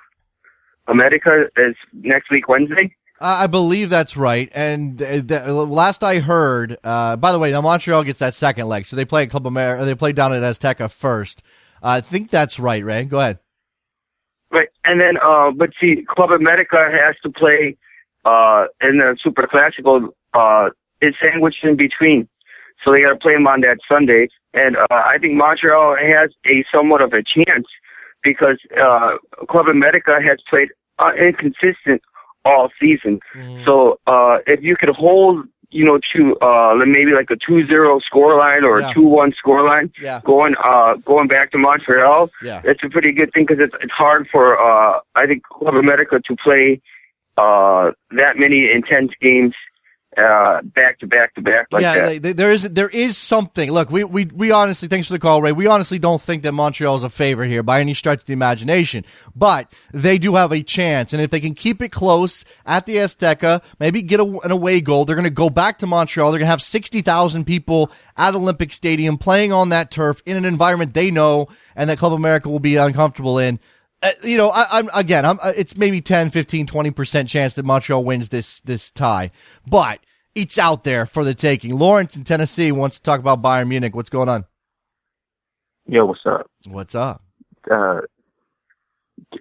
America 0.87 1.45
is 1.55 1.75
next 1.93 2.29
week 2.31 2.49
Wednesday. 2.49 2.93
I 3.21 3.43
I 3.43 3.47
believe 3.47 3.89
that's 3.89 4.17
right. 4.17 4.49
And 4.53 4.97
th- 4.97 5.27
th- 5.27 5.45
last 5.47 6.03
I 6.03 6.19
heard, 6.19 6.77
uh, 6.83 7.15
by 7.15 7.31
the 7.31 7.39
way, 7.39 7.51
now 7.51 7.61
Montreal 7.61 8.03
gets 8.03 8.19
that 8.19 8.33
second 8.35 8.67
leg, 8.67 8.85
so 8.85 8.95
they 8.97 9.05
play 9.05 9.23
a 9.23 9.27
Club 9.27 9.45
America. 9.47 9.85
They 9.85 9.95
play 9.95 10.11
down 10.11 10.33
at 10.33 10.41
Azteca 10.41 10.91
first. 10.91 11.43
I 11.81 12.01
think 12.01 12.29
that's 12.29 12.59
right, 12.59 12.83
Ray. 12.83 13.05
Go 13.05 13.19
ahead. 13.19 13.39
Right, 14.51 14.69
and 14.83 14.99
then 14.99 15.17
uh, 15.23 15.51
but 15.51 15.71
see, 15.79 16.05
Club 16.07 16.31
America 16.31 16.77
has 16.77 17.15
to 17.23 17.29
play 17.29 17.77
uh 18.25 18.65
in 18.81 18.97
the 18.97 19.17
Super 19.21 19.47
Classical. 19.47 20.09
Uh, 20.33 20.69
it's 20.99 21.17
sandwiched 21.23 21.63
in 21.63 21.75
between, 21.75 22.27
so 22.83 22.93
they 22.93 23.01
got 23.01 23.09
to 23.09 23.15
play 23.15 23.33
them 23.33 23.47
on 23.47 23.61
that 23.61 23.77
Sunday. 23.87 24.27
And 24.53 24.75
uh, 24.75 24.85
I 24.91 25.17
think 25.19 25.33
Montreal 25.35 25.95
has 25.95 26.31
a 26.45 26.65
somewhat 26.71 27.01
of 27.01 27.13
a 27.13 27.23
chance 27.23 27.67
because 28.23 28.57
uh, 28.79 29.15
Club 29.49 29.67
America 29.67 30.19
has 30.21 30.39
played 30.49 30.69
uh, 30.99 31.11
inconsistent 31.17 32.01
all 32.43 32.69
season. 32.79 33.19
So 33.65 33.99
uh, 34.07 34.39
if 34.47 34.63
you 34.63 34.75
could 34.75 34.89
hold 34.89 35.45
you 35.71 35.85
know, 35.85 35.99
to 36.13 36.37
uh, 36.41 36.75
maybe 36.85 37.11
like 37.13 37.29
a 37.31 37.35
2-0 37.35 38.01
score 38.03 38.37
line 38.37 38.63
or 38.63 38.79
Yeah. 38.81 38.91
a 38.91 38.93
2-1 38.93 39.33
score 39.35 39.63
line, 39.63 39.91
Yeah. 40.01 40.19
going 40.23 40.55
uh, 40.63 40.95
going 41.05 41.27
back 41.27 41.51
to 41.51 41.57
Montreal, 41.57 42.29
Yeah. 42.43 42.61
That's 42.63 42.83
a 42.83 42.89
pretty 42.89 43.11
good 43.13 43.31
thing 43.33 43.45
because 43.45 43.63
it's 43.63 43.75
it's 43.81 43.93
hard 43.93 44.27
for 44.31 44.59
uh, 44.61 44.99
I 45.15 45.25
think 45.25 45.43
Club 45.43 45.75
America 45.75 46.19
to 46.27 46.35
play 46.35 46.81
uh, 47.37 47.91
that 48.11 48.37
many 48.37 48.69
intense 48.71 49.11
games 49.21 49.53
uh, 50.17 50.61
back 50.63 50.99
to 50.99 51.07
back 51.07 51.33
to 51.35 51.41
back 51.41 51.67
like 51.71 51.81
yeah, 51.81 52.19
that. 52.19 52.35
there 52.35 52.51
is 52.51 52.63
there 52.63 52.89
is 52.89 53.17
something. 53.17 53.71
Look, 53.71 53.89
we, 53.89 54.03
we 54.03 54.25
we 54.25 54.51
honestly, 54.51 54.89
thanks 54.89 55.07
for 55.07 55.13
the 55.13 55.19
call, 55.19 55.41
Ray. 55.41 55.53
We 55.53 55.67
honestly 55.67 55.99
don't 55.99 56.21
think 56.21 56.43
that 56.43 56.51
Montreal 56.51 56.97
is 56.97 57.03
a 57.03 57.09
favorite 57.09 57.47
here 57.47 57.63
by 57.63 57.79
any 57.79 57.93
stretch 57.93 58.19
of 58.19 58.25
the 58.25 58.33
imagination, 58.33 59.05
but 59.35 59.71
they 59.93 60.17
do 60.17 60.35
have 60.35 60.51
a 60.51 60.63
chance, 60.63 61.13
and 61.13 61.21
if 61.21 61.31
they 61.31 61.39
can 61.39 61.55
keep 61.55 61.81
it 61.81 61.93
close 61.93 62.43
at 62.65 62.85
the 62.85 62.97
Azteca, 62.97 63.63
maybe 63.79 64.01
get 64.01 64.19
a, 64.19 64.25
an 64.39 64.51
away 64.51 64.81
goal, 64.81 65.05
they're 65.05 65.15
going 65.15 65.23
to 65.23 65.29
go 65.29 65.49
back 65.49 65.79
to 65.79 65.87
Montreal. 65.87 66.31
They're 66.31 66.39
going 66.39 66.47
to 66.47 66.51
have 66.51 66.61
sixty 66.61 67.01
thousand 67.01 67.45
people 67.45 67.89
at 68.17 68.35
Olympic 68.35 68.73
Stadium 68.73 69.17
playing 69.17 69.53
on 69.53 69.69
that 69.69 69.91
turf 69.91 70.21
in 70.25 70.35
an 70.35 70.43
environment 70.43 70.93
they 70.93 71.09
know 71.09 71.47
and 71.73 71.89
that 71.89 71.99
Club 71.99 72.11
America 72.11 72.49
will 72.49 72.59
be 72.59 72.75
uncomfortable 72.75 73.39
in. 73.39 73.59
Uh, 74.03 74.11
you 74.23 74.37
know, 74.37 74.49
I, 74.49 74.65
I'm 74.71 74.89
again, 74.93 75.25
I'm, 75.25 75.39
uh, 75.41 75.53
it's 75.55 75.77
maybe 75.77 76.01
10, 76.01 76.31
15, 76.31 76.65
20% 76.65 77.27
chance 77.27 77.53
that 77.55 77.65
Montreal 77.65 78.03
wins 78.03 78.29
this, 78.29 78.61
this 78.61 78.89
tie, 78.89 79.31
but 79.67 79.99
it's 80.33 80.57
out 80.57 80.83
there 80.83 81.05
for 81.05 81.23
the 81.23 81.35
taking. 81.35 81.77
Lawrence 81.77 82.15
in 82.15 82.23
Tennessee 82.23 82.71
wants 82.71 82.97
to 82.97 83.03
talk 83.03 83.19
about 83.19 83.41
Bayern 83.41 83.67
Munich. 83.67 83.95
What's 83.95 84.09
going 84.09 84.29
on? 84.29 84.45
Yo, 85.87 86.05
what's 86.05 86.25
up? 86.25 86.49
What's 86.67 86.95
up? 86.95 87.21
Uh, 87.69 88.01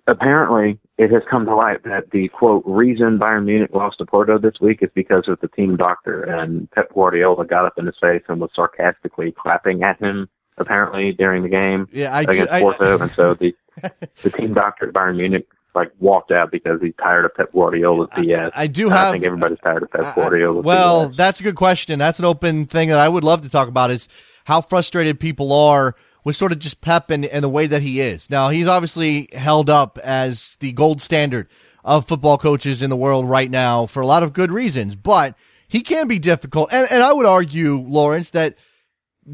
apparently, 0.06 0.78
it 0.98 1.10
has 1.10 1.22
come 1.30 1.46
to 1.46 1.54
light 1.54 1.82
that 1.84 2.10
the 2.10 2.28
quote 2.28 2.62
reason 2.66 3.18
Bayern 3.18 3.44
Munich 3.46 3.70
lost 3.72 3.98
to 3.98 4.06
Porto 4.06 4.38
this 4.38 4.60
week 4.60 4.82
is 4.82 4.90
because 4.94 5.24
of 5.28 5.40
the 5.40 5.48
team 5.48 5.76
doctor, 5.76 6.22
and 6.22 6.70
Pep 6.72 6.92
Guardiola 6.92 7.46
got 7.46 7.64
up 7.64 7.78
in 7.78 7.86
his 7.86 7.96
face 8.00 8.22
and 8.28 8.40
was 8.40 8.50
sarcastically 8.54 9.32
clapping 9.32 9.82
at 9.82 9.98
him. 10.00 10.28
Apparently, 10.60 11.12
during 11.12 11.42
the 11.42 11.48
game 11.48 11.88
Yeah, 11.92 12.14
I 12.14 12.24
do. 12.24 12.30
against 12.32 12.52
I, 12.52 12.60
Porto, 12.60 12.98
and 13.00 13.10
so 13.10 13.34
the 13.34 13.54
the 14.22 14.30
team 14.30 14.54
doctor 14.54 14.88
at 14.88 14.94
Bayern 14.94 15.16
Munich 15.16 15.46
like 15.74 15.90
walked 16.00 16.32
out 16.32 16.50
because 16.50 16.80
he's 16.82 16.94
tired 17.00 17.24
of 17.24 17.34
Pep 17.34 17.52
Guardiola's 17.52 18.08
BS. 18.10 18.50
I 18.54 18.66
do 18.66 18.86
And 18.86 18.92
have. 18.94 19.08
I 19.08 19.12
think 19.12 19.24
everybody's 19.24 19.60
tired 19.60 19.82
of 19.84 19.90
Pep 19.90 20.04
I- 20.04 20.14
Guardiola's 20.14 20.64
well, 20.64 21.10
BS. 21.10 21.16
that's 21.16 21.40
a 21.40 21.42
good 21.44 21.54
question. 21.56 21.98
That's 21.98 22.18
an 22.18 22.24
open 22.24 22.66
thing 22.66 22.88
that 22.88 22.98
I 22.98 23.08
would 23.08 23.24
love 23.24 23.42
to 23.42 23.48
talk 23.50 23.68
about 23.68 23.90
is 23.90 24.08
how 24.44 24.60
frustrated 24.60 25.18
people 25.20 25.52
are 25.52 25.94
with 26.24 26.34
sort 26.36 26.50
of 26.52 26.58
just 26.58 26.80
Pep 26.80 27.10
and, 27.10 27.24
and 27.24 27.42
the 27.44 27.48
way 27.48 27.66
that 27.68 27.82
he 27.82 28.00
is. 28.00 28.28
Now, 28.28 28.48
he's 28.50 28.66
obviously 28.66 29.28
held 29.32 29.70
up 29.70 29.96
as 29.98 30.56
the 30.60 30.72
gold 30.72 31.00
standard 31.00 31.46
of 31.84 32.06
football 32.06 32.36
coaches 32.36 32.82
in 32.82 32.90
the 32.90 32.96
world 32.96 33.28
right 33.28 33.50
now 33.50 33.86
for 33.86 34.00
a 34.00 34.06
lot 34.06 34.22
of 34.24 34.32
good 34.34 34.50
reasons, 34.52 34.96
but 34.96 35.34
he 35.68 35.80
can 35.82 36.08
be 36.08 36.18
difficult. 36.18 36.68
And, 36.72 36.90
and 36.90 37.02
I 37.02 37.12
would 37.12 37.26
argue, 37.26 37.78
Lawrence, 37.78 38.30
that 38.30 38.56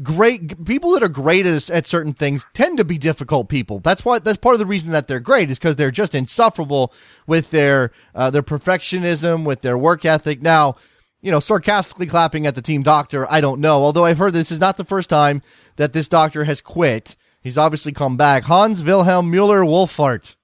great 0.03 0.65
people 0.65 0.91
that 0.91 1.03
are 1.03 1.09
great 1.09 1.45
at, 1.45 1.69
at 1.69 1.87
certain 1.87 2.13
things 2.13 2.45
tend 2.53 2.77
to 2.77 2.83
be 2.83 2.97
difficult 2.97 3.49
people. 3.49 3.79
That's 3.79 4.03
why 4.03 4.19
that's 4.19 4.37
part 4.37 4.55
of 4.55 4.59
the 4.59 4.65
reason 4.65 4.91
that 4.91 5.07
they're 5.07 5.19
great 5.19 5.49
is 5.49 5.57
because 5.57 5.75
they're 5.75 5.91
just 5.91 6.15
insufferable 6.15 6.93
with 7.25 7.51
their 7.51 7.91
uh, 8.13 8.29
their 8.29 8.43
perfectionism, 8.43 9.45
with 9.45 9.61
their 9.61 9.77
work 9.77 10.05
ethic. 10.05 10.41
Now, 10.41 10.75
you 11.21 11.31
know, 11.31 11.39
sarcastically 11.39 12.07
clapping 12.07 12.45
at 12.45 12.55
the 12.55 12.61
team 12.61 12.83
doctor, 12.83 13.29
I 13.31 13.41
don't 13.41 13.61
know. 13.61 13.83
Although 13.83 14.05
I've 14.05 14.19
heard 14.19 14.33
this 14.33 14.51
is 14.51 14.59
not 14.59 14.77
the 14.77 14.83
first 14.83 15.09
time 15.09 15.41
that 15.77 15.93
this 15.93 16.07
doctor 16.07 16.43
has 16.43 16.61
quit. 16.61 17.15
He's 17.41 17.57
obviously 17.57 17.93
come 17.93 18.17
back. 18.17 18.43
Hans 18.43 18.83
Wilhelm 18.83 19.31
Mueller 19.31 19.61
Wohlfahrt 19.61 20.35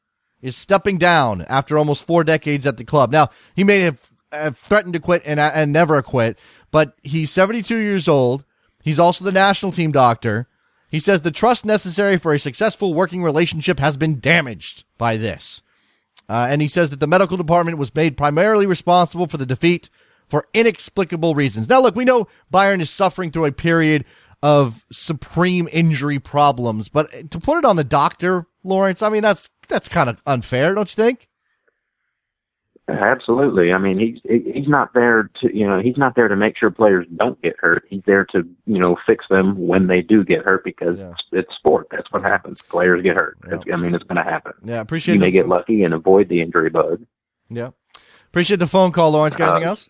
is 0.42 0.56
stepping 0.56 0.98
down 0.98 1.42
after 1.44 1.78
almost 1.78 2.06
four 2.06 2.24
decades 2.24 2.66
at 2.66 2.78
the 2.78 2.84
club. 2.84 3.12
Now, 3.12 3.30
he 3.56 3.64
may 3.64 3.80
have, 3.80 4.10
have 4.32 4.58
threatened 4.58 4.94
to 4.94 5.00
quit 5.00 5.22
and, 5.26 5.40
and 5.40 5.72
never 5.72 6.02
quit, 6.02 6.38
but 6.72 6.96
he's 7.04 7.32
72 7.32 7.76
years 7.76 8.08
old. 8.08 8.46
He's 8.84 9.00
also 9.00 9.24
the 9.24 9.32
national 9.32 9.72
team 9.72 9.92
doctor. 9.92 10.48
He 10.90 11.00
says 11.00 11.22
the 11.22 11.32
trust 11.32 11.66
necessary 11.66 12.18
for 12.18 12.34
a 12.34 12.40
successful 12.40 12.94
working 12.94 13.24
relationship 13.24 13.80
has 13.80 13.98
been 13.98 14.20
damaged 14.20 14.84
by 14.98 15.18
this. 15.18 15.64
Uh, 16.30 16.48
and 16.50 16.62
he 16.62 16.68
says 16.68 16.90
that 16.90 17.00
the 17.00 17.08
medical 17.08 17.38
department 17.38 17.78
was 17.78 17.96
made 17.96 18.18
primarily 18.18 18.66
responsible 18.66 19.28
for 19.28 19.38
the 19.38 19.46
defeat 19.46 19.90
for 20.30 20.48
inexplicable 20.54 21.36
reasons. 21.36 21.68
Now, 21.68 21.82
look, 21.82 21.96
we 21.96 22.06
know 22.06 22.28
Bayern 22.52 22.82
is 22.82 22.90
suffering 22.90 23.32
through 23.32 23.46
a 23.46 23.52
period 23.52 24.06
of 24.42 24.86
supreme 24.92 25.70
injury 25.72 26.20
problems, 26.20 26.90
but 26.90 27.32
to 27.32 27.40
put 27.40 27.58
it 27.58 27.66
on 27.66 27.76
the 27.76 27.84
doctor, 27.84 28.46
Lawrence, 28.64 29.02
I 29.02 29.10
mean, 29.10 29.22
that's, 29.22 29.50
that's 29.68 29.90
kind 29.90 30.10
of 30.10 30.22
unfair, 30.26 30.76
don't 30.76 30.90
you 30.96 31.04
think? 31.04 31.30
Absolutely. 32.90 33.72
I 33.72 33.78
mean, 33.78 33.98
he's 33.98 34.44
he's 34.54 34.68
not 34.68 34.94
there 34.94 35.30
to 35.42 35.56
you 35.58 35.66
know 35.66 35.80
he's 35.80 35.96
not 35.96 36.16
there 36.16 36.28
to 36.28 36.36
make 36.36 36.58
sure 36.58 36.70
players 36.70 37.08
don't 37.16 37.42
get 37.42 37.56
hurt. 37.60 37.86
He's 37.90 38.02
there 38.06 38.26
to 38.34 38.40
you 38.66 38.78
know 38.80 38.98
fix 39.06 39.26
them 39.30 39.68
when 39.68 39.88
they 39.88 40.02
do 40.02 40.24
get 40.26 40.44
hurt 40.44 40.66
because 40.66 40.98
Yeah. 41.00 41.12
it's, 41.12 41.22
it's 41.32 41.56
sport. 41.56 41.88
That's 41.92 42.12
what 42.12 42.24
happens. 42.24 42.62
Players 42.62 43.02
get 43.02 43.16
hurt. 43.16 43.38
Yeah. 43.66 43.74
I 43.74 43.78
mean, 43.78 43.96
it's 43.96 44.04
going 44.04 44.18
to 44.24 44.30
happen. 44.30 44.52
Yeah, 44.64 44.82
appreciate 44.82 45.14
You 45.16 45.20
the, 45.22 45.26
may 45.28 45.32
get 45.32 45.48
lucky 45.48 45.84
and 45.84 45.94
avoid 45.94 46.28
the 46.28 46.42
injury 46.42 46.70
bug. 46.70 47.06
Yeah. 47.50 47.70
Appreciate 48.28 48.58
the 48.60 48.68
phone 48.68 48.92
call, 48.92 49.12
Lawrence. 49.12 49.38
Got 49.38 49.52
anything 49.54 49.68
Uh, 49.68 49.70
else? 49.70 49.90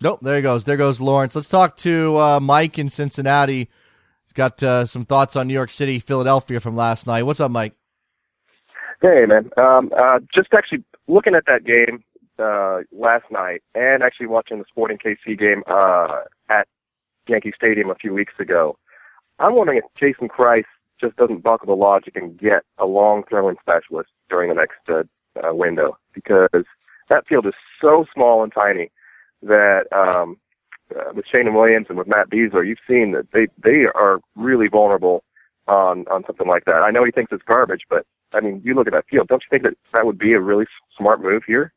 Nope. 0.00 0.20
There 0.22 0.36
he 0.36 0.42
goes. 0.42 0.64
There 0.64 0.76
goes 0.76 1.00
Lawrence. 1.00 1.34
Let's 1.34 1.48
talk 1.48 1.76
to 1.78 2.16
uh, 2.18 2.40
Mike 2.40 2.78
in 2.78 2.88
Cincinnati. 2.88 3.68
He's 4.24 4.32
got 4.34 4.62
uh, 4.62 4.86
some 4.86 5.04
thoughts 5.04 5.36
on 5.36 5.48
New 5.48 5.54
York 5.54 5.70
City, 5.70 5.98
Philadelphia 5.98 6.60
from 6.60 6.76
last 6.76 7.06
night. 7.06 7.22
What's 7.24 7.40
up, 7.40 7.50
Mike? 7.50 7.74
Hey, 9.00 9.26
man. 9.26 9.50
Um, 9.56 9.92
uh, 9.96 10.18
just 10.34 10.52
actually 10.52 10.82
looking 11.06 11.36
at 11.36 11.44
that 11.46 11.64
game 11.64 12.02
uh, 12.38 12.80
last 12.90 13.26
night, 13.30 13.62
and 13.74 14.02
actually 14.02 14.26
watching 14.26 14.58
the 14.58 14.64
Sporting 14.68 14.98
KC 14.98 15.38
game 15.38 15.62
uh, 15.68 16.22
at 16.48 16.66
Yankee 17.28 17.52
Stadium 17.54 17.90
a 17.90 17.94
few 17.94 18.12
weeks 18.12 18.34
ago. 18.40 18.76
I'm 19.38 19.54
wondering 19.54 19.78
if 19.78 19.84
Jason 19.98 20.28
Kreis 20.28 20.64
just 21.00 21.16
doesn't 21.16 21.44
buckle 21.44 21.66
the 21.66 21.80
logic 21.80 22.16
and 22.16 22.36
get 22.36 22.64
a 22.78 22.86
long 22.86 23.22
throwing 23.28 23.56
specialist 23.60 24.10
during 24.28 24.48
the 24.48 24.56
next 24.56 24.78
uh, 24.88 25.04
uh, 25.46 25.54
window 25.54 25.96
because 26.12 26.64
that 27.08 27.24
field 27.28 27.46
is 27.46 27.54
so 27.80 28.04
small 28.12 28.42
and 28.42 28.52
tiny 28.52 28.90
that 29.42 29.84
um, 29.92 30.36
uh, 30.96 31.12
with 31.14 31.24
Shane 31.32 31.54
Williams 31.54 31.86
and 31.88 31.98
with 31.98 32.08
Matt 32.08 32.30
Beasley, 32.30 32.66
you've 32.66 32.78
seen 32.88 33.12
that 33.12 33.30
they 33.32 33.46
they 33.62 33.86
are 33.94 34.18
really 34.34 34.66
vulnerable 34.66 35.22
on 35.68 36.04
on 36.08 36.24
something 36.26 36.48
like 36.48 36.64
that. 36.64 36.82
I 36.82 36.90
know 36.90 37.04
he 37.04 37.12
thinks 37.12 37.30
it's 37.30 37.44
garbage, 37.44 37.82
but 37.88 38.04
I 38.32 38.40
mean, 38.40 38.60
you 38.64 38.74
look 38.74 38.86
at 38.86 38.92
that 38.92 39.06
field. 39.08 39.28
Don't 39.28 39.42
you 39.42 39.48
think 39.50 39.62
that 39.64 39.74
that 39.94 40.06
would 40.06 40.18
be 40.18 40.32
a 40.32 40.40
really 40.40 40.66
smart 40.96 41.22
move 41.22 41.42
here? 41.46 41.72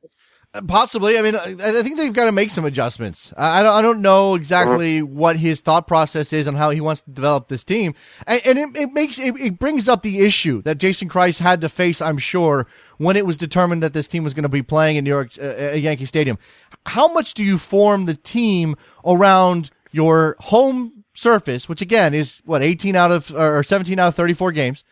Uh, 0.53 0.61
Possibly. 0.67 1.17
I 1.17 1.21
mean, 1.21 1.35
I 1.35 1.55
I 1.79 1.81
think 1.81 1.97
they've 1.97 2.11
got 2.11 2.25
to 2.25 2.31
make 2.31 2.51
some 2.51 2.65
adjustments. 2.65 3.33
I 3.37 3.63
don't, 3.63 3.73
I 3.73 3.81
don't 3.81 4.01
know 4.01 4.35
exactly 4.35 5.01
what 5.01 5.37
his 5.37 5.61
thought 5.61 5.87
process 5.87 6.33
is 6.33 6.47
on 6.47 6.55
how 6.55 6.71
he 6.71 6.81
wants 6.81 7.03
to 7.03 7.11
develop 7.11 7.47
this 7.47 7.63
team, 7.63 7.95
and, 8.27 8.41
and 8.45 8.59
it, 8.59 8.81
it 8.81 8.93
makes 8.93 9.17
it, 9.17 9.35
it 9.39 9.59
brings 9.59 9.87
up 9.87 10.01
the 10.01 10.19
issue 10.19 10.61
that 10.63 10.77
Jason 10.77 11.07
Kreis 11.07 11.39
had 11.39 11.61
to 11.61 11.69
face. 11.69 12.01
I'm 12.01 12.17
sure 12.17 12.67
when 12.97 13.15
it 13.15 13.25
was 13.25 13.37
determined 13.37 13.81
that 13.81 13.93
this 13.93 14.09
team 14.09 14.23
was 14.23 14.33
going 14.33 14.43
to 14.43 14.49
be 14.49 14.61
playing 14.61 14.97
in 14.97 15.05
New 15.05 15.09
York 15.09 15.31
uh, 15.39 15.43
at 15.43 15.81
Yankee 15.81 16.05
Stadium. 16.05 16.37
How 16.85 17.13
much 17.13 17.33
do 17.33 17.45
you 17.45 17.57
form 17.57 18.05
the 18.05 18.15
team 18.15 18.75
around 19.05 19.71
your 19.91 20.35
home 20.39 21.05
surface, 21.13 21.69
which 21.69 21.81
again 21.81 22.13
is 22.13 22.41
what 22.43 22.61
18 22.61 22.95
out 22.95 23.11
of 23.11 23.33
or 23.33 23.63
17 23.63 23.97
out 23.99 24.09
of 24.09 24.15
34 24.15 24.51
games? 24.51 24.83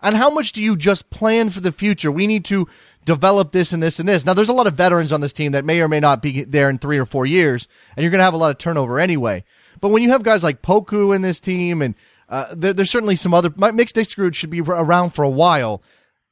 And 0.00 0.16
how 0.16 0.30
much 0.30 0.52
do 0.52 0.62
you 0.62 0.76
just 0.76 1.10
plan 1.10 1.50
for 1.50 1.60
the 1.60 1.72
future? 1.72 2.12
We 2.12 2.26
need 2.26 2.44
to 2.46 2.68
develop 3.04 3.52
this 3.52 3.72
and 3.72 3.82
this 3.82 3.98
and 3.98 4.08
this. 4.08 4.24
Now, 4.24 4.34
there's 4.34 4.48
a 4.48 4.52
lot 4.52 4.66
of 4.66 4.74
veterans 4.74 5.12
on 5.12 5.20
this 5.20 5.32
team 5.32 5.52
that 5.52 5.64
may 5.64 5.80
or 5.80 5.88
may 5.88 5.98
not 5.98 6.22
be 6.22 6.44
there 6.44 6.70
in 6.70 6.78
three 6.78 6.98
or 6.98 7.06
four 7.06 7.26
years, 7.26 7.66
and 7.96 8.02
you're 8.02 8.10
going 8.10 8.18
to 8.20 8.24
have 8.24 8.34
a 8.34 8.38
lot 8.38 8.50
of 8.50 8.58
turnover 8.58 9.00
anyway. 9.00 9.44
But 9.80 9.88
when 9.88 10.02
you 10.02 10.10
have 10.10 10.22
guys 10.22 10.44
like 10.44 10.62
Poku 10.62 11.14
in 11.14 11.22
this 11.22 11.40
team, 11.40 11.82
and 11.82 11.94
uh, 12.28 12.54
there, 12.54 12.72
there's 12.72 12.90
certainly 12.90 13.16
some 13.16 13.34
other 13.34 13.52
Mix 13.56 13.92
Diskerud 13.92 14.34
should 14.34 14.50
be 14.50 14.60
around 14.60 15.10
for 15.10 15.22
a 15.22 15.30
while. 15.30 15.82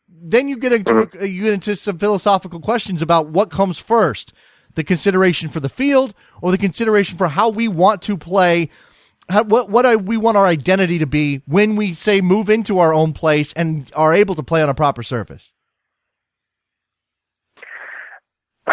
Then 0.09 0.49
you 0.49 0.59
get 0.59 0.73
into 0.73 1.09
you 1.21 1.45
get 1.45 1.55
into 1.55 1.77
some 1.77 1.99
philosophical 1.99 2.61
questions 2.61 3.03
about 3.03 3.29
what 3.29 3.51
comes 3.51 3.79
first: 3.79 4.33
the 4.75 4.85
consideration 4.85 5.49
for 5.49 5.61
the 5.61 5.69
field 5.69 6.15
or 6.41 6.51
the 6.51 6.59
consideration 6.59 7.19
for 7.19 7.29
how 7.29 7.49
we 7.49 7.69
want 7.69 8.03
to 8.03 8.17
play 8.17 8.71
how, 9.29 9.45
what 9.45 9.69
what 9.71 9.87
I, 9.87 9.97
we 9.97 10.17
want 10.17 10.37
our 10.37 10.47
identity 10.47 10.99
to 10.99 11.07
be 11.07 11.43
when 11.47 11.77
we 11.77 11.93
say 11.95 12.21
move 12.21 12.49
into 12.49 12.79
our 12.79 12.95
own 12.95 13.13
place 13.13 13.53
and 13.55 13.91
are 13.95 14.15
able 14.15 14.35
to 14.35 14.43
play 14.43 14.63
on 14.63 14.69
a 14.69 14.75
proper 14.75 15.03
surface. 15.03 15.53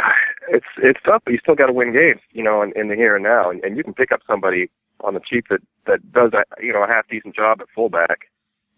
It's 0.49 0.65
it's 0.77 0.99
tough, 1.03 1.23
but 1.25 1.31
you 1.31 1.39
still 1.41 1.55
got 1.55 1.67
to 1.67 1.73
win 1.73 1.93
games, 1.93 2.19
you 2.31 2.43
know, 2.43 2.61
in, 2.61 2.73
in 2.75 2.89
the 2.89 2.95
here 2.95 3.15
and 3.15 3.23
now, 3.23 3.49
and, 3.49 3.63
and 3.63 3.75
you 3.75 3.83
can 3.83 3.93
pick 3.93 4.11
up 4.11 4.19
somebody 4.27 4.69
on 5.03 5.15
the 5.15 5.19
cheap 5.19 5.45
that 5.49 5.61
that 5.87 6.11
does 6.11 6.31
a 6.33 6.43
you 6.61 6.71
know 6.71 6.83
a 6.83 6.87
half 6.87 7.07
decent 7.07 7.35
job 7.35 7.59
at 7.61 7.67
fullback. 7.73 8.29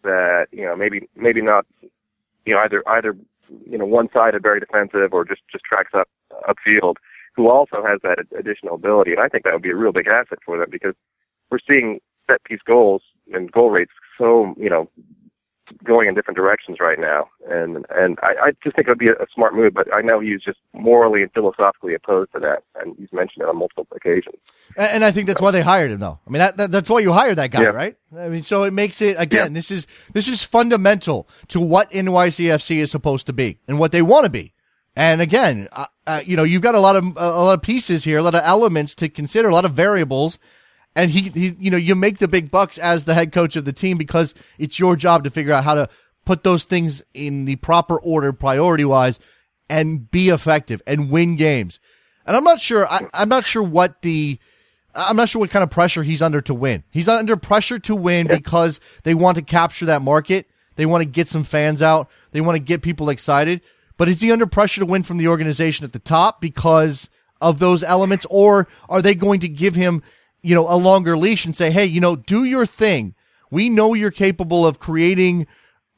That 0.03 0.45
you 0.51 0.63
know 0.63 0.76
maybe 0.76 1.09
maybe 1.15 1.41
not 1.41 1.65
you 2.45 2.53
know 2.53 2.61
either 2.61 2.84
either 2.88 3.17
you 3.65 3.78
know 3.78 3.86
one 3.86 4.07
sided 4.13 4.41
very 4.41 4.59
defensive 4.59 5.11
or 5.11 5.26
just 5.26 5.41
just 5.51 5.65
tracks 5.65 5.91
up 5.93 6.07
upfield. 6.47 6.95
Who 7.36 7.49
also 7.49 7.84
has 7.86 7.99
that 8.03 8.19
additional 8.39 8.76
ability, 8.76 9.11
and 9.11 9.19
I 9.19 9.28
think 9.28 9.43
that 9.43 9.51
would 9.51 9.61
be 9.61 9.71
a 9.71 9.76
real 9.76 9.91
big 9.91 10.07
asset 10.07 10.39
for 10.45 10.57
them 10.57 10.69
because 10.71 10.93
we're 11.56 11.74
seeing 11.74 11.99
set 12.30 12.43
piece 12.43 12.60
goals 12.66 13.01
and 13.34 13.51
goal 13.51 13.70
rates 13.72 13.91
so 14.18 14.53
you 14.58 14.70
know 14.70 14.89
going 15.84 16.08
in 16.08 16.14
different 16.14 16.38
directions 16.38 16.78
right 16.80 16.99
now, 16.99 17.28
and 17.49 17.86
and 17.89 18.20
I, 18.22 18.34
I 18.43 18.51
just 18.64 18.76
think 18.76 18.88
it 18.88 18.91
would 18.91 18.99
be 18.99 19.08
a, 19.08 19.14
a 19.14 19.26
smart 19.34 19.56
move. 19.56 19.74
But 19.74 19.88
I 19.95 20.01
know 20.01 20.20
he's 20.20 20.41
just 20.41 20.60
morally 20.74 21.24
and 21.24 21.32
philosophically 21.34 21.95
opposed 21.95 22.32
to 22.34 22.39
that, 22.39 22.64
and 22.80 22.95
he's 22.99 23.12
mentioned 23.12 23.41
it 23.43 23.49
on 23.49 23.58
multiple 23.58 23.88
occasions. 23.95 24.36
And, 24.78 24.88
and 24.91 25.06
I 25.06 25.10
think 25.12 25.26
that's 25.28 25.41
why 25.41 25.49
they 25.51 25.62
hired 25.62 25.89
him, 25.91 25.99
though. 25.99 26.20
I 26.26 26.30
mean, 26.30 26.39
that, 26.39 26.58
that 26.58 26.72
that's 26.72 26.89
why 26.89 26.99
you 26.99 27.14
hired 27.14 27.38
that 27.38 27.49
guy, 27.49 27.64
Yeah. 27.64 27.70
right? 27.70 27.95
I 28.16 28.30
mean, 28.30 28.43
so 28.43 28.64
it 28.64 28.74
makes 28.74 29.01
it 29.01 29.16
again. 29.20 29.53
This 29.53 29.72
is 29.72 29.88
this 30.14 30.28
is 30.28 30.43
fundamental 30.43 31.28
to 31.47 31.60
what 31.60 31.89
NYCFC 31.91 32.78
is 32.78 32.91
supposed 32.91 33.26
to 33.26 33.34
be 33.34 33.58
and 33.68 33.80
what 33.80 33.91
they 33.91 34.03
want 34.03 34.26
to 34.26 34.30
be. 34.30 34.53
And 34.95 35.20
again, 35.20 35.68
uh, 35.72 35.88
uh, 36.08 36.22
you 36.26 36.38
know, 36.38 36.43
you've 36.43 36.62
got 36.62 36.76
a 36.76 36.80
lot 36.80 36.95
of 36.95 37.03
a 37.18 37.30
lot 37.43 37.53
of 37.56 37.62
pieces 37.64 38.03
here, 38.03 38.20
a 38.20 38.24
lot 38.24 38.36
of 38.36 38.41
elements 38.45 38.93
to 38.95 39.10
consider, 39.10 39.49
a 39.49 39.53
lot 39.53 39.66
of 39.66 39.72
variables. 39.74 40.38
And 40.96 41.12
he, 41.12 41.30
he, 41.30 41.56
you 41.60 41.72
know, 41.72 41.78
you 41.78 41.93
make 41.93 42.20
the 42.20 42.28
big 42.28 42.50
bucks 42.50 42.78
as 42.78 43.06
the 43.06 43.14
head 43.14 43.32
coach 43.32 43.56
of 43.56 43.66
the 43.66 43.74
team 43.74 43.98
because 43.98 44.34
it's 44.58 44.80
your 44.80 44.96
job 44.96 45.24
to 45.26 45.30
figure 45.30 45.52
out 45.52 45.66
how 45.66 45.74
to 45.74 45.89
put 46.24 46.43
those 46.43 46.64
things 46.64 47.04
in 47.14 47.46
the 47.46 47.58
proper 47.58 48.00
order, 48.00 48.32
priority 48.32 48.86
wise, 48.86 49.20
and 49.70 50.10
be 50.10 50.30
effective 50.30 50.82
and 50.88 51.12
win 51.12 51.36
games. 51.36 51.80
And 52.26 52.36
I'm 52.36 52.43
not 52.43 52.62
sure. 52.62 52.88
I, 52.88 53.08
I'm 53.14 53.30
not 53.30 53.46
sure 53.46 53.64
what 53.64 54.02
the. 54.02 54.39
I'm 54.98 55.18
not 55.18 55.28
sure 55.28 55.41
what 55.41 55.50
kind 55.50 55.62
of 55.62 55.70
pressure 55.70 56.04
he's 56.04 56.22
under 56.22 56.39
to 56.39 56.54
win. 56.54 56.86
He's 56.89 57.10
under 57.10 57.36
pressure 57.36 57.80
to 57.80 57.93
win 57.93 58.28
because 58.28 58.80
they 59.04 59.14
want 59.14 59.36
to 59.36 59.41
capture 59.41 59.86
that 59.88 60.02
market. 60.02 60.48
They 60.78 60.86
want 60.86 61.04
to 61.04 61.10
get 61.10 61.28
some 61.28 61.43
fans 61.43 61.82
out. 61.82 62.10
They 62.32 62.39
want 62.39 62.56
to 62.56 62.64
get 62.64 62.82
people 62.82 63.10
excited. 63.10 63.60
But 63.98 64.08
is 64.08 64.22
he 64.22 64.32
under 64.32 64.48
pressure 64.48 64.80
to 64.80 64.86
win 64.86 65.04
from 65.04 65.18
the 65.18 65.28
organization 65.28 65.84
at 65.84 65.91
the 65.91 66.00
top 66.00 66.39
because 66.39 67.10
of 67.41 67.60
those 67.60 67.84
elements, 67.84 68.26
or 68.30 68.68
are 68.88 69.02
they 69.02 69.16
going 69.16 69.41
to 69.41 69.50
give 69.50 69.76
him, 69.76 70.02
you 70.46 70.56
know, 70.56 70.68
a 70.72 70.78
longer 70.78 71.18
leash 71.18 71.46
and 71.46 71.56
say, 71.56 71.72
"Hey, 71.72 71.86
you 71.86 72.00
know, 72.00 72.16
do 72.16 72.43
your 72.43 72.66
thing. 72.66 73.16
We 73.52 73.70
know 73.70 73.93
you're 73.93 74.12
capable 74.12 74.66
of 74.66 74.80
creating 74.80 75.48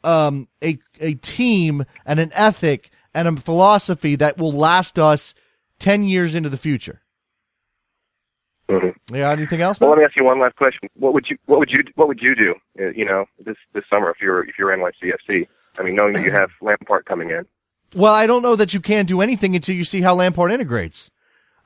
um, 0.03 0.47
a 0.63 0.77
a 0.99 1.15
team 1.15 1.85
and 2.05 2.19
an 2.19 2.31
ethic 2.33 2.91
and 3.13 3.27
a 3.27 3.41
philosophy 3.41 4.15
that 4.15 4.37
will 4.37 4.51
last 4.51 4.97
us 4.97 5.33
ten 5.79 6.03
years 6.03 6.33
into 6.35 6.49
the 6.49 6.57
future." 6.57 7.01
Mm-hmm. 8.69 9.15
Yeah. 9.15 9.31
Anything 9.31 9.61
else? 9.61 9.79
Well, 9.79 9.89
let 9.89 9.99
me 9.99 10.03
ask 10.05 10.15
you 10.15 10.25
one 10.25 10.39
last 10.39 10.55
question. 10.57 10.89
What 10.95 11.13
would 11.13 11.29
you 11.29 11.37
what 11.45 11.59
would 11.59 11.71
you 11.71 11.83
what 11.95 12.07
would 12.07 12.21
you 12.21 12.35
do? 12.35 12.55
uh, 12.79 12.89
You 12.89 13.05
know, 13.05 13.25
this 13.45 13.55
this 13.73 13.83
summer 13.89 14.09
if 14.09 14.17
you're 14.21 14.43
if 14.47 14.57
you're 14.57 14.75
NYCFC. 14.75 15.47
I 15.79 15.83
mean, 15.83 15.95
knowing 15.95 16.13
that 16.13 16.23
you 16.23 16.31
have 16.31 16.49
Lampard 16.61 17.05
coming 17.05 17.29
in. 17.29 17.45
Well, 17.95 18.13
I 18.13 18.27
don't 18.27 18.41
know 18.41 18.55
that 18.55 18.73
you 18.73 18.81
can't 18.81 19.07
do 19.07 19.21
anything 19.21 19.55
until 19.55 19.75
you 19.75 19.85
see 19.85 20.01
how 20.01 20.15
Lampard 20.15 20.51
integrates. 20.51 21.09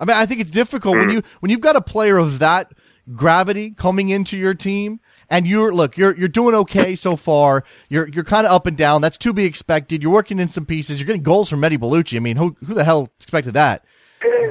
I 0.01 0.05
mean, 0.05 0.17
I 0.17 0.25
think 0.25 0.41
it's 0.41 0.51
difficult 0.51 0.97
when 0.97 1.11
you 1.11 1.21
when 1.41 1.51
you've 1.51 1.61
got 1.61 1.75
a 1.75 1.81
player 1.81 2.17
of 2.17 2.39
that 2.39 2.73
gravity 3.15 3.71
coming 3.71 4.09
into 4.09 4.35
your 4.35 4.55
team, 4.55 4.99
and 5.29 5.45
you're 5.45 5.71
look, 5.71 5.95
you're 5.95 6.17
you're 6.17 6.27
doing 6.27 6.55
okay 6.55 6.95
so 6.95 7.15
far. 7.15 7.63
You're 7.87 8.09
you're 8.09 8.23
kind 8.23 8.47
of 8.47 8.51
up 8.51 8.65
and 8.65 8.75
down. 8.75 9.01
That's 9.01 9.17
to 9.19 9.31
be 9.31 9.45
expected. 9.45 10.01
You're 10.01 10.11
working 10.11 10.39
in 10.39 10.49
some 10.49 10.65
pieces. 10.65 10.99
You're 10.99 11.05
getting 11.05 11.21
goals 11.21 11.49
from 11.49 11.61
Mehdi 11.61 11.77
Ballouchy. 11.77 12.17
I 12.17 12.19
mean, 12.19 12.37
who 12.37 12.57
who 12.65 12.73
the 12.73 12.83
hell 12.83 13.09
expected 13.17 13.53
that? 13.53 13.85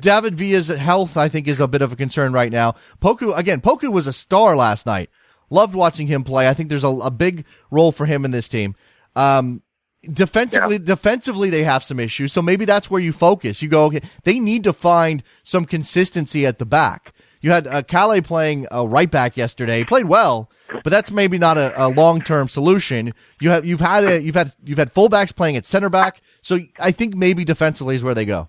David 0.00 0.36
Villa's 0.36 0.68
health, 0.68 1.16
I 1.16 1.28
think, 1.28 1.48
is 1.48 1.60
a 1.60 1.68
bit 1.68 1.82
of 1.82 1.92
a 1.92 1.96
concern 1.96 2.32
right 2.32 2.52
now. 2.52 2.76
Poku 3.00 3.36
again. 3.36 3.60
Poku 3.60 3.92
was 3.92 4.06
a 4.06 4.12
star 4.12 4.54
last 4.56 4.86
night. 4.86 5.10
Loved 5.50 5.74
watching 5.74 6.06
him 6.06 6.22
play. 6.22 6.48
I 6.48 6.54
think 6.54 6.68
there's 6.68 6.84
a, 6.84 6.88
a 6.88 7.10
big 7.10 7.44
role 7.72 7.90
for 7.90 8.06
him 8.06 8.24
in 8.24 8.30
this 8.30 8.48
team. 8.48 8.76
Um, 9.16 9.62
defensively 10.02 10.78
defensively 10.78 11.50
they 11.50 11.62
have 11.62 11.84
some 11.84 12.00
issues 12.00 12.32
so 12.32 12.40
maybe 12.40 12.64
that's 12.64 12.90
where 12.90 13.00
you 13.00 13.12
focus. 13.12 13.60
You 13.62 13.68
go 13.68 13.84
okay 13.84 14.02
they 14.24 14.38
need 14.38 14.64
to 14.64 14.72
find 14.72 15.22
some 15.42 15.64
consistency 15.64 16.46
at 16.46 16.58
the 16.58 16.66
back. 16.66 17.12
You 17.42 17.50
had 17.52 17.66
uh, 17.66 17.82
Calais 17.82 18.20
playing 18.20 18.66
uh, 18.70 18.86
right 18.86 19.10
back 19.10 19.36
yesterday. 19.36 19.78
He 19.78 19.84
played 19.84 20.06
well 20.06 20.50
but 20.72 20.90
that's 20.90 21.10
maybe 21.10 21.38
not 21.38 21.58
a, 21.58 21.86
a 21.86 21.88
long-term 21.88 22.48
solution. 22.48 23.12
You 23.40 23.50
have 23.50 23.64
you've 23.64 23.80
had 23.80 24.04
a, 24.04 24.22
you've 24.22 24.34
had 24.34 24.54
you've 24.64 24.78
had 24.78 24.92
fullbacks 24.92 25.34
playing 25.34 25.56
at 25.56 25.66
center 25.66 25.90
back 25.90 26.22
so 26.42 26.58
i 26.78 26.90
think 26.90 27.14
maybe 27.14 27.44
defensively 27.44 27.94
is 27.94 28.04
where 28.04 28.14
they 28.14 28.24
go. 28.24 28.48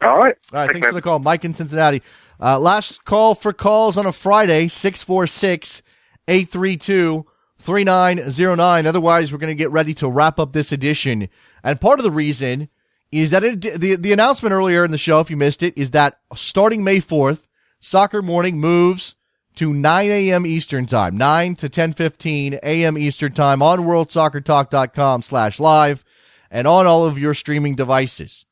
All 0.00 0.18
right. 0.18 0.36
all 0.52 0.60
right 0.60 0.70
thanks 0.72 0.86
for 0.86 0.94
the 0.94 1.02
call. 1.02 1.18
Mike 1.18 1.44
in 1.44 1.54
cincinnati. 1.54 2.02
Uh, 2.40 2.58
last 2.58 3.04
call 3.04 3.34
for 3.34 3.52
calls 3.52 3.96
on 3.96 4.06
a 4.06 4.12
friday 4.12 4.68
646 4.68 5.82
832 6.28 7.26
3909. 7.62 8.86
Otherwise, 8.86 9.32
we're 9.32 9.38
going 9.38 9.48
to 9.48 9.54
get 9.54 9.70
ready 9.70 9.94
to 9.94 10.08
wrap 10.08 10.38
up 10.38 10.52
this 10.52 10.72
edition. 10.72 11.28
And 11.62 11.80
part 11.80 11.98
of 11.98 12.04
the 12.04 12.10
reason 12.10 12.68
is 13.10 13.30
that 13.30 13.44
it, 13.44 13.60
the, 13.60 13.96
the 13.96 14.12
announcement 14.12 14.52
earlier 14.52 14.84
in 14.84 14.90
the 14.90 14.98
show, 14.98 15.20
if 15.20 15.30
you 15.30 15.36
missed 15.36 15.62
it, 15.62 15.76
is 15.76 15.92
that 15.92 16.18
starting 16.34 16.82
May 16.82 16.98
4th, 16.98 17.46
Soccer 17.78 18.22
Morning 18.22 18.58
moves 18.58 19.16
to 19.56 19.74
9 19.74 20.10
a.m. 20.10 20.46
Eastern 20.46 20.86
Time, 20.86 21.16
9 21.16 21.56
to 21.56 21.68
10:15 21.68 22.58
a.m. 22.62 22.96
Eastern 22.96 23.32
Time 23.32 23.60
on 23.60 23.80
worldsoccertalk.com 23.80 25.22
slash 25.22 25.60
live 25.60 26.04
and 26.50 26.66
on 26.66 26.86
all 26.86 27.04
of 27.04 27.18
your 27.18 27.34
streaming 27.34 27.74
devices. 27.74 28.46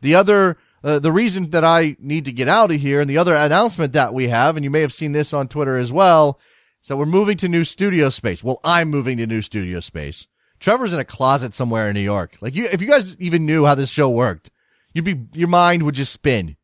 The 0.00 0.14
other, 0.14 0.56
uh, 0.82 1.00
the 1.00 1.12
reason 1.12 1.50
that 1.50 1.64
I 1.64 1.96
need 1.98 2.24
to 2.26 2.32
get 2.32 2.48
out 2.48 2.70
of 2.70 2.80
here 2.80 3.00
and 3.00 3.10
the 3.10 3.18
other 3.18 3.34
announcement 3.34 3.92
that 3.92 4.14
we 4.14 4.28
have, 4.28 4.56
and 4.56 4.64
you 4.64 4.70
may 4.70 4.80
have 4.80 4.92
seen 4.92 5.12
this 5.12 5.34
on 5.34 5.48
Twitter 5.48 5.76
as 5.76 5.92
well, 5.92 6.38
that 6.86 6.96
we're 6.96 7.06
moving 7.06 7.36
to 7.38 7.48
new 7.48 7.64
studio 7.64 8.08
space. 8.08 8.44
Well, 8.44 8.60
I'm 8.64 8.88
moving 8.88 9.18
to 9.18 9.26
new 9.26 9.42
studio 9.42 9.80
space. 9.80 10.28
Trevor's 10.60 10.92
in 10.92 10.98
a 10.98 11.04
closet 11.04 11.52
somewhere 11.52 11.88
in 11.88 11.94
New 11.94 12.00
York. 12.00 12.36
Like 12.40 12.54
you, 12.54 12.66
if 12.66 12.80
you 12.80 12.88
guys 12.88 13.16
even 13.18 13.44
knew 13.44 13.66
how 13.66 13.74
this 13.74 13.90
show 13.90 14.08
worked, 14.08 14.50
you'd 14.94 15.04
be, 15.04 15.26
your 15.32 15.48
mind 15.48 15.82
would 15.82 15.94
just 15.94 16.12
spin. 16.12 16.56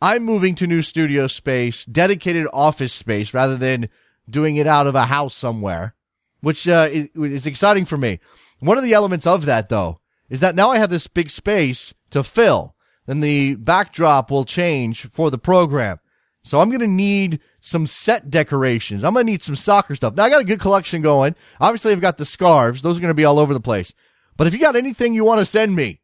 I'm 0.00 0.24
moving 0.24 0.54
to 0.54 0.66
new 0.66 0.82
studio 0.82 1.26
space, 1.26 1.84
dedicated 1.84 2.46
office 2.52 2.94
space 2.94 3.34
rather 3.34 3.56
than 3.56 3.88
doing 4.28 4.56
it 4.56 4.66
out 4.66 4.86
of 4.86 4.94
a 4.94 5.06
house 5.06 5.34
somewhere, 5.34 5.94
which 6.40 6.66
uh, 6.66 6.88
is, 6.90 7.10
is 7.14 7.46
exciting 7.46 7.84
for 7.84 7.98
me. 7.98 8.18
One 8.60 8.78
of 8.78 8.84
the 8.84 8.94
elements 8.94 9.26
of 9.26 9.44
that 9.44 9.68
though 9.68 10.00
is 10.30 10.40
that 10.40 10.54
now 10.54 10.70
I 10.70 10.78
have 10.78 10.90
this 10.90 11.06
big 11.06 11.28
space 11.28 11.92
to 12.10 12.22
fill. 12.22 12.74
and 13.06 13.22
the 13.22 13.56
backdrop 13.56 14.30
will 14.30 14.44
change 14.44 15.06
for 15.10 15.30
the 15.30 15.38
program. 15.38 15.98
So 16.42 16.60
I'm 16.60 16.70
going 16.70 16.80
to 16.80 16.86
need 16.86 17.40
some 17.60 17.86
set 17.86 18.30
decorations. 18.30 19.04
I'm 19.04 19.14
going 19.14 19.26
to 19.26 19.32
need 19.32 19.42
some 19.42 19.56
soccer 19.56 19.94
stuff. 19.94 20.14
Now 20.14 20.24
I 20.24 20.30
got 20.30 20.40
a 20.40 20.44
good 20.44 20.60
collection 20.60 21.02
going. 21.02 21.34
Obviously 21.60 21.92
I've 21.92 22.00
got 22.00 22.18
the 22.18 22.24
scarves. 22.24 22.82
Those 22.82 22.98
are 22.98 23.00
going 23.00 23.10
to 23.10 23.14
be 23.14 23.24
all 23.24 23.38
over 23.38 23.52
the 23.52 23.60
place. 23.60 23.92
But 24.36 24.46
if 24.46 24.54
you 24.54 24.60
got 24.60 24.76
anything 24.76 25.12
you 25.12 25.24
want 25.24 25.40
to 25.40 25.46
send 25.46 25.76
me, 25.76 26.00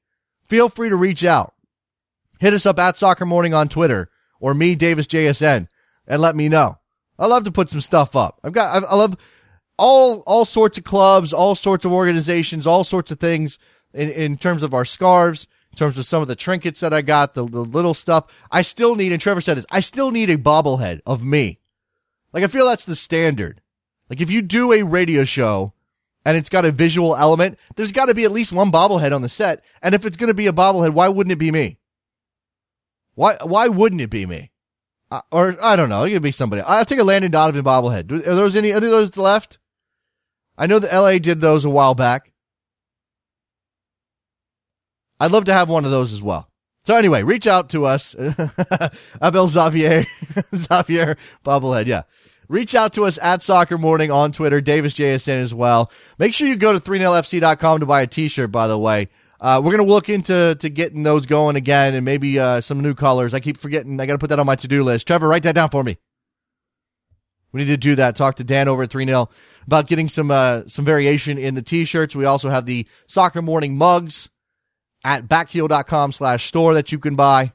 feel 0.47 0.69
free 0.69 0.91
to 0.91 0.97
reach 0.97 1.25
out. 1.25 1.55
Hit 2.39 2.53
us 2.53 2.67
up 2.67 2.79
at 2.79 2.99
Soccer 2.99 3.25
Morning 3.25 3.55
on 3.55 3.69
Twitter 3.69 4.11
or 4.41 4.53
me, 4.53 4.75
Davis 4.75 5.07
JSN, 5.07 5.69
and 6.07 6.23
let 6.23 6.37
me 6.37 6.49
know. 6.49 6.79
I 7.19 7.27
love 7.27 7.45
to 7.45 7.53
put 7.53 7.71
some 7.71 7.81
stuff 7.81 8.15
up. 8.15 8.39
I've 8.45 8.53
got, 8.53 8.85
I 8.85 8.95
love 8.95 9.17
all, 9.79 10.23
all 10.27 10.45
sorts 10.45 10.77
of 10.77 10.85
clubs, 10.85 11.33
all 11.33 11.55
sorts 11.55 11.87
of 11.87 11.93
organizations, 11.93 12.67
all 12.67 12.85
sorts 12.85 13.11
of 13.11 13.19
things 13.19 13.59
in, 13.95 14.11
in 14.11 14.37
terms 14.37 14.63
of 14.63 14.75
our 14.75 14.85
scarves, 14.85 15.47
in 15.77 15.79
terms 15.79 15.99
of 15.99 16.07
some 16.07 16.23
of 16.23 16.29
the 16.29 16.35
trinkets 16.35 16.81
that 16.81 16.95
I 16.95 17.03
got, 17.03 17.35
the, 17.35 17.45
the 17.45 17.61
little 17.61 17.93
stuff. 17.93 18.25
I 18.51 18.63
still 18.63 18.95
need, 18.95 19.13
and 19.13 19.21
Trevor 19.21 19.43
said 19.43 19.59
this, 19.59 19.67
I 19.71 19.81
still 19.81 20.11
need 20.11 20.31
a 20.31 20.39
bobblehead 20.39 21.01
of 21.05 21.23
me. 21.23 21.59
Like, 22.33 22.45
I 22.45 22.47
feel 22.47 22.67
that's 22.67 22.87
the 22.87 22.97
standard. 22.97 23.61
Like, 24.09 24.23
if 24.23 24.31
you 24.31 24.41
do 24.41 24.73
a 24.73 24.83
radio 24.85 25.25
show 25.25 25.75
and 26.25 26.35
it's 26.35 26.49
got 26.49 26.65
a 26.65 26.71
visual 26.71 27.15
element, 27.15 27.59
there's 27.75 27.93
got 27.93 28.07
to 28.07 28.15
be 28.15 28.25
at 28.25 28.33
least 28.33 28.55
one 28.55 28.73
bobblehead 28.73 29.15
on 29.15 29.21
the 29.21 29.29
set. 29.29 29.63
And 29.83 29.95
if 29.95 30.07
it's 30.07 30.17
going 30.17 30.29
to 30.29 30.35
be 30.35 30.47
a 30.47 30.53
bobblehead, 30.53 30.95
why 30.95 31.09
wouldn't 31.09 31.33
it 31.33 31.37
be 31.37 31.53
me? 31.53 31.77
Why, 33.15 33.37
why 33.43 33.69
wouldn't 33.69 34.01
it 34.01 34.09
be 34.09 34.25
me? 34.25 34.53
Uh, 35.11 35.21
or, 35.31 35.59
I 35.63 35.77
don't 35.77 35.91
know. 35.91 36.05
It 36.05 36.13
could 36.13 36.23
be 36.23 36.33
somebody. 36.33 36.63
I'll 36.63 36.87
take 36.87 37.01
a 37.01 37.05
Landon 37.05 37.33
Donovan 37.33 37.63
bobblehead. 37.63 38.11
Are 38.11 38.35
those 38.35 38.57
any, 38.57 38.73
are 38.73 38.81
those 38.81 39.19
left? 39.19 39.59
I 40.57 40.67
know 40.67 40.79
that 40.79 40.99
LA 40.99 41.19
did 41.19 41.43
those 41.43 41.67
a 41.67 41.71
while 41.71 41.95
back. 41.95 42.33
I'd 45.19 45.33
love 45.33 45.45
to 45.47 45.53
have 45.53 45.69
one 45.69 45.85
of 45.85 45.91
those 45.91 46.13
as 46.13 46.23
well. 46.23 46.49
So 46.85 46.95
anyway, 46.95 47.23
reach 47.25 47.47
out 47.47 47.71
to 47.71 47.85
us. 47.85 48.15
Abel 49.23 49.49
Xavier, 49.49 50.07
Xavier 50.55 51.17
bobblehead. 51.45 51.87
Yeah. 51.87 52.03
Reach 52.49 52.77
out 52.77 52.93
to 52.93 53.05
us 53.05 53.19
at 53.21 53.43
Soccer 53.43 53.77
Morning 53.77 54.13
on 54.13 54.31
Twitter, 54.31 54.61
Davis 54.61 54.95
JSN 54.95 55.43
as 55.43 55.53
well. 55.53 55.91
Make 56.17 56.33
sure 56.33 56.47
you 56.47 56.55
go 56.55 56.73
to 56.73 56.79
3nlfc.com 56.79 57.81
to 57.81 57.87
buy 57.87 58.03
a 58.03 58.07
t-shirt, 58.07 58.53
by 58.53 58.69
the 58.69 58.79
way. 58.79 59.09
Uh, 59.41 59.61
we're 59.63 59.73
going 59.73 59.85
to 59.85 59.93
look 59.93 60.09
into 60.09 60.55
to 60.61 60.69
getting 60.69 61.03
those 61.03 61.27
going 61.27 61.57
again 61.57 61.95
and 61.95 62.05
maybe 62.05 62.39
uh, 62.39 62.61
some 62.61 62.81
new 62.81 62.95
colors. 62.95 63.35
I 63.35 63.41
keep 63.41 63.59
forgetting. 63.59 63.99
I 64.01 64.07
got 64.07 64.13
to 64.13 64.19
put 64.19 64.31
that 64.31 64.39
on 64.39 64.47
my 64.47 64.55
to-do 64.55 64.85
list. 64.85 65.09
Trevor, 65.09 65.27
write 65.27 65.43
that 65.43 65.57
down 65.57 65.71
for 65.71 65.83
me. 65.83 65.99
We 67.51 67.61
need 67.65 67.71
to 67.71 67.77
do 67.77 67.97
that. 67.97 68.15
Talk 68.15 68.37
to 68.37 68.45
Dan 68.45 68.69
over 68.69 68.85
at 68.85 68.91
3 68.91 69.07
0 69.07 69.29
about 69.67 69.89
getting 69.89 70.09
some 70.09 70.31
uh, 70.31 70.63
some 70.69 70.85
variation 70.85 71.37
in 71.37 71.55
the 71.55 71.63
t-shirts. 71.63 72.15
We 72.15 72.27
also 72.27 72.49
have 72.49 72.67
the 72.67 72.87
Soccer 73.09 73.43
Morning 73.43 73.77
mugs 73.77 74.31
at 75.07 75.29
backheel.com 75.29 76.11
slash 76.11 76.47
store 76.47 76.75
that 76.75 76.91
you 76.91 76.99
can 76.99 77.15
buy. 77.15 77.53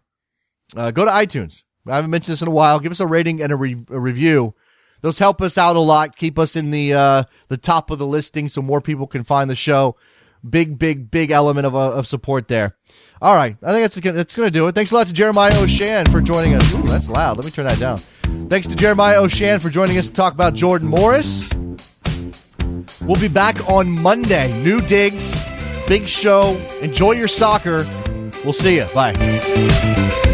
Uh, 0.73 0.89
go 0.91 1.03
to 1.03 1.11
iTunes. 1.11 1.63
I 1.85 1.97
haven't 1.97 2.11
mentioned 2.11 2.31
this 2.31 2.41
in 2.41 2.47
a 2.47 2.51
while. 2.51 2.79
Give 2.79 2.93
us 2.93 3.01
a 3.01 3.05
rating 3.05 3.41
and 3.41 3.51
a, 3.51 3.57
re- 3.57 3.85
a 3.89 3.99
review. 3.99 4.55
Those 5.01 5.19
help 5.19 5.41
us 5.41 5.57
out 5.57 5.75
a 5.75 5.79
lot. 5.79 6.15
Keep 6.15 6.39
us 6.39 6.55
in 6.55 6.71
the 6.71 6.93
uh, 6.93 7.23
the 7.49 7.57
top 7.57 7.91
of 7.91 7.99
the 7.99 8.07
listing 8.07 8.47
so 8.47 8.61
more 8.61 8.79
people 8.79 9.05
can 9.05 9.25
find 9.25 9.49
the 9.49 9.55
show. 9.55 9.97
Big, 10.47 10.79
big, 10.79 11.11
big 11.11 11.29
element 11.29 11.67
of, 11.67 11.75
uh, 11.75 11.91
of 11.91 12.07
support 12.07 12.47
there. 12.47 12.77
All 13.21 13.35
right. 13.35 13.57
I 13.61 13.71
think 13.73 13.83
that's, 13.83 14.15
that's 14.15 14.35
going 14.35 14.47
to 14.47 14.51
do 14.51 14.67
it. 14.67 14.73
Thanks 14.73 14.91
a 14.91 14.95
lot 14.95 15.07
to 15.07 15.13
Jeremiah 15.13 15.51
Oshan 15.51 16.09
for 16.09 16.21
joining 16.21 16.55
us. 16.55 16.73
Ooh, 16.73 16.83
that's 16.83 17.09
loud. 17.09 17.35
Let 17.37 17.45
me 17.45 17.51
turn 17.51 17.65
that 17.65 17.79
down. 17.79 17.97
Thanks 18.47 18.67
to 18.67 18.75
Jeremiah 18.75 19.21
Oshan 19.21 19.61
for 19.61 19.69
joining 19.69 19.97
us 19.97 20.07
to 20.07 20.13
talk 20.13 20.33
about 20.33 20.53
Jordan 20.53 20.87
Morris. 20.87 21.49
We'll 23.01 23.19
be 23.19 23.27
back 23.27 23.69
on 23.69 23.89
Monday. 23.89 24.51
New 24.63 24.81
digs, 24.81 25.33
big 25.87 26.07
show. 26.07 26.57
Enjoy 26.81 27.13
your 27.13 27.27
soccer. 27.27 27.85
We'll 28.43 28.53
see 28.53 28.77
you. 28.77 28.85
Bye. 28.93 30.29